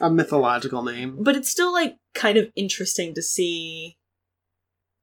A 0.00 0.10
mythological 0.10 0.82
name. 0.82 1.22
but 1.22 1.36
it's 1.36 1.50
still 1.50 1.72
like 1.72 1.96
kind 2.14 2.36
of 2.38 2.50
interesting 2.56 3.14
to 3.14 3.22
see 3.22 3.96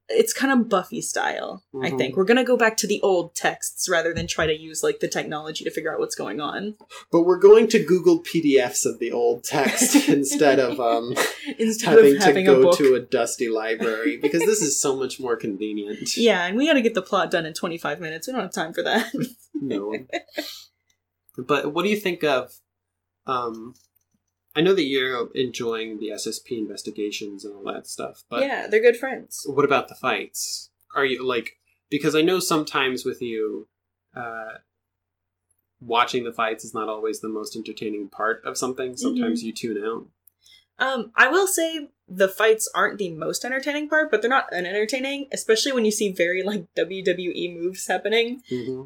it's 0.08 0.32
kind 0.34 0.52
of 0.52 0.68
Buffy 0.68 1.00
style, 1.00 1.64
I 1.82 1.90
Mhm. 1.90 1.98
think. 1.98 2.16
We're 2.16 2.24
gonna 2.24 2.44
go 2.44 2.56
back 2.58 2.76
to 2.78 2.86
the 2.86 3.00
old 3.00 3.34
texts 3.34 3.88
rather 3.88 4.12
than 4.12 4.26
try 4.26 4.46
to 4.46 4.52
use 4.56 4.82
like 4.82 5.00
the 5.00 5.08
technology 5.08 5.64
to 5.64 5.70
figure 5.70 5.92
out 5.92 5.98
what's 5.98 6.14
going 6.14 6.40
on. 6.40 6.76
But 7.10 7.22
we're 7.22 7.38
going 7.38 7.68
to 7.68 7.78
Google 7.82 8.22
PDFs 8.22 8.84
of 8.84 8.98
the 8.98 9.10
old 9.12 9.44
text 9.44 9.94
instead 10.08 10.58
of 10.58 10.78
um, 10.78 11.14
Instead 11.58 11.90
having 11.90 12.12
of 12.16 12.20
to 12.20 12.24
having 12.26 12.48
a 12.48 12.52
go 12.54 12.62
book. 12.62 12.78
to 12.78 12.94
a 12.94 13.00
dusty 13.00 13.48
library 13.48 14.18
because 14.18 14.40
this 14.42 14.60
is 14.60 14.78
so 14.80 14.94
much 14.94 15.18
more 15.18 15.36
convenient. 15.36 16.16
Yeah, 16.16 16.44
and 16.46 16.56
we 16.56 16.66
gotta 16.66 16.82
get 16.82 16.94
the 16.94 17.02
plot 17.02 17.30
done 17.30 17.46
in 17.46 17.54
25 17.54 17.98
minutes. 18.00 18.26
We 18.26 18.32
don't 18.34 18.42
have 18.42 18.52
time 18.52 18.72
for 18.74 18.82
that. 18.82 19.10
No. 19.54 19.94
but 21.38 21.72
what 21.72 21.82
do 21.84 21.88
you 21.88 21.96
think 21.96 22.22
of? 22.24 22.52
Um, 23.26 23.74
I 24.56 24.60
know 24.60 24.74
that 24.74 24.84
you're 24.84 25.30
enjoying 25.34 25.98
the 25.98 26.10
SSP 26.10 26.58
investigations 26.58 27.44
and 27.44 27.54
all 27.54 27.72
that 27.72 27.86
stuff, 27.86 28.22
but 28.28 28.42
yeah, 28.42 28.66
they're 28.68 28.80
good 28.80 28.96
friends. 28.96 29.44
what 29.48 29.64
about 29.64 29.88
the 29.88 29.94
fights? 29.94 30.70
Are 30.94 31.04
you 31.04 31.26
like 31.26 31.58
because 31.90 32.14
I 32.14 32.22
know 32.22 32.40
sometimes 32.40 33.04
with 33.04 33.20
you, 33.20 33.68
uh, 34.16 34.58
watching 35.80 36.24
the 36.24 36.32
fights 36.32 36.64
is 36.64 36.74
not 36.74 36.88
always 36.88 37.20
the 37.20 37.28
most 37.28 37.56
entertaining 37.56 38.08
part 38.08 38.42
of 38.44 38.56
something. 38.56 38.96
Sometimes 38.96 39.42
you 39.42 39.52
tune 39.52 39.82
out. 39.84 40.06
Um, 40.78 41.12
I 41.14 41.28
will 41.28 41.46
say 41.46 41.90
the 42.08 42.28
fights 42.28 42.68
aren't 42.74 42.98
the 42.98 43.10
most 43.10 43.44
entertaining 43.44 43.88
part, 43.88 44.10
but 44.10 44.20
they're 44.22 44.30
not 44.30 44.52
unentertaining, 44.52 45.28
especially 45.32 45.72
when 45.72 45.84
you 45.84 45.92
see 45.92 46.10
very 46.10 46.42
like 46.42 46.66
WWE 46.76 47.54
moves 47.56 47.86
happening. 47.86 48.42
Mm-hmm. 48.50 48.82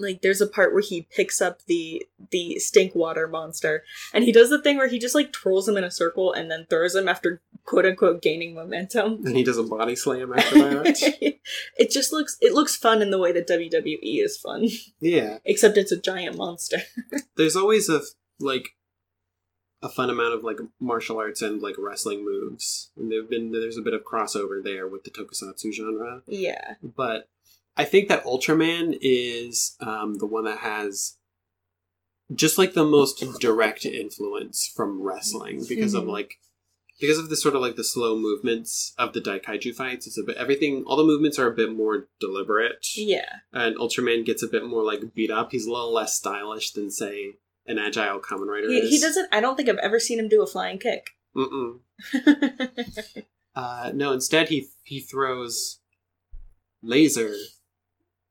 Like 0.00 0.22
there's 0.22 0.40
a 0.40 0.46
part 0.46 0.72
where 0.72 0.82
he 0.82 1.02
picks 1.10 1.40
up 1.40 1.62
the 1.66 2.06
the 2.30 2.58
stink 2.58 2.94
water 2.94 3.26
monster 3.26 3.82
and 4.14 4.22
he 4.24 4.32
does 4.32 4.50
the 4.50 4.62
thing 4.62 4.76
where 4.76 4.88
he 4.88 4.98
just 4.98 5.14
like 5.14 5.32
twirls 5.32 5.68
him 5.68 5.76
in 5.76 5.84
a 5.84 5.90
circle 5.90 6.32
and 6.32 6.50
then 6.50 6.66
throws 6.70 6.94
him 6.94 7.08
after 7.08 7.40
quote 7.64 7.84
unquote 7.84 8.22
gaining 8.22 8.54
momentum. 8.54 9.24
And 9.26 9.36
he 9.36 9.42
does 9.44 9.58
a 9.58 9.62
body 9.62 9.96
slam 9.96 10.32
after 10.32 10.54
that. 10.58 11.38
it 11.76 11.90
just 11.90 12.12
looks 12.12 12.36
it 12.40 12.54
looks 12.54 12.76
fun 12.76 13.02
in 13.02 13.10
the 13.10 13.18
way 13.18 13.32
that 13.32 13.48
WWE 13.48 14.24
is 14.24 14.36
fun. 14.36 14.68
yeah, 15.00 15.38
Except 15.44 15.76
it's 15.76 15.92
a 15.92 16.00
giant 16.00 16.36
monster. 16.36 16.78
there's 17.36 17.56
always 17.56 17.88
a 17.88 18.02
like 18.40 18.70
a 19.82 19.88
fun 19.88 20.10
amount 20.10 20.34
of 20.34 20.42
like 20.42 20.58
martial 20.80 21.18
arts 21.18 21.42
and 21.42 21.62
like 21.62 21.76
wrestling 21.78 22.24
moves, 22.24 22.90
and 22.96 23.10
there've 23.12 23.30
been 23.30 23.52
there's 23.52 23.76
a 23.76 23.82
bit 23.82 23.94
of 23.94 24.02
crossover 24.04 24.62
there 24.62 24.88
with 24.88 25.04
the 25.04 25.10
tokusatsu 25.10 25.72
genre. 25.72 26.22
yeah. 26.26 26.74
But 26.82 27.28
I 27.78 27.84
think 27.84 28.08
that 28.08 28.24
Ultraman 28.24 28.98
is 29.00 29.76
um, 29.80 30.14
the 30.18 30.26
one 30.26 30.44
that 30.44 30.58
has 30.58 31.16
just 32.34 32.58
like 32.58 32.74
the 32.74 32.84
most 32.84 33.24
direct 33.40 33.86
influence 33.86 34.70
from 34.76 35.00
wrestling 35.00 35.64
because 35.68 35.94
of 35.94 36.04
Mhm. 36.04 36.08
like 36.12 36.34
because 37.00 37.18
of 37.20 37.28
the 37.30 37.36
sort 37.36 37.54
of 37.54 37.60
like 37.60 37.76
the 37.76 37.84
slow 37.84 38.18
movements 38.18 38.92
of 38.98 39.12
the 39.12 39.20
Daikaiju 39.20 39.72
fights, 39.72 40.08
it's 40.08 40.18
a 40.18 40.24
bit 40.24 40.36
everything. 40.36 40.82
All 40.84 40.96
the 40.96 41.04
movements 41.04 41.38
are 41.38 41.46
a 41.46 41.54
bit 41.54 41.70
more 41.70 42.08
deliberate, 42.18 42.84
Yeah. 42.96 43.36
and 43.52 43.76
Ultraman 43.76 44.24
gets 44.26 44.42
a 44.42 44.48
bit 44.48 44.64
more 44.64 44.82
like 44.82 45.14
beat 45.14 45.30
up. 45.30 45.52
He's 45.52 45.64
a 45.66 45.70
little 45.72 45.92
less 45.92 46.16
stylish 46.16 46.72
than 46.72 46.90
say 46.90 47.34
an 47.66 47.78
agile 47.78 48.18
Kamen 48.18 48.46
Rider 48.48 48.68
He, 48.68 48.88
he 48.90 48.98
doesn't. 49.00 49.28
I 49.30 49.40
don't 49.40 49.54
think 49.56 49.68
I've 49.68 49.78
ever 49.78 50.00
seen 50.00 50.18
him 50.18 50.28
do 50.28 50.42
a 50.42 50.46
flying 50.46 50.78
kick. 50.80 51.10
Uh, 53.54 53.90
no, 53.92 54.12
instead 54.12 54.48
he 54.50 54.68
he 54.84 55.00
throws 55.00 55.80
laser, 56.82 57.34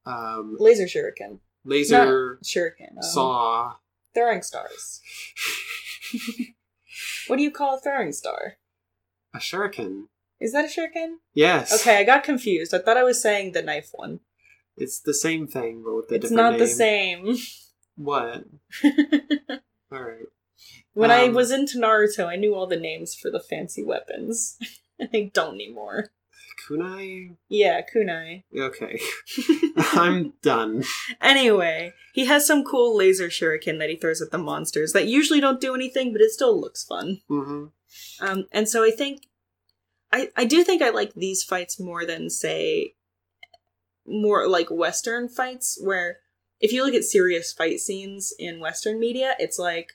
um, 0.07 0.55
Laser 0.59 0.85
shuriken. 0.85 1.39
laser 1.65 2.39
Shuriken. 2.43 2.97
um, 2.97 3.01
saw. 3.03 3.73
Throwing 4.13 4.41
stars. 4.41 5.01
What 7.27 7.35
do 7.37 7.43
you 7.43 7.51
call 7.51 7.75
a 7.77 7.79
throwing 7.81 8.13
star? 8.13 8.53
A 9.35 9.37
shuriken. 9.39 10.03
Is 10.39 10.53
that 10.53 10.65
a 10.65 10.67
shuriken? 10.69 11.15
Yes. 11.33 11.73
Okay, 11.81 11.97
I 11.97 12.03
got 12.05 12.23
confused. 12.23 12.73
I 12.73 12.77
thought 12.79 12.95
I 12.97 13.03
was 13.03 13.21
saying 13.21 13.51
the 13.51 13.61
knife 13.61 13.89
one. 13.93 14.21
It's 14.77 14.99
the 15.01 15.13
same 15.13 15.45
thing, 15.47 15.83
but 15.83 15.93
with 15.95 16.11
a 16.11 16.15
It's 16.15 16.29
different 16.29 16.35
not 16.37 16.51
the 16.53 16.65
name. 16.65 16.67
same. 17.35 17.37
What? 17.97 18.45
All 19.91 20.01
right. 20.03 20.25
when 20.93 21.11
I 21.11 21.25
Um, 21.27 21.33
was 21.33 21.51
into 21.51 21.79
Naruto, 21.79 22.27
I 22.27 22.35
knew 22.35 22.55
all 22.55 22.67
the 22.67 22.77
names 22.79 23.13
for 23.15 23.29
the 23.31 23.39
fancy 23.39 23.83
weapons. 23.83 24.57
I 25.01 25.29
don't 25.33 25.55
anymore. 25.55 26.11
Kunai. 26.67 27.35
Yeah, 27.49 27.81
kunai. 27.81 28.43
Okay. 28.57 28.99
I'm 29.77 30.33
done. 30.41 30.83
Anyway, 31.21 31.93
he 32.13 32.25
has 32.25 32.45
some 32.45 32.63
cool 32.63 32.97
laser 32.97 33.27
shuriken 33.29 33.79
that 33.79 33.89
he 33.89 33.95
throws 33.95 34.21
at 34.21 34.31
the 34.31 34.37
monsters 34.37 34.93
that 34.93 35.07
usually 35.07 35.39
don't 35.39 35.61
do 35.61 35.75
anything, 35.75 36.11
but 36.11 36.21
it 36.21 36.31
still 36.31 36.59
looks 36.59 36.83
fun. 36.83 37.21
hmm 37.27 37.65
Um, 38.19 38.47
and 38.51 38.67
so 38.67 38.83
I 38.83 38.91
think, 38.91 39.23
I 40.11 40.29
I 40.35 40.45
do 40.45 40.63
think 40.63 40.81
I 40.81 40.89
like 40.89 41.13
these 41.13 41.43
fights 41.43 41.79
more 41.79 42.05
than 42.05 42.29
say, 42.29 42.95
more 44.05 44.47
like 44.47 44.69
Western 44.69 45.27
fights 45.29 45.77
where 45.81 46.19
if 46.59 46.71
you 46.71 46.83
look 46.83 46.95
at 46.95 47.03
serious 47.03 47.53
fight 47.53 47.79
scenes 47.79 48.33
in 48.39 48.59
Western 48.59 48.99
media, 48.99 49.35
it's 49.37 49.59
like, 49.59 49.93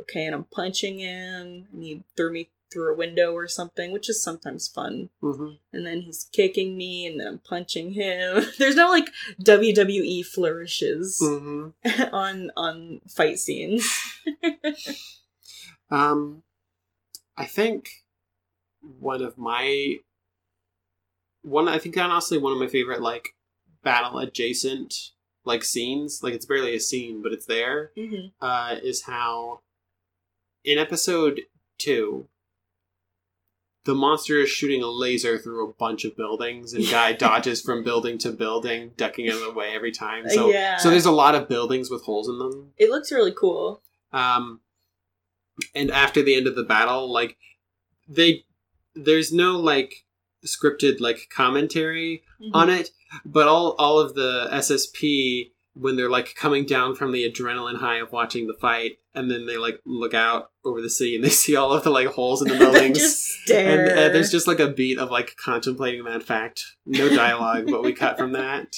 okay, 0.00 0.26
and 0.26 0.34
I'm 0.34 0.44
punching 0.44 0.98
him, 1.00 1.66
and 1.72 1.82
he 1.82 2.04
threw 2.16 2.32
me 2.32 2.50
through 2.74 2.92
a 2.92 2.96
window 2.96 3.32
or 3.32 3.46
something, 3.48 3.92
which 3.92 4.10
is 4.10 4.22
sometimes 4.22 4.68
fun. 4.68 5.08
hmm 5.20 5.52
And 5.72 5.86
then 5.86 6.02
he's 6.02 6.28
kicking 6.32 6.76
me, 6.76 7.06
and 7.06 7.18
then 7.20 7.26
I'm 7.28 7.38
punching 7.38 7.92
him. 7.92 8.44
There's 8.58 8.74
no 8.76 8.90
like 8.90 9.08
WWE 9.40 10.26
flourishes 10.26 11.18
hmm 11.22 11.68
on 12.12 12.50
on 12.56 13.00
fight 13.08 13.38
scenes. 13.38 13.88
Um, 15.90 16.42
I 17.36 17.44
think 17.44 17.88
one 18.80 19.22
of 19.22 19.38
my 19.38 19.98
one. 21.42 21.68
I 21.68 21.78
think 21.78 21.96
honestly 21.96 22.38
one 22.38 22.52
of 22.52 22.58
my 22.58 22.66
favorite 22.66 23.00
like 23.02 23.34
battle 23.84 24.18
adjacent 24.18 24.94
like 25.44 25.62
scenes. 25.62 26.20
Like 26.22 26.34
it's 26.34 26.46
barely 26.46 26.74
a 26.74 26.80
scene, 26.80 27.22
but 27.22 27.32
it's 27.32 27.46
there. 27.46 27.92
hmm 27.96 28.28
Uh, 28.40 28.76
is 28.82 29.02
how 29.02 29.60
in 30.64 30.78
episode 30.78 31.42
two. 31.78 32.28
The 33.84 33.94
monster 33.94 34.38
is 34.40 34.48
shooting 34.48 34.82
a 34.82 34.86
laser 34.88 35.38
through 35.38 35.68
a 35.68 35.72
bunch 35.74 36.04
of 36.04 36.16
buildings, 36.16 36.72
and 36.72 36.88
guy 36.88 37.12
dodges 37.26 37.60
from 37.60 37.84
building 37.84 38.16
to 38.18 38.32
building, 38.32 38.92
ducking 38.96 39.28
out 39.28 39.34
of 39.36 39.40
the 39.42 39.52
way 39.52 39.74
every 39.74 39.92
time. 39.92 40.28
So, 40.28 40.50
Yeah. 40.50 40.78
so 40.78 40.88
there's 40.90 41.04
a 41.04 41.10
lot 41.10 41.34
of 41.34 41.48
buildings 41.48 41.90
with 41.90 42.02
holes 42.04 42.28
in 42.28 42.38
them. 42.38 42.72
It 42.78 42.88
looks 42.90 43.12
really 43.12 43.32
cool. 43.38 43.82
Um, 44.12 44.60
and 45.74 45.90
after 45.90 46.22
the 46.22 46.34
end 46.34 46.46
of 46.46 46.56
the 46.56 46.62
battle, 46.64 47.12
like 47.12 47.36
they, 48.08 48.44
there's 48.94 49.32
no 49.32 49.58
like 49.58 50.04
scripted 50.46 51.00
like 51.00 51.28
commentary 51.34 52.22
Mhm. 52.40 52.50
on 52.54 52.70
it, 52.70 52.90
but 53.24 53.48
all 53.48 53.72
all 53.78 53.98
of 53.98 54.14
the 54.14 54.48
SSP 54.52 55.52
when 55.74 55.96
they're 55.96 56.10
like 56.10 56.34
coming 56.34 56.64
down 56.64 56.94
from 56.94 57.12
the 57.12 57.28
adrenaline 57.30 57.78
high 57.78 57.98
of 57.98 58.12
watching 58.12 58.46
the 58.46 58.54
fight, 58.60 58.92
and 59.14 59.30
then 59.30 59.46
they 59.46 59.56
like 59.56 59.80
look 59.84 60.14
out 60.14 60.50
over 60.64 60.80
the 60.80 60.90
city 60.90 61.14
and 61.16 61.24
they 61.24 61.28
see 61.42 61.56
all 61.56 61.72
of 61.72 61.84
the 61.84 61.90
like 61.90 62.08
holes 62.08 62.42
in 62.42 62.48
the 62.48 62.58
buildings. 62.58 62.98
just 62.98 63.22
stare. 63.44 63.80
and 63.88 63.90
uh, 63.98 64.08
there's 64.10 64.30
just 64.30 64.46
like 64.46 64.60
a 64.60 64.70
beat 64.70 64.98
of 64.98 65.10
like 65.10 65.34
contemplating 65.44 66.04
that 66.04 66.22
fact. 66.22 66.62
No 66.86 67.08
dialogue, 67.08 67.66
but 67.70 67.82
we 67.82 67.92
cut 67.92 68.16
from 68.18 68.32
that. 68.34 68.76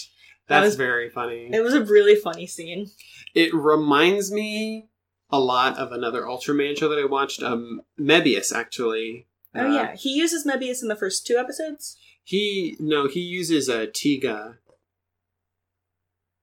That 0.48 0.60
That's 0.60 0.66
was- 0.66 0.76
very 0.76 1.10
funny. 1.10 1.50
It 1.52 1.62
was 1.62 1.74
a 1.74 1.84
really 1.84 2.14
funny 2.16 2.46
scene. 2.46 2.86
It 3.34 3.52
reminds 3.52 4.30
me 4.32 4.88
a 5.28 5.40
lot 5.40 5.76
of 5.76 5.90
another 5.92 6.22
Ultraman 6.22 6.78
show 6.78 6.88
that 6.88 7.00
I 7.00 7.04
watched, 7.04 7.42
um, 7.42 7.80
Mebius, 8.00 8.54
actually. 8.54 9.26
Oh 9.54 9.66
Uh, 9.68 9.72
yeah, 9.74 9.94
he 9.96 10.10
uses 10.14 10.46
Mebius 10.46 10.82
in 10.82 10.88
the 10.88 10.94
first 10.96 11.26
two 11.26 11.36
episodes. 11.36 11.96
He 12.22 12.76
no, 12.78 13.08
he 13.08 13.20
uses 13.20 13.68
a 13.68 13.86
Tiga. 13.88 14.58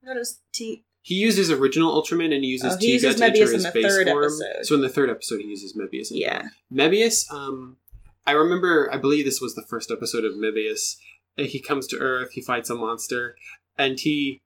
Notice 0.03 0.39
T. 0.53 0.83
He 1.01 1.15
uses 1.15 1.51
original 1.51 2.01
Ultraman 2.01 2.33
and 2.33 2.43
he 2.43 2.49
uses 2.51 2.73
Oh, 2.73 2.77
he 2.79 2.87
Tiga 2.91 2.93
uses 2.93 3.15
to 3.17 3.25
enter 3.25 3.37
Mebius 3.39 3.47
in 3.47 3.53
his 3.55 3.63
the 3.63 3.71
base 3.71 3.85
third 3.85 4.07
form. 4.07 4.23
episode. 4.23 4.65
So 4.65 4.75
in 4.75 4.81
the 4.81 4.89
third 4.89 5.09
episode, 5.09 5.41
he 5.41 5.47
uses 5.47 5.75
Mebius. 5.77 6.11
in 6.11 6.17
Yeah. 6.17 6.43
Mebius. 6.73 7.29
Um, 7.31 7.77
I 8.25 8.31
remember. 8.31 8.89
I 8.91 8.97
believe 8.97 9.25
this 9.25 9.41
was 9.41 9.55
the 9.55 9.65
first 9.69 9.91
episode 9.91 10.23
of 10.23 10.33
Mebius. 10.33 10.95
Uh, 11.37 11.43
He 11.43 11.59
comes 11.61 11.87
to 11.87 11.97
Earth. 11.99 12.31
He 12.33 12.41
fights 12.41 12.69
a 12.69 12.75
monster, 12.75 13.35
and 13.77 13.99
he 13.99 14.41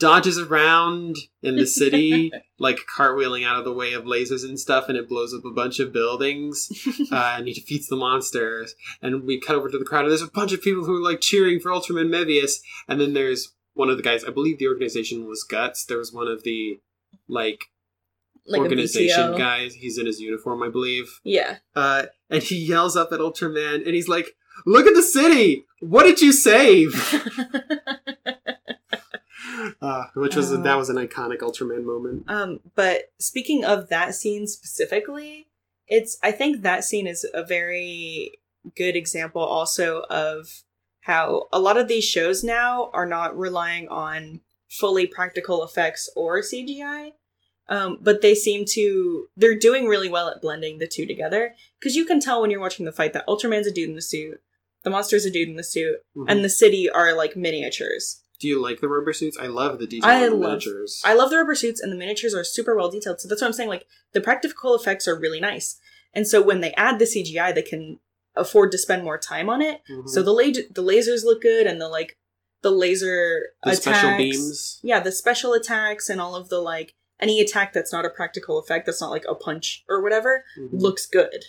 dodges 0.00 0.38
around 0.38 1.14
in 1.42 1.56
the 1.56 1.66
city, 1.66 2.32
like 2.58 2.80
cartwheeling 2.96 3.46
out 3.46 3.58
of 3.58 3.64
the 3.64 3.72
way 3.72 3.92
of 3.92 4.04
lasers 4.04 4.42
and 4.42 4.58
stuff, 4.58 4.88
and 4.88 4.96
it 4.98 5.08
blows 5.08 5.32
up 5.34 5.44
a 5.44 5.52
bunch 5.54 5.78
of 5.78 5.92
buildings. 5.92 6.68
uh, 7.12 7.34
and 7.36 7.46
he 7.46 7.52
defeats 7.54 7.86
the 7.86 7.96
monsters. 7.96 8.74
And 9.02 9.22
we 9.24 9.38
cut 9.40 9.54
over 9.56 9.68
to 9.68 9.78
the 9.78 9.84
crowd, 9.84 10.02
and 10.06 10.10
there's 10.10 10.22
a 10.22 10.26
bunch 10.28 10.52
of 10.52 10.62
people 10.62 10.84
who 10.84 10.96
are 10.96 11.08
like 11.10 11.20
cheering 11.20 11.60
for 11.60 11.70
Ultraman 11.70 12.08
Mebius. 12.08 12.54
And 12.88 13.00
then 13.00 13.12
there's 13.12 13.52
one 13.74 13.90
of 13.90 13.96
the 13.96 14.02
guys. 14.02 14.24
I 14.24 14.30
believe 14.30 14.58
the 14.58 14.68
organization 14.68 15.26
was 15.26 15.42
Guts. 15.44 15.84
There 15.84 15.98
was 15.98 16.12
one 16.12 16.28
of 16.28 16.42
the 16.44 16.80
like, 17.28 17.66
like 18.46 18.60
organization 18.60 19.36
guys. 19.36 19.74
He's 19.74 19.98
in 19.98 20.06
his 20.06 20.20
uniform, 20.20 20.62
I 20.62 20.68
believe. 20.68 21.20
Yeah. 21.24 21.58
Uh, 21.74 22.04
and 22.28 22.42
he 22.42 22.56
yells 22.56 22.96
up 22.96 23.12
at 23.12 23.20
Ultraman, 23.20 23.84
and 23.86 23.94
he's 23.94 24.08
like, 24.08 24.36
"Look 24.66 24.86
at 24.86 24.94
the 24.94 25.02
city! 25.02 25.64
What 25.80 26.04
did 26.04 26.20
you 26.20 26.32
save?" 26.32 26.94
uh, 29.80 30.04
which 30.14 30.36
was 30.36 30.52
Oh. 30.52 30.62
that 30.62 30.76
was 30.76 30.90
an 30.90 30.96
iconic 30.96 31.38
Ultraman 31.38 31.84
moment. 31.84 32.24
um, 32.28 32.60
but 32.74 33.12
speaking 33.18 33.64
of 33.64 33.88
that 33.88 34.14
scene 34.14 34.46
specifically, 34.46 35.48
it's 35.88 36.18
I 36.22 36.32
think 36.32 36.62
that 36.62 36.84
scene 36.84 37.06
is 37.06 37.26
a 37.32 37.44
very 37.44 38.38
good 38.76 38.96
example 38.96 39.42
also 39.42 40.02
of 40.10 40.62
how 41.00 41.48
a 41.52 41.58
lot 41.60 41.76
of 41.76 41.88
these 41.88 42.04
shows 42.04 42.44
now 42.44 42.90
are 42.92 43.06
not 43.06 43.36
relying 43.38 43.88
on 43.88 44.40
fully 44.68 45.06
practical 45.06 45.64
effects 45.64 46.08
or 46.14 46.40
CGI. 46.40 47.12
Um, 47.68 47.98
but 48.00 48.20
they 48.20 48.34
seem 48.34 48.64
to 48.70 49.28
they're 49.36 49.56
doing 49.58 49.86
really 49.86 50.08
well 50.08 50.28
at 50.28 50.42
blending 50.42 50.78
the 50.78 50.88
two 50.88 51.06
together 51.06 51.54
because 51.78 51.94
you 51.94 52.04
can 52.04 52.18
tell 52.18 52.40
when 52.40 52.50
you're 52.50 52.58
watching 52.60 52.84
the 52.84 52.90
fight 52.92 53.12
that 53.12 53.26
Ultraman's 53.28 53.68
a 53.68 53.72
dude 53.72 53.88
in 53.88 53.94
the 53.94 54.02
suit, 54.02 54.40
the 54.82 54.90
monster's 54.90 55.24
a 55.24 55.30
dude 55.30 55.48
in 55.48 55.54
the 55.56 55.62
suit, 55.62 55.98
Mhm. 56.16 56.24
and 56.28 56.44
the 56.44 56.48
city 56.48 56.90
are 56.90 57.14
like 57.14 57.36
miniatures. 57.36 58.22
Do 58.40 58.48
you 58.48 58.60
like 58.60 58.80
the 58.80 58.88
rubber 58.88 59.12
suits? 59.12 59.36
I 59.38 59.46
love 59.46 59.78
the 59.78 59.86
detail 59.86 60.10
I 60.10 60.24
the 60.28 60.30
love- 60.34 60.40
miniatures. 60.64 61.00
I 61.04 61.14
love 61.14 61.30
the 61.30 61.36
rubber 61.36 61.54
suits 61.54 61.80
and 61.80 61.92
the 61.92 61.96
miniatures 61.96 62.34
are 62.34 62.42
super 62.42 62.74
well 62.74 62.90
detailed. 62.90 63.20
So 63.20 63.28
that's 63.28 63.40
what 63.40 63.46
I'm 63.48 63.52
saying. 63.52 63.68
Like 63.68 63.86
the 64.14 64.20
practical 64.20 64.74
effects 64.74 65.06
are 65.06 65.14
really 65.18 65.40
nice. 65.40 65.76
And 66.12 66.26
so 66.26 66.42
when 66.42 66.60
they 66.62 66.72
add 66.72 66.98
the 66.98 67.06
CGI, 67.06 67.52
they 67.52 67.62
can 67.62 68.00
afford 68.36 68.72
to 68.72 68.78
spend 68.78 69.04
more 69.04 69.18
time 69.18 69.48
on 69.50 69.60
it. 69.62 69.80
Mhm. 69.90 70.08
So 70.08 70.22
the 70.22 70.32
la- 70.32 70.42
the 70.44 70.82
lasers 70.82 71.24
look 71.24 71.42
good 71.42 71.66
and 71.66 71.80
the 71.80 71.88
like 71.88 72.16
the 72.62 72.70
laser 72.70 73.54
the 73.64 73.70
attacks, 73.70 73.82
special 73.82 74.16
beams. 74.16 74.80
Yeah, 74.82 75.00
the 75.00 75.12
special 75.12 75.52
attacks 75.54 76.08
and 76.08 76.20
all 76.20 76.34
of 76.36 76.48
the 76.48 76.60
like 76.60 76.94
any 77.18 77.40
attack 77.40 77.72
that's 77.72 77.92
not 77.92 78.04
a 78.06 78.10
practical 78.10 78.58
effect, 78.58 78.86
that's 78.86 79.00
not 79.00 79.10
like 79.10 79.24
a 79.28 79.34
punch 79.34 79.84
or 79.88 80.02
whatever, 80.02 80.44
Mhm. 80.58 80.68
looks 80.80 81.06
good. 81.06 81.44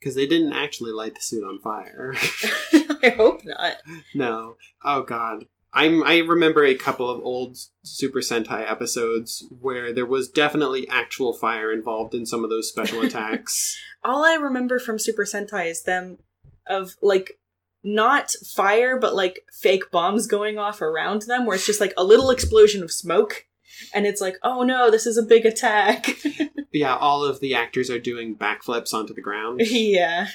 because 0.00 0.16
they 0.16 0.26
didn't 0.26 0.52
actually 0.52 0.90
light 0.90 1.14
the 1.14 1.20
suit 1.20 1.44
on 1.44 1.60
fire. 1.60 2.12
I 3.04 3.10
hope 3.16 3.44
not. 3.44 3.76
no. 4.16 4.56
Oh 4.84 5.02
God. 5.02 5.46
I'm. 5.74 6.02
I 6.04 6.18
remember 6.18 6.64
a 6.64 6.74
couple 6.74 7.08
of 7.08 7.22
old 7.24 7.56
Super 7.82 8.20
Sentai 8.20 8.70
episodes 8.70 9.44
where 9.60 9.92
there 9.92 10.06
was 10.06 10.28
definitely 10.28 10.86
actual 10.88 11.32
fire 11.32 11.72
involved 11.72 12.14
in 12.14 12.26
some 12.26 12.44
of 12.44 12.50
those 12.50 12.68
special 12.68 13.00
attacks. 13.06 13.76
all 14.04 14.24
I 14.24 14.34
remember 14.34 14.78
from 14.78 14.98
Super 14.98 15.24
Sentai 15.24 15.70
is 15.70 15.82
them 15.84 16.18
of 16.66 16.96
like 17.02 17.38
not 17.84 18.30
fire, 18.54 18.98
but 18.98 19.14
like 19.14 19.40
fake 19.52 19.90
bombs 19.90 20.26
going 20.26 20.58
off 20.58 20.80
around 20.82 21.22
them, 21.22 21.46
where 21.46 21.56
it's 21.56 21.66
just 21.66 21.80
like 21.80 21.94
a 21.96 22.04
little 22.04 22.30
explosion 22.30 22.82
of 22.82 22.92
smoke, 22.92 23.46
and 23.94 24.06
it's 24.06 24.20
like, 24.20 24.36
oh 24.42 24.62
no, 24.62 24.90
this 24.90 25.06
is 25.06 25.16
a 25.16 25.22
big 25.22 25.44
attack. 25.46 26.16
yeah, 26.72 26.94
all 26.96 27.24
of 27.24 27.40
the 27.40 27.54
actors 27.54 27.90
are 27.90 27.98
doing 27.98 28.36
backflips 28.36 28.92
onto 28.94 29.14
the 29.14 29.22
ground. 29.22 29.62
yeah. 29.64 30.26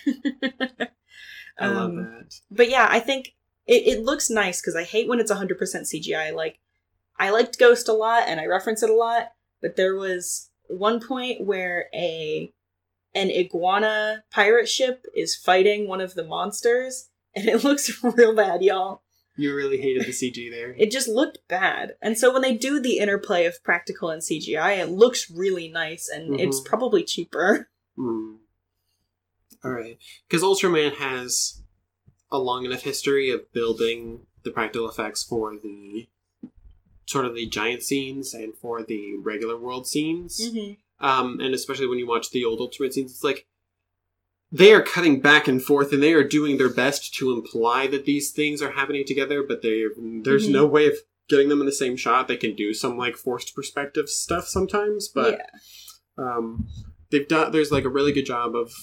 I 1.60 1.68
love 1.68 1.90
Um, 1.92 1.96
that. 1.98 2.34
But 2.52 2.70
yeah, 2.70 2.88
I 2.90 3.00
think 3.00 3.30
it, 3.68 3.86
it 3.97 4.03
looks 4.03 4.30
nice 4.30 4.61
because 4.61 4.76
I 4.76 4.84
hate 4.84 5.07
when 5.07 5.20
it's 5.20 5.32
100% 5.32 5.57
CGI. 5.59 6.34
Like, 6.34 6.59
I 7.20 7.30
liked 7.32 7.59
Ghost 7.59 7.88
a 7.89 7.93
lot 7.93 8.24
and 8.28 8.39
I 8.39 8.45
reference 8.45 8.82
it 8.84 8.89
a 8.89 8.93
lot, 8.95 9.32
but 9.61 9.76
there 9.76 9.95
was 9.95 10.49
one 10.68 10.99
point 10.99 11.45
where 11.45 11.86
a 11.93 12.51
an 13.15 13.32
iguana 13.32 14.24
pirate 14.32 14.70
ship 14.70 15.03
is 15.15 15.36
fighting 15.36 15.88
one 15.88 16.01
of 16.01 16.13
the 16.13 16.24
monsters, 16.24 17.09
and 17.36 17.47
it 17.47 17.63
looks 17.63 18.03
real 18.03 18.36
bad, 18.36 18.61
y'all. 18.61 19.01
You 19.39 19.55
really 19.55 19.80
hated 19.80 20.03
the 20.05 20.11
CG 20.11 20.49
there. 20.51 20.74
It 20.78 20.91
just 20.91 21.07
looked 21.07 21.39
bad. 21.47 21.93
And 22.01 22.18
so 22.18 22.34
when 22.34 22.41
they 22.41 22.55
do 22.57 22.80
the 22.80 22.97
interplay 22.97 23.45
of 23.45 23.63
practical 23.63 24.09
and 24.09 24.22
CGI, 24.22 24.78
it 24.80 24.89
looks 24.89 25.30
really 25.32 25.68
nice, 25.68 26.09
and 26.09 26.32
Mhm. 26.36 26.39
it's 26.39 26.59
probably 26.59 27.03
cheaper. 27.03 27.70
Hmm. 27.95 28.36
All 29.63 29.72
right, 29.72 29.97
because 30.30 30.43
Ultraman 30.43 30.93
has 30.97 31.63
a 32.32 32.38
long 32.39 32.65
enough 32.65 32.82
history 32.82 33.30
of 33.30 33.51
building 33.53 34.25
the 34.43 34.51
practical 34.51 34.89
effects 34.89 35.23
for 35.23 35.55
the 35.57 36.07
sort 37.05 37.25
of 37.25 37.36
the 37.36 37.47
giant 37.47 37.84
scenes 37.84 38.34
and 38.34 38.53
for 38.55 38.84
the 38.84 39.15
regular 39.23 39.57
world 39.57 39.88
scenes. 39.88 40.39
Mm-hmm. 40.41 41.05
Um, 41.05 41.39
and 41.39 41.53
especially 41.53 41.88
when 41.88 41.99
you 41.99 42.07
watch 42.07 42.32
the 42.32 42.43
old 42.43 42.59
Ultraman 42.59 42.91
scenes, 42.91 43.11
it's 43.11 43.23
like 43.23 43.45
they 44.51 44.73
are 44.73 44.82
cutting 44.82 45.19
back 45.21 45.47
and 45.47 45.61
forth, 45.63 45.91
and 45.93 46.01
they 46.01 46.13
are 46.13 46.23
doing 46.23 46.57
their 46.57 46.73
best 46.73 47.13
to 47.15 47.32
imply 47.32 47.88
that 47.88 48.05
these 48.05 48.32
things 48.32 48.61
are 48.61 48.71
happening 48.71 49.03
together. 49.05 49.43
But 49.43 49.61
they 49.61 49.84
there's 50.23 50.47
Mhm. 50.47 50.51
no 50.53 50.65
way 50.65 50.88
of 50.88 50.95
getting 51.30 51.49
them 51.49 51.59
in 51.59 51.65
the 51.65 51.71
same 51.71 51.97
shot. 51.97 52.28
They 52.28 52.38
can 52.38 52.55
do 52.55 52.73
some 52.73 52.97
like 52.97 53.15
forced 53.15 53.53
perspective 53.55 54.09
stuff 54.09 54.47
sometimes, 54.47 55.07
but 55.07 55.38
yeah. 55.38 55.45
um, 56.17 56.67
they've 57.11 57.28
done 57.28 57.51
there's 57.51 57.71
like 57.71 57.84
a 57.84 57.89
really 57.89 58.11
good 58.13 58.25
job 58.25 58.55
of 58.55 58.73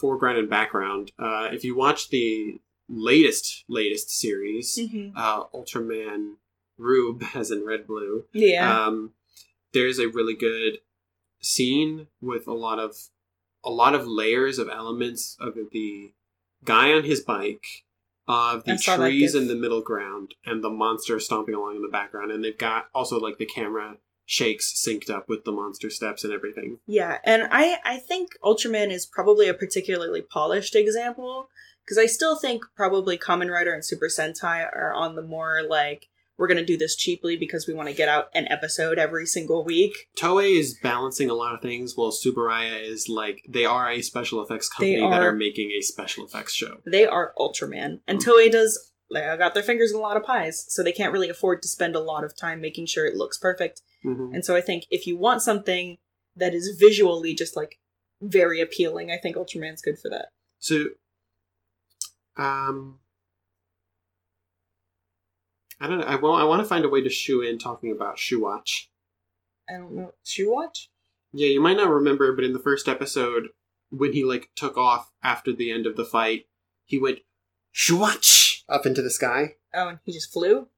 foreground 0.00 0.36
and 0.38 0.50
background 0.50 1.10
uh, 1.18 1.48
if 1.52 1.64
you 1.64 1.74
watch 1.74 2.10
the 2.10 2.60
latest 2.88 3.64
latest 3.68 4.10
series 4.10 4.78
hmm 4.78 5.08
uh, 5.16 5.44
ultraman 5.46 6.34
rube 6.78 7.22
as 7.34 7.50
in 7.50 7.64
red 7.64 7.86
blue. 7.86 8.24
Yeah. 8.32 8.86
um, 8.86 9.12
there's 9.72 9.98
a 9.98 10.08
really 10.08 10.34
good 10.34 10.78
scene 11.40 12.06
with 12.20 12.46
a 12.46 12.54
lot 12.54 12.78
of 12.78 12.96
a 13.64 13.70
lot 13.70 13.94
of 13.94 14.06
layers 14.06 14.58
of 14.58 14.68
elements 14.68 15.36
of 15.40 15.54
the 15.72 16.12
guy 16.64 16.92
on 16.92 17.04
his 17.04 17.20
bike 17.20 17.84
of 18.28 18.64
the 18.64 18.76
trees 18.76 19.34
in 19.34 19.48
the 19.48 19.54
middle 19.54 19.82
ground 19.82 20.34
and 20.44 20.62
the 20.62 20.70
monster 20.70 21.18
stomping 21.20 21.54
along 21.54 21.76
in 21.76 21.82
the 21.82 21.88
background. 21.88 22.32
And 22.32 22.42
they've 22.42 22.56
got 22.56 22.86
also 22.94 23.20
like 23.20 23.38
the 23.38 23.46
camera 23.46 23.98
shakes 24.24 24.72
synced 24.72 25.10
up 25.10 25.28
with 25.28 25.44
the 25.44 25.52
monster 25.52 25.90
steps 25.90 26.24
and 26.24 26.32
everything. 26.32 26.78
Yeah, 26.86 27.18
and 27.24 27.44
I 27.50 27.78
I 27.84 27.98
think 27.98 28.30
Ultraman 28.42 28.90
is 28.90 29.06
probably 29.06 29.48
a 29.48 29.54
particularly 29.54 30.22
polished 30.22 30.74
example 30.74 31.48
because 31.86 31.98
I 31.98 32.06
still 32.06 32.36
think 32.36 32.64
probably 32.74 33.16
Kamen 33.16 33.50
Rider 33.50 33.72
and 33.72 33.84
Super 33.84 34.08
Sentai 34.08 34.64
are 34.74 34.92
on 34.92 35.14
the 35.14 35.22
more 35.22 35.62
like 35.68 36.08
we're 36.38 36.48
gonna 36.48 36.64
do 36.66 36.76
this 36.76 36.94
cheaply 36.96 37.36
because 37.36 37.66
we 37.66 37.72
want 37.72 37.88
to 37.88 37.94
get 37.94 38.08
out 38.10 38.26
an 38.34 38.46
episode 38.50 38.98
every 38.98 39.24
single 39.24 39.64
week. 39.64 39.94
Toei 40.20 40.58
is 40.58 40.78
balancing 40.82 41.30
a 41.30 41.34
lot 41.34 41.54
of 41.54 41.62
things, 41.62 41.94
while 41.96 42.10
Tsuburaya 42.12 42.82
is 42.82 43.08
like 43.08 43.40
they 43.48 43.64
are 43.64 43.88
a 43.90 44.02
special 44.02 44.42
effects 44.42 44.68
company 44.68 44.96
They 44.96 45.00
that 45.00 45.22
are- 45.22 45.28
are 45.30 45.34
making 45.34 45.70
a 45.70 45.80
special 45.80 46.26
effects 46.26 46.52
show. 46.54 46.82
They 46.84 47.06
are 47.06 47.32
Ultraman, 47.38 48.00
and 48.06 48.18
Mm. 48.18 48.24
Toei 48.24 48.50
does 48.50 48.92
they 49.10 49.20
got 49.38 49.54
their 49.54 49.62
fingers 49.62 49.92
in 49.92 49.96
a 49.98 50.00
lot 50.00 50.16
of 50.16 50.24
pies, 50.24 50.64
so 50.68 50.82
they 50.82 50.90
can't 50.92 51.12
really 51.12 51.28
afford 51.30 51.62
to 51.62 51.68
spend 51.68 51.94
a 51.94 52.00
lot 52.00 52.24
of 52.24 52.36
time 52.36 52.60
making 52.60 52.86
sure 52.86 53.06
it 53.06 53.14
looks 53.14 53.38
perfect. 53.38 53.80
hmm 54.02 54.32
And 54.34 54.44
so 54.44 54.56
I 54.56 54.60
think 54.60 54.84
if 54.90 55.06
you 55.06 55.16
want 55.16 55.42
something 55.42 55.98
that 56.34 56.52
is 56.54 56.76
visually 56.78 57.32
just 57.32 57.54
like 57.56 57.78
very 58.20 58.60
appealing, 58.60 59.12
I 59.12 59.16
think 59.18 59.36
Ultraman's 59.36 59.80
good 59.80 59.98
for 59.98 60.10
that. 60.10 60.30
So, 60.58 60.86
um, 62.36 62.98
I 65.80 65.86
don't 65.86 66.00
know. 66.00 66.06
I 66.06 66.16
want. 66.16 66.42
I 66.42 66.46
want 66.46 66.62
to 66.62 66.68
find 66.68 66.84
a 66.84 66.88
way 66.88 67.02
to 67.02 67.10
shoe 67.10 67.42
in 67.42 67.58
talking 67.58 67.92
about 67.92 68.16
Shuwatch. 68.16 68.86
I 69.68 69.74
don't 69.74 69.92
know. 69.92 70.12
Shoe 70.24 70.52
watch? 70.52 70.90
Yeah, 71.32 71.48
you 71.48 71.60
might 71.60 71.76
not 71.76 71.90
remember, 71.90 72.34
but 72.34 72.44
in 72.44 72.52
the 72.52 72.58
first 72.58 72.88
episode, 72.88 73.48
when 73.90 74.12
he 74.12 74.24
like 74.24 74.50
took 74.56 74.76
off 74.76 75.10
after 75.22 75.52
the 75.52 75.70
end 75.70 75.86
of 75.86 75.96
the 75.96 76.04
fight, 76.04 76.46
he 76.84 76.98
went 76.98 77.20
Shuwatch 77.74 78.62
up 78.68 78.86
into 78.86 79.02
the 79.02 79.10
sky. 79.10 79.56
Oh, 79.74 79.88
and 79.88 79.98
he 80.04 80.12
just 80.12 80.32
flew. 80.32 80.68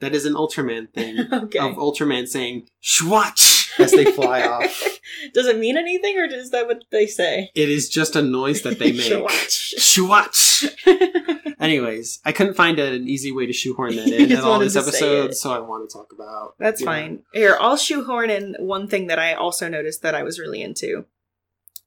That 0.00 0.14
is 0.14 0.26
an 0.26 0.34
Ultraman 0.34 0.90
thing 0.94 1.18
okay. 1.32 1.58
of 1.58 1.76
Ultraman 1.76 2.26
saying 2.26 2.68
Shuwatch 2.82 3.78
as 3.78 3.92
they 3.92 4.04
fly 4.04 4.42
off. 4.46 4.98
Does 5.34 5.46
it 5.46 5.58
mean 5.58 5.76
anything, 5.76 6.18
or 6.18 6.24
is 6.24 6.50
that 6.50 6.66
what 6.66 6.84
they 6.90 7.06
say? 7.06 7.50
It 7.54 7.68
is 7.68 7.88
just 7.88 8.16
a 8.16 8.22
noise 8.22 8.62
that 8.62 8.78
they 8.78 8.92
make. 8.92 9.10
Shawatch. 9.10 9.74
Shwatch. 9.78 10.45
Anyways, 11.60 12.20
I 12.24 12.32
couldn't 12.32 12.54
find 12.54 12.78
an 12.78 13.08
easy 13.08 13.32
way 13.32 13.46
to 13.46 13.52
shoehorn 13.52 13.96
that 13.96 14.06
in 14.08 14.36
all 14.36 14.50
wanted 14.52 14.66
this 14.66 14.76
episode, 14.76 15.34
so 15.34 15.52
I 15.52 15.58
want 15.58 15.88
to 15.88 15.92
talk 15.92 16.12
about. 16.12 16.54
That's 16.58 16.80
yeah. 16.80 16.86
fine. 16.86 17.22
Here, 17.32 17.56
I'll 17.60 17.76
shoehorn 17.76 18.30
in 18.30 18.56
one 18.58 18.88
thing 18.88 19.06
that 19.08 19.18
I 19.18 19.34
also 19.34 19.68
noticed 19.68 20.02
that 20.02 20.14
I 20.14 20.22
was 20.22 20.38
really 20.38 20.62
into. 20.62 21.06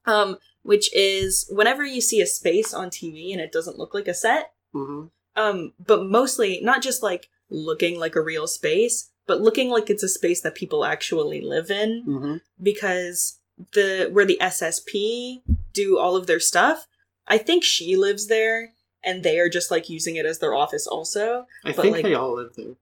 Um, 0.06 0.38
which 0.62 0.94
is 0.94 1.46
whenever 1.50 1.84
you 1.84 2.00
see 2.00 2.20
a 2.20 2.26
space 2.26 2.74
on 2.74 2.90
TV 2.90 3.32
and 3.32 3.40
it 3.40 3.52
doesn't 3.52 3.78
look 3.78 3.94
like 3.94 4.08
a 4.08 4.14
set, 4.14 4.52
Mhm. 4.74 5.10
um, 5.36 5.72
but 5.78 6.04
mostly 6.04 6.60
not 6.62 6.82
just 6.82 7.02
like 7.02 7.28
looking 7.48 7.98
like 7.98 8.16
a 8.16 8.20
real 8.22 8.46
space, 8.46 9.10
but 9.26 9.40
looking 9.40 9.70
like 9.70 9.88
it's 9.88 10.02
a 10.02 10.08
space 10.08 10.40
that 10.42 10.54
people 10.54 10.84
actually 10.84 11.40
live 11.40 11.70
in. 11.70 12.04
Mhm. 12.06 12.40
because 12.62 13.38
the 13.74 14.08
where 14.10 14.24
the 14.24 14.38
SSP 14.40 15.42
do 15.74 15.98
all 15.98 16.16
of 16.16 16.26
their 16.26 16.40
stuff, 16.40 16.86
I 17.26 17.38
think 17.38 17.64
she 17.64 17.96
lives 17.96 18.26
there 18.26 18.72
and 19.04 19.22
they 19.22 19.38
are 19.38 19.48
just 19.48 19.70
like 19.70 19.88
using 19.88 20.16
it 20.16 20.26
as 20.26 20.38
their 20.40 20.54
office 20.54 20.86
also. 20.86 21.46
I 21.64 21.72
But, 21.72 21.82
think 21.82 21.96
like- 21.96 22.04
they 22.04 22.14
all 22.14 22.34
live 22.36 22.54
there. 22.56 22.74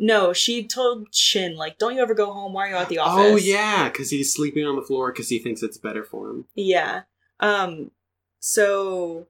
No, 0.00 0.32
she 0.32 0.64
told 0.64 1.12
Shin 1.12 1.56
like, 1.56 1.76
"Don't 1.76 1.96
you 1.96 2.00
ever 2.02 2.14
go 2.14 2.32
home? 2.32 2.52
Why 2.52 2.68
are 2.68 2.70
you 2.70 2.76
at 2.76 2.88
the 2.88 2.98
office?" 2.98 3.32
Oh 3.32 3.36
yeah, 3.36 3.88
because 3.88 4.10
he's 4.10 4.32
sleeping 4.32 4.64
on 4.64 4.76
the 4.76 4.82
floor 4.82 5.10
because 5.10 5.28
he 5.28 5.40
thinks 5.40 5.60
it's 5.60 5.76
better 5.76 6.04
for 6.04 6.30
him. 6.30 6.44
Yeah. 6.54 7.02
Um 7.40 7.90
so 8.38 9.26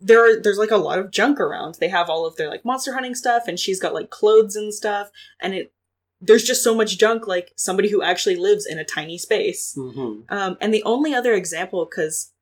there 0.00 0.24
are 0.24 0.40
there's 0.40 0.56
like 0.58 0.70
a 0.70 0.76
lot 0.78 0.98
of 0.98 1.10
junk 1.10 1.38
around. 1.38 1.76
They 1.80 1.88
have 1.88 2.08
all 2.08 2.24
of 2.26 2.36
their 2.36 2.48
like 2.48 2.64
monster 2.64 2.94
hunting 2.94 3.14
stuff 3.14 3.44
and 3.46 3.60
she's 3.60 3.80
got 3.80 3.94
like 3.94 4.08
clothes 4.10 4.56
and 4.56 4.72
stuff 4.72 5.10
and 5.40 5.54
it 5.54 5.72
there's 6.20 6.44
just 6.44 6.64
so 6.64 6.74
much 6.74 6.96
junk 6.98 7.26
like 7.26 7.52
somebody 7.56 7.90
who 7.90 8.00
actually 8.02 8.36
lives 8.36 8.64
in 8.66 8.78
a 8.78 8.84
tiny 8.84 9.18
space. 9.18 9.74
hmm 9.74 10.20
Um, 10.30 10.56
and 10.62 10.72
the 10.72 10.82
only 10.84 11.12
other 11.14 11.34
example, 11.34 11.84
because 11.84 12.32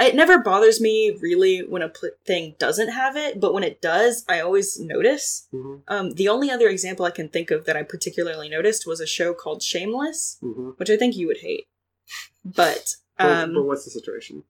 it 0.00 0.14
never 0.14 0.38
bothers 0.38 0.80
me 0.80 1.16
really 1.20 1.60
when 1.66 1.82
a 1.82 1.88
pl- 1.88 2.10
thing 2.26 2.54
doesn't 2.58 2.88
have 2.90 3.16
it, 3.16 3.40
but 3.40 3.52
when 3.52 3.64
it 3.64 3.80
does, 3.80 4.24
I 4.28 4.40
always 4.40 4.78
notice. 4.78 5.48
hmm 5.50 5.76
Um, 5.88 6.12
the 6.12 6.28
only 6.28 6.50
other 6.50 6.68
example 6.68 7.04
I 7.06 7.10
can 7.10 7.28
think 7.28 7.50
of 7.50 7.64
that 7.64 7.76
I 7.76 7.82
particularly 7.82 8.48
noticed 8.48 8.86
was 8.86 9.00
a 9.00 9.06
show 9.06 9.34
called 9.34 9.62
Shameless, 9.62 10.38
hmm 10.40 10.70
which 10.76 10.90
I 10.90 10.96
think 10.96 11.16
you 11.16 11.26
would 11.26 11.38
hate. 11.38 11.66
But 12.44 12.94
but, 13.18 13.26
um, 13.26 13.54
but 13.54 13.64
what's 13.64 13.84
the 13.84 13.90
situation? 13.90 14.44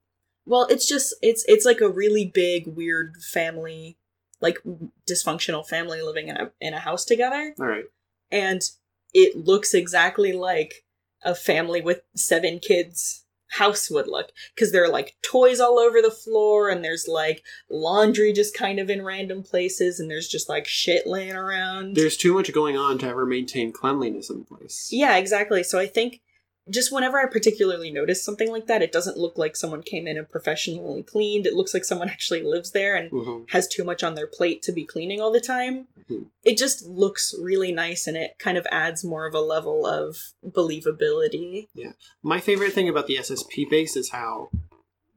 well, 0.45 0.65
it's 0.69 0.87
just 0.87 1.15
it's 1.21 1.43
it's 1.47 1.65
like 1.65 1.81
a 1.81 1.89
really 1.89 2.25
big 2.25 2.67
weird 2.67 3.17
family, 3.31 3.97
like 4.41 4.59
dysfunctional 5.09 5.65
family 5.67 6.01
living 6.01 6.27
in 6.27 6.37
a 6.37 6.51
in 6.61 6.73
a 6.73 6.79
house 6.79 7.05
together 7.05 7.55
All 7.59 7.65
right. 7.65 7.85
and 8.31 8.61
it 9.13 9.35
looks 9.35 9.73
exactly 9.73 10.33
like 10.33 10.85
a 11.23 11.33
family 11.35 11.81
with 11.81 12.01
seven 12.15 12.59
kids 12.59 13.25
house 13.49 13.89
would 13.89 14.07
look 14.07 14.31
because 14.53 14.71
there 14.71 14.83
are 14.83 14.89
like 14.89 15.15
toys 15.21 15.59
all 15.59 15.79
over 15.79 16.01
the 16.01 16.11
floor 16.11 16.69
and 16.69 16.83
there's 16.83 17.07
like 17.07 17.43
laundry 17.69 18.31
just 18.31 18.55
kind 18.55 18.79
of 18.79 18.89
in 18.89 19.03
random 19.03 19.43
places 19.43 19.99
and 19.99 20.09
there's 20.09 20.27
just 20.27 20.47
like 20.47 20.67
shit 20.67 21.07
laying 21.07 21.35
around 21.35 21.95
There's 21.95 22.17
too 22.17 22.33
much 22.33 22.51
going 22.53 22.77
on 22.77 22.97
to 22.99 23.07
ever 23.07 23.25
maintain 23.25 23.71
cleanliness 23.71 24.29
in 24.29 24.43
place. 24.45 24.89
yeah 24.91 25.17
exactly 25.17 25.63
so 25.63 25.79
i 25.79 25.87
think 25.87 26.21
just 26.69 26.91
whenever 26.91 27.17
i 27.19 27.25
particularly 27.25 27.91
notice 27.91 28.23
something 28.23 28.51
like 28.51 28.67
that 28.67 28.81
it 28.81 28.91
doesn't 28.91 29.17
look 29.17 29.37
like 29.37 29.55
someone 29.55 29.81
came 29.81 30.07
in 30.07 30.17
and 30.17 30.29
professionally 30.29 31.03
cleaned 31.03 31.45
it 31.45 31.53
looks 31.53 31.73
like 31.73 31.85
someone 31.85 32.09
actually 32.15 32.43
lives 32.43 32.71
there 32.71 32.95
and 32.95 33.09
hmm 33.11 33.39
has 33.49 33.67
too 33.67 33.83
much 33.83 34.03
on 34.03 34.15
their 34.15 34.27
plate 34.27 34.61
to 34.61 34.71
be 34.71 34.85
cleaning 34.85 35.19
all 35.19 35.31
the 35.31 35.39
time. 35.39 35.87
Mhm. 36.09 36.27
It 36.43 36.57
just 36.57 36.85
looks 36.85 37.33
really 37.41 37.71
nice 37.71 38.05
and 38.05 38.15
it 38.15 38.37
kind 38.37 38.57
of 38.57 38.67
adds 38.71 39.03
more 39.03 39.25
of 39.25 39.33
a 39.33 39.39
level 39.39 39.87
of 39.87 40.17
believability. 40.45 41.67
Yeah. 41.73 41.93
My 42.21 42.39
favorite 42.39 42.73
thing 42.73 42.89
about 42.89 43.07
the 43.07 43.17
SSP 43.17 43.65
base 43.69 43.95
is 43.95 44.11
how 44.11 44.49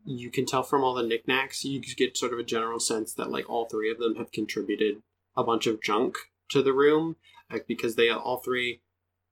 you 0.05 0.31
can 0.31 0.47
tell 0.47 0.63
from 0.63 0.83
all 0.83 0.95
the 0.95 1.03
knickknacks, 1.03 1.65
you 1.65 1.81
get 1.81 2.17
sort 2.17 2.33
of 2.33 2.39
a 2.39 2.45
general 2.45 2.81
sense 2.81 3.15
that 3.15 3.31
like 3.31 3.49
all 3.49 3.69
three 3.69 3.91
of 3.91 3.99
them 3.99 4.17
have 4.17 4.33
contributed 4.33 5.03
a 5.37 5.45
bunch 5.45 5.67
of 5.67 5.83
junk 5.83 6.17
to 6.51 6.63
the 6.63 6.73
room, 6.73 7.17
like 7.51 7.67
because 7.67 7.97
they 7.97 8.09
all 8.11 8.39
three, 8.39 8.81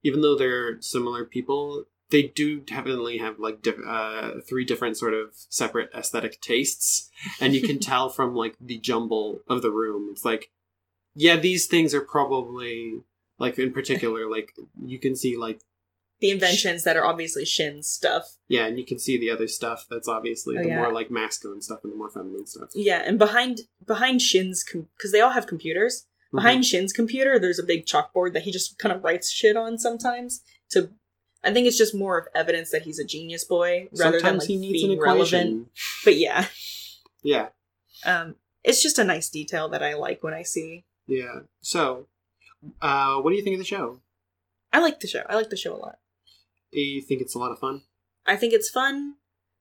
even 0.02 0.20
though 0.20 0.36
they're 0.36 0.80
similar 0.80 1.24
people, 1.24 1.84
they 2.10 2.22
do 2.22 2.60
definitely 2.60 3.18
have 3.18 3.38
like 3.38 3.62
diff- 3.62 3.86
uh, 3.86 4.32
three 4.48 4.64
different 4.64 4.96
sort 4.96 5.14
of 5.14 5.28
separate 5.48 5.90
aesthetic 5.94 6.40
tastes, 6.40 7.10
and 7.40 7.54
you 7.54 7.62
can 7.62 7.78
tell 7.90 8.08
from 8.08 8.34
like 8.34 8.56
the 8.60 8.78
jumble 8.78 9.40
of 9.48 9.62
the 9.62 9.70
room. 9.70 10.08
It's 10.12 10.24
like, 10.24 10.50
yeah, 11.14 11.36
these 11.36 11.66
things 11.66 11.94
are 11.94 12.00
probably 12.00 13.00
like 13.38 13.58
in 13.58 13.72
particular, 13.72 14.30
like 14.30 14.52
you 14.84 14.98
can 14.98 15.16
see 15.16 15.36
like 15.36 15.60
The 16.20 16.30
inventions 16.30 16.84
that 16.84 16.96
are 16.96 17.06
obviously 17.06 17.44
Shin's 17.44 17.88
stuff. 17.88 18.36
yeah, 18.48 18.66
and 18.66 18.78
you 18.78 18.84
can 18.84 18.98
see 18.98 19.18
the 19.18 19.30
other 19.30 19.48
stuff 19.48 19.86
that's 19.90 20.08
obviously 20.08 20.56
Oh, 20.58 20.62
the 20.62 20.68
yeah. 20.68 20.76
more 20.76 20.92
like 20.92 21.10
masculine 21.10 21.62
stuff 21.62 21.80
and 21.84 21.92
the 21.92 21.96
more 21.96 22.10
feminine 22.10 22.46
stuff. 22.46 22.68
Yeah, 22.74 23.02
and 23.04 23.18
behind 23.18 23.60
behind 23.86 24.20
Shin's 24.20 24.62
because 24.64 25.12
they 25.12 25.20
all 25.20 25.30
have 25.30 25.46
computers. 25.46 26.06
Behind 26.32 26.64
Shin's 26.64 26.92
computer, 26.92 27.40
there's 27.40 27.58
a 27.58 27.64
big 27.64 27.86
chalkboard 27.86 28.34
that 28.34 28.42
he 28.42 28.52
just 28.52 28.78
kind 28.78 28.94
of 28.94 29.02
writes 29.02 29.32
shit 29.32 29.56
on 29.56 29.78
sometimes 29.78 30.42
to 30.70 30.90
I 31.42 31.52
think 31.52 31.66
it's 31.66 31.78
just 31.78 31.94
more 31.94 32.18
of 32.18 32.26
evidence 32.34 32.70
that 32.70 32.82
he's 32.82 32.98
a 32.98 33.04
genius 33.04 33.44
boy 33.44 33.88
rather 33.98 34.20
than 34.20 34.38
like 34.38 34.46
he 34.46 34.56
needs 34.56 34.82
an 34.82 34.88
being 34.88 34.98
equation. 34.98 35.38
relevant. 35.38 35.68
But 36.04 36.16
yeah, 36.16 36.46
Yeah, 37.22 37.48
um, 38.04 38.34
it's 38.62 38.82
just 38.82 38.98
a 38.98 39.04
nice 39.04 39.28
detail 39.30 39.68
that 39.70 39.82
I 39.82 39.94
like 39.94 40.22
when 40.22 40.34
I 40.34 40.42
see. 40.42 40.84
yeah. 41.06 41.40
So, 41.60 42.06
uh, 42.82 43.16
what 43.16 43.30
do 43.30 43.36
you 43.36 43.42
think 43.42 43.54
of 43.54 43.58
the 43.60 43.64
show? 43.64 44.00
I 44.72 44.80
like 44.80 45.00
the 45.00 45.08
show. 45.08 45.22
I 45.28 45.34
like 45.34 45.50
the 45.50 45.56
show 45.56 45.74
a 45.74 45.78
lot. 45.78 45.98
You 46.72 47.00
think 47.02 47.20
it's 47.20 47.34
a 47.34 47.38
lot 47.38 47.52
of 47.52 47.58
fun? 47.58 47.82
I 48.26 48.36
think 48.36 48.52
it's 48.52 48.70
fun. 48.70 49.14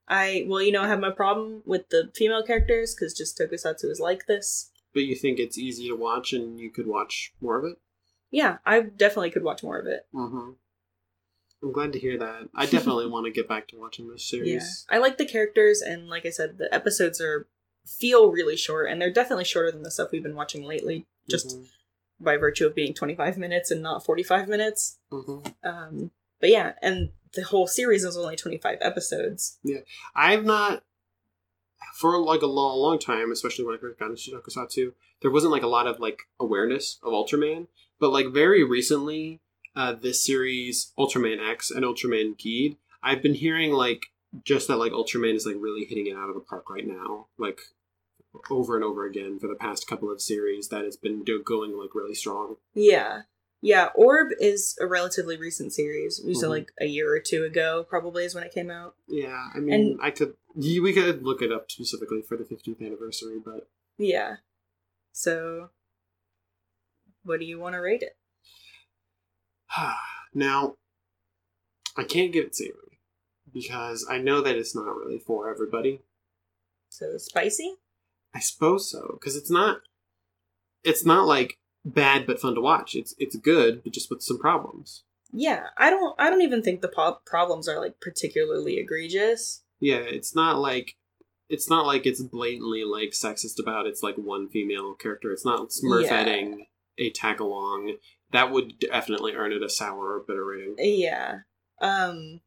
I 0.08 0.46
well, 0.48 0.62
you 0.62 0.72
know, 0.72 0.84
I 0.84 0.88
have 0.88 1.00
my 1.00 1.12
problem 1.12 1.64
with 1.66 1.90
the 1.90 2.12
female 2.16 2.44
characters 2.44 2.94
because 2.94 3.14
just 3.14 3.38
Tokusatsu 3.38 3.86
is 3.90 4.00
like 4.00 4.26
this. 4.28 4.72
But 4.94 5.04
you 5.04 5.16
think 5.16 5.40
it's 5.40 5.58
easy 5.58 5.88
to 5.88 5.96
watch 5.96 6.34
and 6.34 6.60
you 6.60 6.72
could 6.72 6.88
watch 6.88 7.32
more 7.42 7.58
of 7.58 7.66
it? 7.66 7.78
Yeah, 8.32 8.58
I 8.66 8.82
definitely 8.82 9.32
could 9.32 9.44
watch 9.44 9.64
more 9.64 9.80
of 9.80 9.88
it. 9.88 10.08
Mm-hmm. 10.14 10.52
I'm 11.62 11.72
glad 11.72 11.94
to 11.94 12.00
hear 12.00 12.18
that. 12.18 12.50
I 12.56 12.66
definitely 12.68 13.08
want 13.08 13.26
to 13.26 13.32
get 13.32 13.48
back 13.48 13.68
to 13.70 13.80
watching 13.80 14.10
this 14.10 14.28
series. 14.28 14.86
Yeah. 14.90 14.96
I 14.96 15.00
like 15.00 15.18
the 15.18 15.26
characters, 15.26 15.82
and 15.82 16.08
like 16.08 16.26
I 16.26 16.30
said, 16.30 16.58
the 16.58 16.74
episodes 16.74 17.20
are 17.22 17.48
feel 17.86 18.32
really 18.32 18.56
short, 18.56 18.90
and 18.90 19.02
they're 19.02 19.12
definitely 19.12 19.46
shorter 19.46 19.72
than 19.72 19.84
the 19.84 19.92
stuff 19.92 20.10
we've 20.12 20.24
been 20.24 20.36
watching 20.36 20.64
lately, 20.64 21.08
just 21.30 21.58
Mhm. 21.58 21.68
by 22.20 22.38
virtue 22.38 22.68
of 22.68 22.76
being 22.76 22.94
25 22.94 23.38
minutes 23.38 23.72
and 23.72 23.82
not 23.82 24.06
45 24.06 24.48
minutes. 24.48 25.00
Mhm. 25.12 25.54
Um, 25.64 26.12
but 26.40 26.50
yeah, 26.50 26.74
and 26.82 27.12
the 27.34 27.44
whole 27.44 27.68
series 27.68 28.04
is 28.04 28.16
only 28.18 28.36
25 28.36 28.78
episodes. 28.82 29.58
Yeah, 29.64 29.80
I've 30.16 30.46
not 30.46 30.84
for 31.96 32.18
like 32.20 32.42
a 32.42 32.48
long, 32.48 32.78
long 32.80 33.00
time, 33.00 33.32
especially 33.32 33.66
when 33.66 33.76
I 33.76 33.80
first 33.80 34.00
got 34.00 34.10
into 34.12 34.32
Tokusatsu, 34.32 34.94
there 35.22 35.32
wasn't 35.32 35.52
like 35.52 35.64
a 35.64 35.68
lot 35.68 35.88
of 35.88 36.00
like 36.00 36.20
awareness 36.40 37.00
of 37.04 37.12
Ultraman. 37.14 37.68
But 38.00 38.10
like 38.12 38.28
very 38.28 38.64
recently, 38.64 39.42
uh, 39.80 39.94
this 39.94 40.24
series 40.26 40.92
Ultraman 41.00 41.38
X 41.40 41.72
and 41.72 41.86
Ultraman 41.86 42.36
Geed, 42.38 42.76
I've 43.02 43.24
been 43.24 43.34
hearing 43.36 43.72
like 43.72 44.08
just 44.44 44.68
that 44.68 44.76
like 44.78 44.92
Ultraman 44.92 45.36
is 45.36 45.46
like 45.46 45.56
really 45.58 45.86
hitting 45.86 46.08
it 46.08 46.18
out 46.18 46.28
of 46.28 46.36
the 46.36 46.42
park 46.42 46.70
right 46.70 46.86
now, 46.86 47.28
like 47.38 47.60
over 48.52 48.76
and 48.76 48.84
over 48.84 49.06
again 49.06 49.40
for 49.40 49.48
the 49.48 49.56
past 49.56 49.88
couple 49.88 50.12
of 50.12 50.22
series 50.22 50.68
that 50.68 50.84
it's 50.84 50.98
been 50.98 51.24
do- 51.24 51.42
going 51.42 51.78
like 51.78 51.96
really 51.96 52.14
strong. 52.14 52.58
Yeah. 52.74 53.22
Yeah, 53.62 53.88
Orb 53.96 54.30
is 54.40 54.78
a 54.80 54.86
relatively 54.86 55.38
recent 55.38 55.74
series. 55.74 56.22
We 56.26 56.34
said 56.34 56.48
Mhm. 56.48 56.52
like 56.52 56.72
a 56.80 56.86
year 56.86 57.14
or 57.14 57.20
two 57.20 57.44
ago, 57.44 57.86
probably 57.90 58.24
is 58.26 58.36
when 58.36 58.44
it 58.46 58.54
came 58.54 58.70
out. 58.70 58.96
Yeah, 59.08 59.50
I 59.54 59.60
mean, 59.60 59.74
And- 59.74 60.00
I 60.02 60.12
could 60.12 60.36
we 60.56 60.94
could 60.94 61.24
look 61.24 61.42
it 61.42 61.52
up 61.54 61.72
specifically 61.72 62.22
for 62.22 62.36
the 62.38 62.44
15th 62.46 62.82
anniversary, 62.82 63.40
but 63.44 63.70
Yeah. 63.98 64.38
So, 65.14 65.70
what 67.24 67.40
do 67.40 67.46
you 67.46 67.60
want 67.60 67.74
to 67.74 67.80
rate 67.80 68.02
it? 68.04 68.18
now, 70.34 70.76
I 71.98 72.04
can't 72.04 72.34
give 72.34 72.46
it 72.46 72.56
zero 72.56 72.78
because 73.54 74.06
I 74.10 74.18
know 74.18 74.42
that 74.42 74.56
it's 74.56 74.76
not 74.76 74.96
really 74.96 75.20
for 75.20 75.50
everybody. 75.50 76.02
So 76.90 77.18
spicy? 77.18 77.76
I 78.34 78.40
suppose 78.40 78.90
so 78.90 79.18
because 79.20 79.36
it's 79.36 79.52
not. 79.52 79.82
It's 80.84 81.06
not 81.06 81.28
like 81.28 81.58
bad 81.86 82.26
but 82.26 82.40
fun 82.40 82.56
to 82.56 82.62
watch. 82.62 82.96
It's 82.96 83.14
it's 83.18 83.36
good, 83.36 83.84
but 83.84 83.94
just 83.94 84.10
with 84.10 84.22
some 84.22 84.40
problems. 84.40 85.04
Yeah, 85.32 85.68
I 85.78 85.90
don't. 85.90 86.16
I 86.20 86.30
don't 86.30 86.42
even 86.42 86.62
think 86.62 86.82
the 86.82 86.88
po- 86.88 87.20
problems 87.26 87.68
are 87.68 87.80
like 87.80 88.00
particularly 88.00 88.78
egregious. 88.78 89.64
Yeah, 89.80 90.00
it's 90.00 90.36
not 90.36 90.60
like. 90.60 90.96
It's 91.50 91.68
not 91.68 91.88
like 91.88 92.06
it's 92.06 92.22
blatantly 92.22 92.84
like 92.84 93.10
sexist 93.10 93.60
about 93.60 93.88
it's 93.88 94.04
like 94.04 94.16
one 94.16 94.50
female 94.50 94.94
character. 94.94 95.32
It's 95.32 95.46
not 95.46 95.70
smurfetting 95.70 96.68
a 97.00 97.10
tag 97.10 97.40
along. 97.40 97.96
That 98.32 98.52
would 98.52 98.80
definitely 98.80 99.34
earn 99.34 99.52
it 99.52 99.64
a 99.64 99.70
sour 99.70 100.16
or 100.16 100.24
bitter 100.28 100.46
rating. 100.46 100.76
Yeah. 100.78 101.40
Um. 101.82 102.42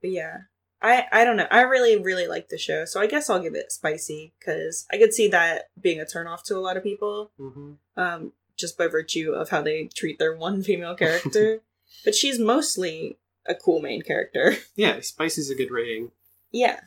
But 0.00 0.10
yeah, 0.10 0.38
I 0.80 1.06
I 1.12 1.24
don't 1.24 1.36
know. 1.36 1.46
I 1.50 1.62
really 1.62 1.96
really 2.00 2.26
like 2.26 2.48
the 2.48 2.58
show, 2.58 2.84
so 2.84 3.00
I 3.00 3.06
guess 3.06 3.30
I'll 3.30 3.42
give 3.42 3.54
it 3.54 3.72
spicy 3.72 4.34
because 4.38 4.86
I 4.92 4.98
could 4.98 5.14
see 5.14 5.28
that 5.28 5.68
being 5.80 6.00
a 6.00 6.04
turnoff 6.04 6.42
to 6.44 6.56
a 6.56 6.60
lot 6.60 6.76
of 6.76 6.82
people. 6.82 7.30
Mm-hmm. 7.40 7.72
um, 7.96 8.32
just 8.56 8.76
by 8.76 8.86
virtue 8.86 9.32
of 9.32 9.48
how 9.48 9.62
they 9.62 9.88
treat 9.94 10.18
their 10.18 10.36
one 10.36 10.62
female 10.62 10.94
character. 10.94 11.60
but 12.04 12.14
she's 12.14 12.38
mostly 12.38 13.18
a 13.46 13.54
cool 13.54 13.80
main 13.80 14.02
character. 14.02 14.56
Yeah, 14.76 15.00
spicy's 15.00 15.50
a 15.50 15.54
good 15.54 15.70
rating. 15.70 16.12
yeah, 16.50 16.80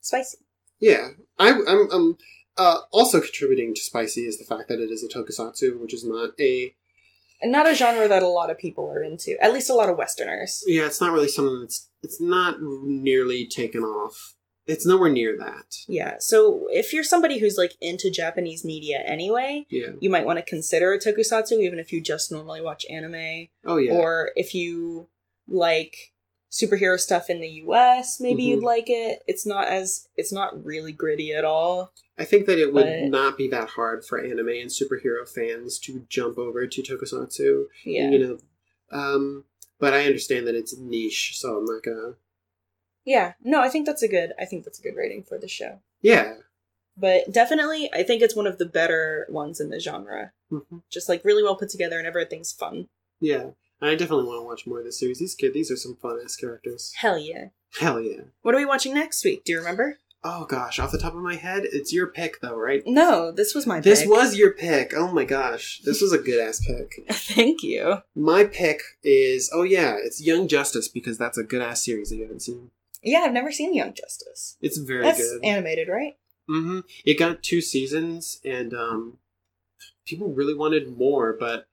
spicy. 0.00 0.38
Yeah, 0.80 1.10
I, 1.38 1.50
I'm. 1.50 1.90
I'm 1.90 2.18
uh, 2.56 2.80
also 2.92 3.20
contributing 3.20 3.74
to 3.74 3.80
spicy 3.80 4.26
is 4.26 4.38
the 4.38 4.44
fact 4.44 4.68
that 4.68 4.78
it 4.78 4.90
is 4.90 5.02
a 5.02 5.08
tokusatsu, 5.08 5.80
which 5.80 5.94
is 5.94 6.04
not 6.04 6.30
a. 6.38 6.74
And 7.44 7.52
not 7.52 7.68
a 7.70 7.74
genre 7.74 8.08
that 8.08 8.22
a 8.22 8.26
lot 8.28 8.48
of 8.50 8.56
people 8.56 8.88
are 8.90 9.02
into. 9.02 9.36
At 9.38 9.52
least 9.52 9.68
a 9.68 9.74
lot 9.74 9.90
of 9.90 9.98
Westerners. 9.98 10.62
Yeah, 10.66 10.86
it's 10.86 10.98
not 11.00 11.12
really 11.12 11.28
something 11.28 11.60
that's. 11.60 11.90
It's 12.02 12.18
not 12.18 12.56
nearly 12.60 13.46
taken 13.46 13.82
off. 13.82 14.34
It's 14.66 14.86
nowhere 14.86 15.10
near 15.10 15.36
that. 15.36 15.76
Yeah. 15.86 16.14
So 16.20 16.68
if 16.70 16.94
you're 16.94 17.04
somebody 17.04 17.38
who's 17.38 17.58
like 17.58 17.74
into 17.82 18.10
Japanese 18.10 18.64
media 18.64 19.02
anyway, 19.04 19.66
Yeah. 19.70 19.88
you 20.00 20.08
might 20.08 20.24
want 20.24 20.38
to 20.38 20.42
consider 20.44 20.94
a 20.94 20.98
tokusatsu, 20.98 21.60
even 21.60 21.78
if 21.78 21.92
you 21.92 22.02
just 22.02 22.32
normally 22.32 22.62
watch 22.62 22.86
anime, 22.88 23.48
Oh 23.66 23.76
yeah. 23.76 23.92
or 23.92 24.30
if 24.36 24.54
you 24.54 25.08
like 25.46 26.13
superhero 26.54 26.98
stuff 26.98 27.28
in 27.28 27.40
the 27.40 27.48
U.S. 27.66 28.20
Maybe 28.20 28.44
Mhm. 28.44 28.46
you'd 28.46 28.62
like 28.62 28.84
it. 28.88 29.22
It's 29.26 29.44
not 29.44 29.66
as 29.66 30.06
it's 30.16 30.32
not 30.32 30.64
really 30.64 30.92
gritty 30.92 31.32
at 31.34 31.44
all. 31.44 31.92
I 32.16 32.24
think 32.24 32.46
that 32.46 32.60
it 32.60 32.72
would 32.72 32.84
but- 32.84 33.02
not 33.08 33.36
be 33.36 33.48
that 33.48 33.70
hard 33.70 34.04
for 34.04 34.20
anime 34.20 34.48
and 34.50 34.70
superhero 34.70 35.28
fans 35.28 35.80
to 35.80 36.06
jump 36.08 36.38
over 36.38 36.66
to 36.66 36.82
tokusatsu. 36.82 37.66
Yeah. 37.84 38.10
You 38.10 38.18
know, 38.20 38.38
um, 38.92 39.44
but 39.80 39.94
I 39.94 40.04
understand 40.06 40.46
that 40.46 40.54
it's 40.54 40.76
niche, 40.78 41.32
so 41.36 41.56
I'm 41.58 41.64
not 41.64 41.82
gonna. 41.82 42.14
Yeah, 43.04 43.32
no, 43.42 43.60
I 43.60 43.68
think 43.68 43.84
that's 43.84 44.02
a 44.02 44.08
good. 44.08 44.32
I 44.38 44.44
think 44.44 44.64
that's 44.64 44.78
a 44.78 44.82
good 44.82 44.94
rating 44.96 45.24
for 45.24 45.38
the 45.38 45.48
show. 45.48 45.80
Yeah. 46.02 46.36
But 46.96 47.32
definitely, 47.32 47.90
I 47.92 48.04
think 48.04 48.22
it's 48.22 48.36
one 48.36 48.46
of 48.46 48.58
the 48.58 48.66
better 48.66 49.26
ones 49.28 49.60
in 49.60 49.70
the 49.70 49.80
genre. 49.80 50.32
Mhm. 50.52 50.84
Just 50.88 51.08
like 51.08 51.24
really 51.24 51.42
well 51.42 51.56
put 51.56 51.68
together, 51.70 51.98
and 51.98 52.06
everything's 52.06 52.52
fun. 52.52 52.88
Yeah. 53.20 53.50
And 53.84 53.90
I 53.90 53.96
definitely 53.96 54.24
want 54.24 54.40
to 54.40 54.46
watch 54.46 54.66
more 54.66 54.78
of 54.78 54.86
this 54.86 54.98
series. 54.98 55.18
These 55.18 55.34
kid, 55.34 55.52
these 55.52 55.70
are 55.70 55.76
some 55.76 55.96
fun 55.96 56.18
ass 56.24 56.36
characters. 56.36 56.94
Hell 56.96 57.18
yeah! 57.18 57.48
Hell 57.78 58.00
yeah. 58.00 58.22
What 58.40 58.54
are 58.54 58.58
we 58.58 58.64
watching 58.64 58.94
next 58.94 59.22
week? 59.26 59.44
Do 59.44 59.52
you 59.52 59.58
remember? 59.58 59.98
Oh 60.24 60.46
gosh, 60.46 60.78
off 60.78 60.90
the 60.90 60.96
top 60.96 61.12
of 61.12 61.20
my 61.20 61.34
head, 61.34 61.64
it's 61.70 61.92
your 61.92 62.06
pick 62.06 62.40
though, 62.40 62.56
right? 62.56 62.82
No, 62.86 63.30
this 63.30 63.54
was 63.54 63.66
my. 63.66 63.76
Pick. 63.76 63.84
This 63.84 64.00
pick. 64.00 64.08
was 64.08 64.38
your 64.38 64.52
pick. 64.52 64.94
Oh 64.96 65.12
my 65.12 65.26
gosh, 65.26 65.82
this 65.84 66.00
was 66.00 66.14
a 66.14 66.18
good 66.18 66.40
ass 66.40 66.64
pick. 66.66 67.04
Thank 67.12 67.62
you. 67.62 67.98
My 68.14 68.44
pick 68.44 68.80
is 69.02 69.50
oh 69.52 69.64
yeah, 69.64 69.96
it's 70.02 70.24
Young 70.24 70.48
Justice 70.48 70.88
because 70.88 71.18
that's 71.18 71.36
a 71.36 71.44
good 71.44 71.60
ass 71.60 71.84
series 71.84 72.08
that 72.08 72.16
you 72.16 72.22
haven't 72.22 72.40
seen. 72.40 72.70
Yeah, 73.02 73.18
I've 73.18 73.34
never 73.34 73.52
seen 73.52 73.74
Young 73.74 73.92
Justice. 73.92 74.56
It's 74.62 74.78
very 74.78 75.02
That's 75.02 75.20
good. 75.20 75.44
animated, 75.44 75.88
right? 75.88 76.14
Mm-hmm. 76.48 76.80
It 77.04 77.18
got 77.18 77.42
two 77.42 77.60
seasons, 77.60 78.40
and 78.46 78.72
um, 78.72 79.18
people 80.06 80.32
really 80.32 80.54
wanted 80.54 80.96
more, 80.96 81.36
but 81.38 81.66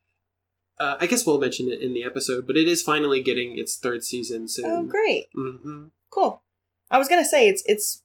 uh, 0.81 0.97
I 0.99 1.05
guess 1.07 1.25
we'll 1.25 1.39
mention 1.39 1.69
it 1.69 1.81
in 1.81 1.93
the 1.93 2.03
episode. 2.03 2.47
But 2.47 2.57
it 2.57 2.67
is 2.67 2.81
finally 2.81 3.21
getting 3.21 3.57
its 3.57 3.77
third 3.77 4.03
season 4.03 4.47
soon. 4.47 4.65
Oh, 4.65 4.83
great, 4.83 5.27
hmm 5.35 5.85
cool. 6.09 6.41
I 6.89 6.97
was 6.97 7.07
gonna 7.07 7.25
say 7.25 7.47
it's 7.47 7.63
it's 7.65 8.03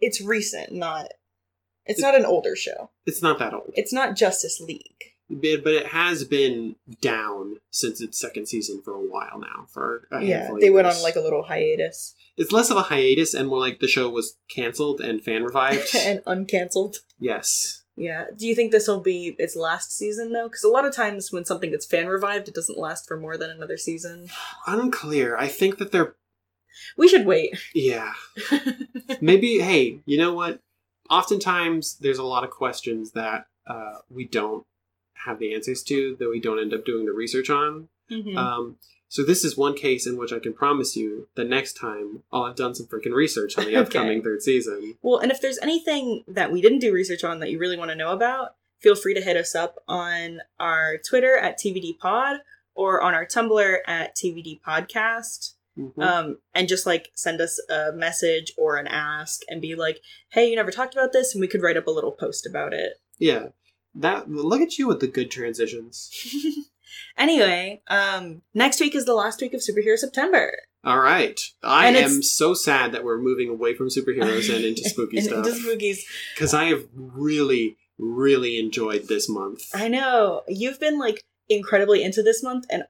it's 0.00 0.20
recent, 0.20 0.72
not 0.72 1.08
it's 1.86 2.00
not 2.00 2.14
an 2.14 2.24
older 2.24 2.54
show. 2.56 2.90
It's 3.06 3.22
not 3.22 3.38
that 3.38 3.54
old, 3.54 3.72
It's 3.74 3.92
not 3.92 4.16
Justice 4.16 4.60
League. 4.60 5.14
but 5.28 5.64
but 5.64 5.74
it 5.74 5.86
has 5.88 6.24
been 6.24 6.76
down 7.00 7.56
since 7.70 8.00
its 8.00 8.18
second 8.18 8.46
season 8.48 8.82
for 8.84 8.92
a 8.94 9.00
while 9.00 9.38
now. 9.40 9.66
For 9.72 10.06
Yeah, 10.20 10.50
they 10.60 10.70
went 10.70 10.86
on 10.86 11.00
like 11.02 11.16
a 11.16 11.20
little 11.20 11.44
hiatus 11.44 12.14
It's 12.36 12.52
less 12.52 12.70
of 12.70 12.76
a 12.76 12.82
hiatus 12.82 13.32
and 13.34 13.48
more 13.48 13.58
like 13.60 13.80
the 13.80 13.88
show 13.88 14.08
was 14.10 14.36
canceled 14.48 15.00
and 15.00 15.22
fan 15.22 15.42
revived. 15.42 15.94
and 15.96 16.20
uncanceled. 16.26 16.96
yes. 17.18 17.79
Yeah. 18.00 18.24
Do 18.34 18.46
you 18.46 18.54
think 18.54 18.72
this 18.72 18.88
will 18.88 19.00
be 19.00 19.36
its 19.38 19.54
last 19.56 19.94
season 19.96 20.32
though? 20.32 20.48
Because 20.48 20.64
a 20.64 20.68
lot 20.68 20.86
of 20.86 20.94
times 20.96 21.30
when 21.30 21.44
something 21.44 21.70
gets 21.70 21.84
fan 21.84 22.06
revived, 22.06 22.48
it 22.48 22.54
doesn't 22.54 22.78
last 22.78 23.06
for 23.06 23.18
more 23.18 23.36
than 23.36 23.50
another 23.50 23.76
season. 23.76 24.28
Unclear. 24.66 25.36
I 25.36 25.48
think 25.48 25.76
that 25.78 25.92
they're 25.92 26.14
We 26.96 27.08
should 27.08 27.26
wait. 27.26 27.58
yeah. 27.74 28.14
Maybe 29.20 29.58
hey, 29.58 30.00
you 30.06 30.16
know 30.16 30.32
what? 30.32 30.60
Oftentimes 31.10 31.98
there's 32.00 32.18
a 32.18 32.24
lot 32.24 32.42
of 32.44 32.50
questions 32.50 33.12
that 33.12 33.44
uh, 33.66 33.98
we 34.08 34.26
don't 34.26 34.64
have 35.26 35.38
the 35.38 35.54
answers 35.54 35.82
to 35.82 36.16
that 36.18 36.30
we 36.30 36.40
don't 36.40 36.58
end 36.58 36.72
up 36.72 36.86
doing 36.86 37.04
the 37.04 37.12
research 37.12 37.50
on. 37.50 37.88
Mhm. 38.10 38.36
Um, 38.36 38.76
so 39.10 39.22
this 39.22 39.44
is 39.44 39.56
one 39.56 39.74
case 39.76 40.06
in 40.06 40.16
which 40.16 40.32
I 40.32 40.38
can 40.38 40.54
promise 40.54 40.96
you 40.96 41.28
the 41.34 41.44
next 41.44 41.74
time 41.74 42.22
I'll 42.32 42.46
have 42.46 42.56
done 42.56 42.74
some 42.74 42.86
freaking 42.86 43.12
research 43.14 43.58
on 43.58 43.64
the 43.66 43.70
Okay. 43.76 43.80
upcoming 43.80 44.22
third 44.22 44.40
season. 44.42 44.94
well, 45.02 45.18
and 45.18 45.30
if 45.30 45.40
there's 45.42 45.58
anything 45.58 46.24
that 46.28 46.50
we 46.52 46.62
didn't 46.62 46.78
do 46.78 46.92
research 46.92 47.22
on 47.24 47.40
that 47.40 47.50
you 47.50 47.58
really 47.58 47.76
want 47.76 47.90
to 47.90 47.96
know 47.96 48.12
about, 48.12 48.54
feel 48.80 48.94
free 48.94 49.12
to 49.14 49.20
hit 49.20 49.36
us 49.36 49.54
up 49.54 49.74
on 49.86 50.38
our 50.58 50.96
Twitter 50.96 51.36
at 51.36 51.58
TVD 51.58 51.98
Pod 51.98 52.38
or 52.74 53.02
on 53.02 53.12
our 53.14 53.26
Tumblr 53.26 53.76
at 53.86 54.16
TVD 54.16 54.60
Podcast. 54.66 55.54
Mhm. 55.78 56.02
um, 56.02 56.38
and 56.52 56.66
just 56.68 56.84
like 56.84 57.10
send 57.14 57.40
us 57.40 57.60
a 57.70 57.92
message 57.92 58.52
or 58.58 58.76
an 58.76 58.88
ask 58.88 59.42
and 59.48 59.60
be 59.62 59.76
like, 59.76 60.00
"Hey, 60.30 60.50
you 60.50 60.56
never 60.56 60.72
talked 60.72 60.94
about 60.94 61.12
this," 61.12 61.32
and 61.32 61.40
we 61.40 61.46
could 61.46 61.62
write 61.62 61.76
up 61.76 61.86
a 61.86 61.90
little 61.92 62.10
post 62.12 62.44
about 62.46 62.72
it. 62.74 62.94
yeah. 63.18 63.48
That 63.94 64.30
look 64.30 64.60
at 64.60 64.78
you 64.78 64.86
with 64.88 65.00
the 65.00 65.06
good 65.08 65.30
transitions. 65.32 66.10
Anyway, 67.18 67.82
um, 67.88 68.42
next 68.54 68.80
week 68.80 68.94
is 68.94 69.04
the 69.04 69.14
last 69.14 69.40
week 69.40 69.54
of 69.54 69.60
Superhero 69.60 69.96
September. 69.96 70.52
All 70.84 70.98
right. 70.98 71.38
I 71.62 71.88
And 71.88 71.96
am 71.96 72.22
so 72.22 72.54
sad 72.54 72.92
that 72.92 73.04
we're 73.04 73.20
moving 73.20 73.48
away 73.50 73.74
from 73.74 73.88
superheroes 73.88 74.54
and 74.54 74.64
into 74.64 74.82
spooky 74.88 75.18
And 75.18 75.26
stuff 75.26 75.46
Into 75.46 75.58
spookies. 75.60 75.98
because 76.34 76.54
I 76.54 76.64
have 76.66 76.86
really, 76.94 77.76
really 77.98 78.58
enjoyed 78.58 79.08
this 79.08 79.28
month. 79.28 79.62
I 79.74 79.88
know 79.88 80.42
you've 80.48 80.80
been 80.80 80.98
like 80.98 81.22
incredibly 81.48 82.02
into 82.02 82.22
this 82.22 82.42
month, 82.42 82.64
and 82.70 82.84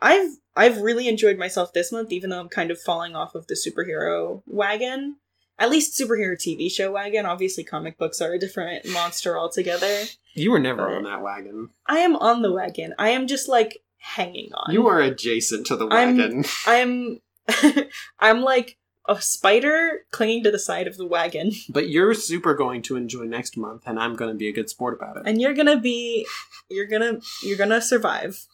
I've 0.00 0.30
I've 0.54 0.82
really 0.82 1.08
enjoyed 1.08 1.38
myself 1.38 1.72
this 1.72 1.90
month, 1.90 2.12
even 2.12 2.28
though 2.28 2.40
I'm 2.40 2.48
kind 2.50 2.70
of 2.70 2.78
falling 2.78 3.14
off 3.16 3.34
of 3.34 3.46
the 3.46 3.54
superhero 3.54 4.42
wagon. 4.44 5.16
At 5.62 5.70
least 5.70 5.98
superhero 5.98 6.34
TV 6.36 6.70
show 6.70 6.90
wagon. 6.90 7.24
Obviously, 7.24 7.62
comic 7.62 7.96
books 7.98 8.20
are 8.20 8.32
a 8.32 8.38
different 8.38 8.84
monster 8.88 9.38
altogether. 9.38 10.04
You 10.34 10.50
were 10.50 10.58
never 10.58 10.86
But- 10.88 10.94
on 10.96 11.04
that 11.04 11.22
wagon. 11.22 11.70
I 11.86 11.98
am 12.00 12.16
on 12.16 12.42
the 12.42 12.50
wagon. 12.52 12.94
I 12.98 13.10
am 13.10 13.26
just 13.26 13.48
like 13.48 13.78
hanging 13.98 14.50
on. 14.54 14.74
You 14.74 14.88
are 14.88 15.00
adjacent 15.00 15.66
to 15.68 15.76
the 15.76 15.86
I'm- 15.86 16.16
wagon. 16.16 16.44
I'm 16.66 17.20
I'm 18.18 18.40
like 18.42 18.76
a 19.08 19.20
spider 19.20 20.04
clinging 20.12 20.44
to 20.44 20.50
the 20.50 20.58
side 20.60 20.86
of 20.86 20.96
the 20.96 21.06
wagon, 21.06 21.50
But 21.68 21.88
you're 21.88 22.14
super 22.14 22.54
going 22.54 22.82
to 22.82 22.96
enjoy 22.96 23.24
next 23.24 23.56
month, 23.56 23.82
and 23.86 23.98
I'm 23.98 24.14
going 24.16 24.30
to 24.32 24.36
be 24.36 24.48
a 24.48 24.52
good 24.52 24.68
sport 24.70 24.94
about 24.94 25.16
it. 25.16 25.22
and 25.26 25.40
you're 25.40 25.54
gonna 25.54 25.80
be 25.80 26.26
you're 26.70 26.86
gonna 26.86 27.18
you're 27.42 27.56
gonna 27.58 27.80
survive. 27.82 28.46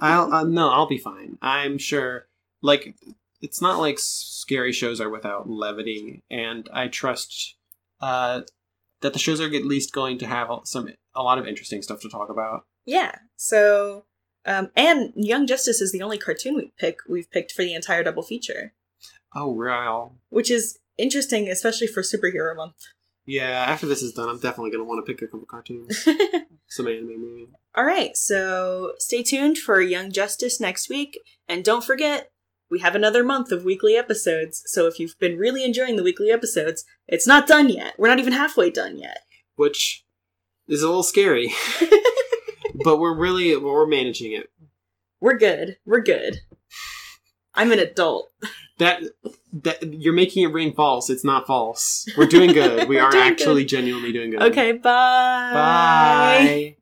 I'll 0.00 0.32
uh, 0.32 0.44
no, 0.44 0.68
I'll 0.70 0.86
be 0.88 0.98
fine. 0.98 1.38
I'm 1.42 1.76
sure. 1.78 2.26
Like, 2.62 2.94
it's 3.40 3.60
not 3.62 3.78
like 3.78 3.98
scary 3.98 4.72
shows 4.72 5.00
are 5.00 5.10
without 5.10 5.48
levity, 5.48 6.22
and 6.30 6.68
I 6.72 6.88
trust 6.88 7.56
uh, 8.00 8.42
that 9.00 9.12
the 9.12 9.18
shows 9.18 9.40
are 9.40 9.46
at 9.46 9.64
least 9.64 9.92
going 9.92 10.18
to 10.18 10.26
have 10.26 10.48
some 10.64 10.88
a 11.14 11.22
lot 11.22 11.38
of 11.38 11.46
interesting 11.46 11.82
stuff 11.82 12.00
to 12.02 12.08
talk 12.08 12.28
about. 12.30 12.64
Yeah. 12.86 13.16
So, 13.36 14.04
um, 14.46 14.70
and 14.76 15.12
Young 15.16 15.46
Justice 15.46 15.80
is 15.80 15.92
the 15.92 16.02
only 16.02 16.18
cartoon 16.18 16.54
we 16.56 16.72
pick 16.78 16.98
we've 17.08 17.30
picked 17.30 17.52
for 17.52 17.62
the 17.62 17.74
entire 17.74 18.02
double 18.02 18.22
feature, 18.22 18.74
Oh, 19.34 19.48
wow. 19.52 20.12
which 20.28 20.50
is 20.50 20.78
interesting, 20.98 21.48
especially 21.48 21.86
for 21.86 22.02
superhero 22.02 22.54
month. 22.56 22.76
Yeah, 23.26 23.64
after 23.68 23.86
this 23.86 24.02
is 24.02 24.12
done, 24.12 24.28
I'm 24.28 24.40
definitely 24.40 24.70
going 24.70 24.82
to 24.82 24.88
want 24.88 25.04
to 25.06 25.12
pick 25.12 25.22
a 25.22 25.26
couple 25.26 25.46
cartoons, 25.46 26.04
some 26.68 26.88
anime 26.88 27.08
maybe. 27.08 27.48
All 27.76 27.84
right. 27.84 28.16
So 28.16 28.94
stay 28.98 29.22
tuned 29.22 29.58
for 29.58 29.80
Young 29.80 30.10
Justice 30.10 30.58
next 30.60 30.88
week, 30.88 31.18
and 31.48 31.64
don't 31.64 31.84
forget. 31.84 32.30
We 32.70 32.78
have 32.80 32.94
another 32.94 33.24
month 33.24 33.50
of 33.50 33.64
weekly 33.64 33.96
episodes, 33.96 34.62
so 34.66 34.86
if 34.86 35.00
you've 35.00 35.18
been 35.18 35.36
really 35.36 35.64
enjoying 35.64 35.96
the 35.96 36.04
weekly 36.04 36.30
episodes, 36.30 36.84
it's 37.08 37.26
not 37.26 37.48
done 37.48 37.68
yet. 37.68 37.94
We're 37.98 38.08
not 38.08 38.20
even 38.20 38.32
halfway 38.32 38.70
done 38.70 38.96
yet. 38.96 39.18
Which 39.56 40.04
is 40.68 40.82
a 40.82 40.86
little 40.86 41.02
scary, 41.02 41.52
but 42.84 42.98
we're 42.98 43.16
really 43.16 43.56
we're 43.56 43.86
managing 43.86 44.32
it. 44.32 44.50
We're 45.20 45.36
good. 45.36 45.78
We're 45.84 46.00
good. 46.00 46.38
I'm 47.54 47.72
an 47.72 47.80
adult. 47.80 48.30
That 48.78 49.02
that 49.52 49.82
you're 49.82 50.14
making 50.14 50.44
it 50.44 50.52
ring 50.52 50.72
false. 50.72 51.10
It's 51.10 51.24
not 51.24 51.46
false. 51.46 52.06
We're 52.16 52.26
doing 52.26 52.52
good. 52.52 52.88
We 52.88 52.98
are 52.98 53.14
actually 53.14 53.64
genuinely 53.64 54.12
doing 54.12 54.30
good. 54.30 54.42
Okay, 54.42 54.72
bye. 54.72 55.50
Bye. 55.52 56.76